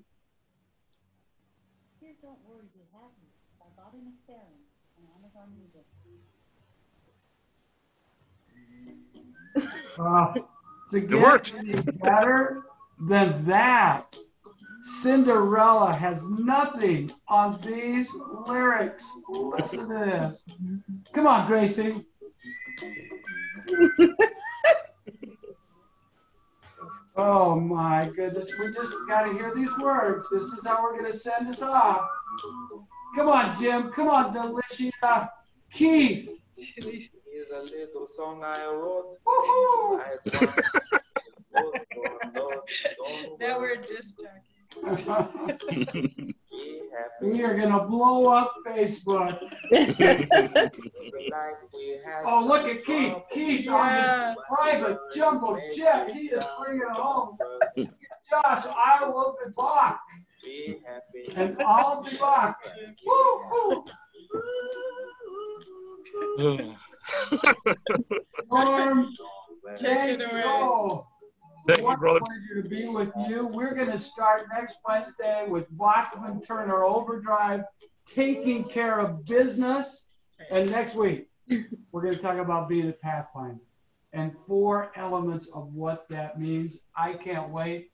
Here's 2.00 2.16
Don't 2.16 2.38
Worry, 2.44 2.64
Be 2.74 2.80
Happy 2.92 3.30
by 3.61 3.66
Bobby 3.76 3.98
McFerrin 3.98 4.59
on 4.98 5.04
Amazon 5.16 5.52
Music. 5.57 5.84
Uh, 9.98 10.34
to 10.90 11.00
get 11.00 11.22
worked. 11.22 11.54
any 11.57 11.72
better 12.02 12.64
than 13.00 13.42
that, 13.46 14.14
Cinderella 14.82 15.94
has 15.94 16.28
nothing 16.28 17.11
on 17.28 17.59
these 17.62 18.14
lyrics. 18.46 19.11
Listen 19.30 19.88
to 19.88 19.94
this. 19.94 20.44
Come 21.14 21.26
on, 21.26 21.46
Gracie. 21.46 22.04
oh 27.16 27.58
my 27.58 28.10
goodness. 28.14 28.52
We 28.58 28.70
just 28.70 28.92
got 29.08 29.22
to 29.22 29.32
hear 29.32 29.54
these 29.54 29.76
words. 29.78 30.28
This 30.30 30.42
is 30.42 30.66
how 30.66 30.82
we're 30.82 30.92
going 30.92 31.10
to 31.10 31.12
send 31.12 31.48
us 31.48 31.62
off. 31.62 32.06
Come 33.14 33.28
on, 33.28 33.58
Jim. 33.58 33.90
Come 33.90 34.08
on, 34.08 34.34
Delicia. 34.34 35.28
Keith. 35.72 36.30
is 36.56 37.10
a 37.52 37.62
little 37.62 38.06
song 38.06 38.42
I 38.44 38.66
wrote. 38.66 39.18
Woohoo! 39.26 40.00
Now 43.40 43.60
we're 43.60 43.76
just 43.76 44.22
talking. 44.82 46.32
be 46.64 46.80
happy. 46.92 47.38
We 47.38 47.44
are 47.44 47.54
gonna 47.54 47.86
blow 47.86 48.30
up 48.30 48.54
Facebook. 48.66 49.38
Oh, 52.24 52.44
look 52.46 52.66
at 52.68 52.84
Keith. 52.84 53.14
Keith 53.30 53.68
on 53.68 54.02
his 54.02 54.36
private 54.48 54.98
jumbo 55.14 55.61
jet. 55.74 56.11
He 56.11 56.28
is 56.28 56.42
bringing 56.61 56.82
it 56.82 56.88
home. 56.88 57.38
Josh, 57.76 58.64
I 58.66 59.04
will 59.04 59.36
be 59.44 59.52
back. 59.57 60.00
And 61.36 61.57
I'll 61.62 62.02
be 62.02 62.16
back. 62.16 62.57
Woo-hoo. 63.07 63.84
Norm, 68.50 69.12
thank 69.76 70.20
you. 70.20 71.07
Thank 71.66 71.80
you, 71.80 71.84
What 71.84 71.94
a 71.94 71.98
brother. 71.98 72.20
pleasure 72.20 72.62
to 72.62 72.68
be 72.68 72.86
with 72.86 73.12
you. 73.28 73.48
We're 73.48 73.74
gonna 73.74 73.98
start 73.98 74.46
next 74.52 74.78
Wednesday 74.88 75.46
with 75.48 75.66
Bachman 75.76 76.40
Turner 76.40 76.84
Overdrive, 76.84 77.64
taking 78.06 78.64
care 78.64 79.00
of 79.00 79.24
business. 79.24 80.06
And 80.50 80.70
next 80.70 80.94
week, 80.94 81.28
we're 81.90 82.02
gonna 82.02 82.18
talk 82.18 82.36
about 82.38 82.68
being 82.68 82.88
a 82.88 82.92
pathfinder 82.92 83.60
and 84.12 84.32
four 84.46 84.92
elements 84.94 85.48
of 85.48 85.72
what 85.74 86.08
that 86.08 86.38
means. 86.38 86.78
I 86.94 87.14
can't 87.14 87.50
wait. 87.50 87.90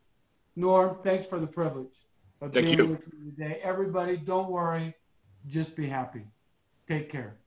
Norm, 0.54 0.98
thanks 1.02 1.24
for 1.24 1.40
the 1.40 1.46
privilege 1.46 2.06
of 2.42 2.52
Thank 2.52 2.66
being 2.66 2.78
you. 2.78 2.86
with 2.86 3.00
you 3.10 3.30
today. 3.30 3.60
Everybody, 3.62 4.18
don't 4.18 4.50
worry, 4.50 4.94
just 5.46 5.74
be 5.76 5.86
happy. 5.86 6.26
Take 6.86 7.08
care. 7.08 7.38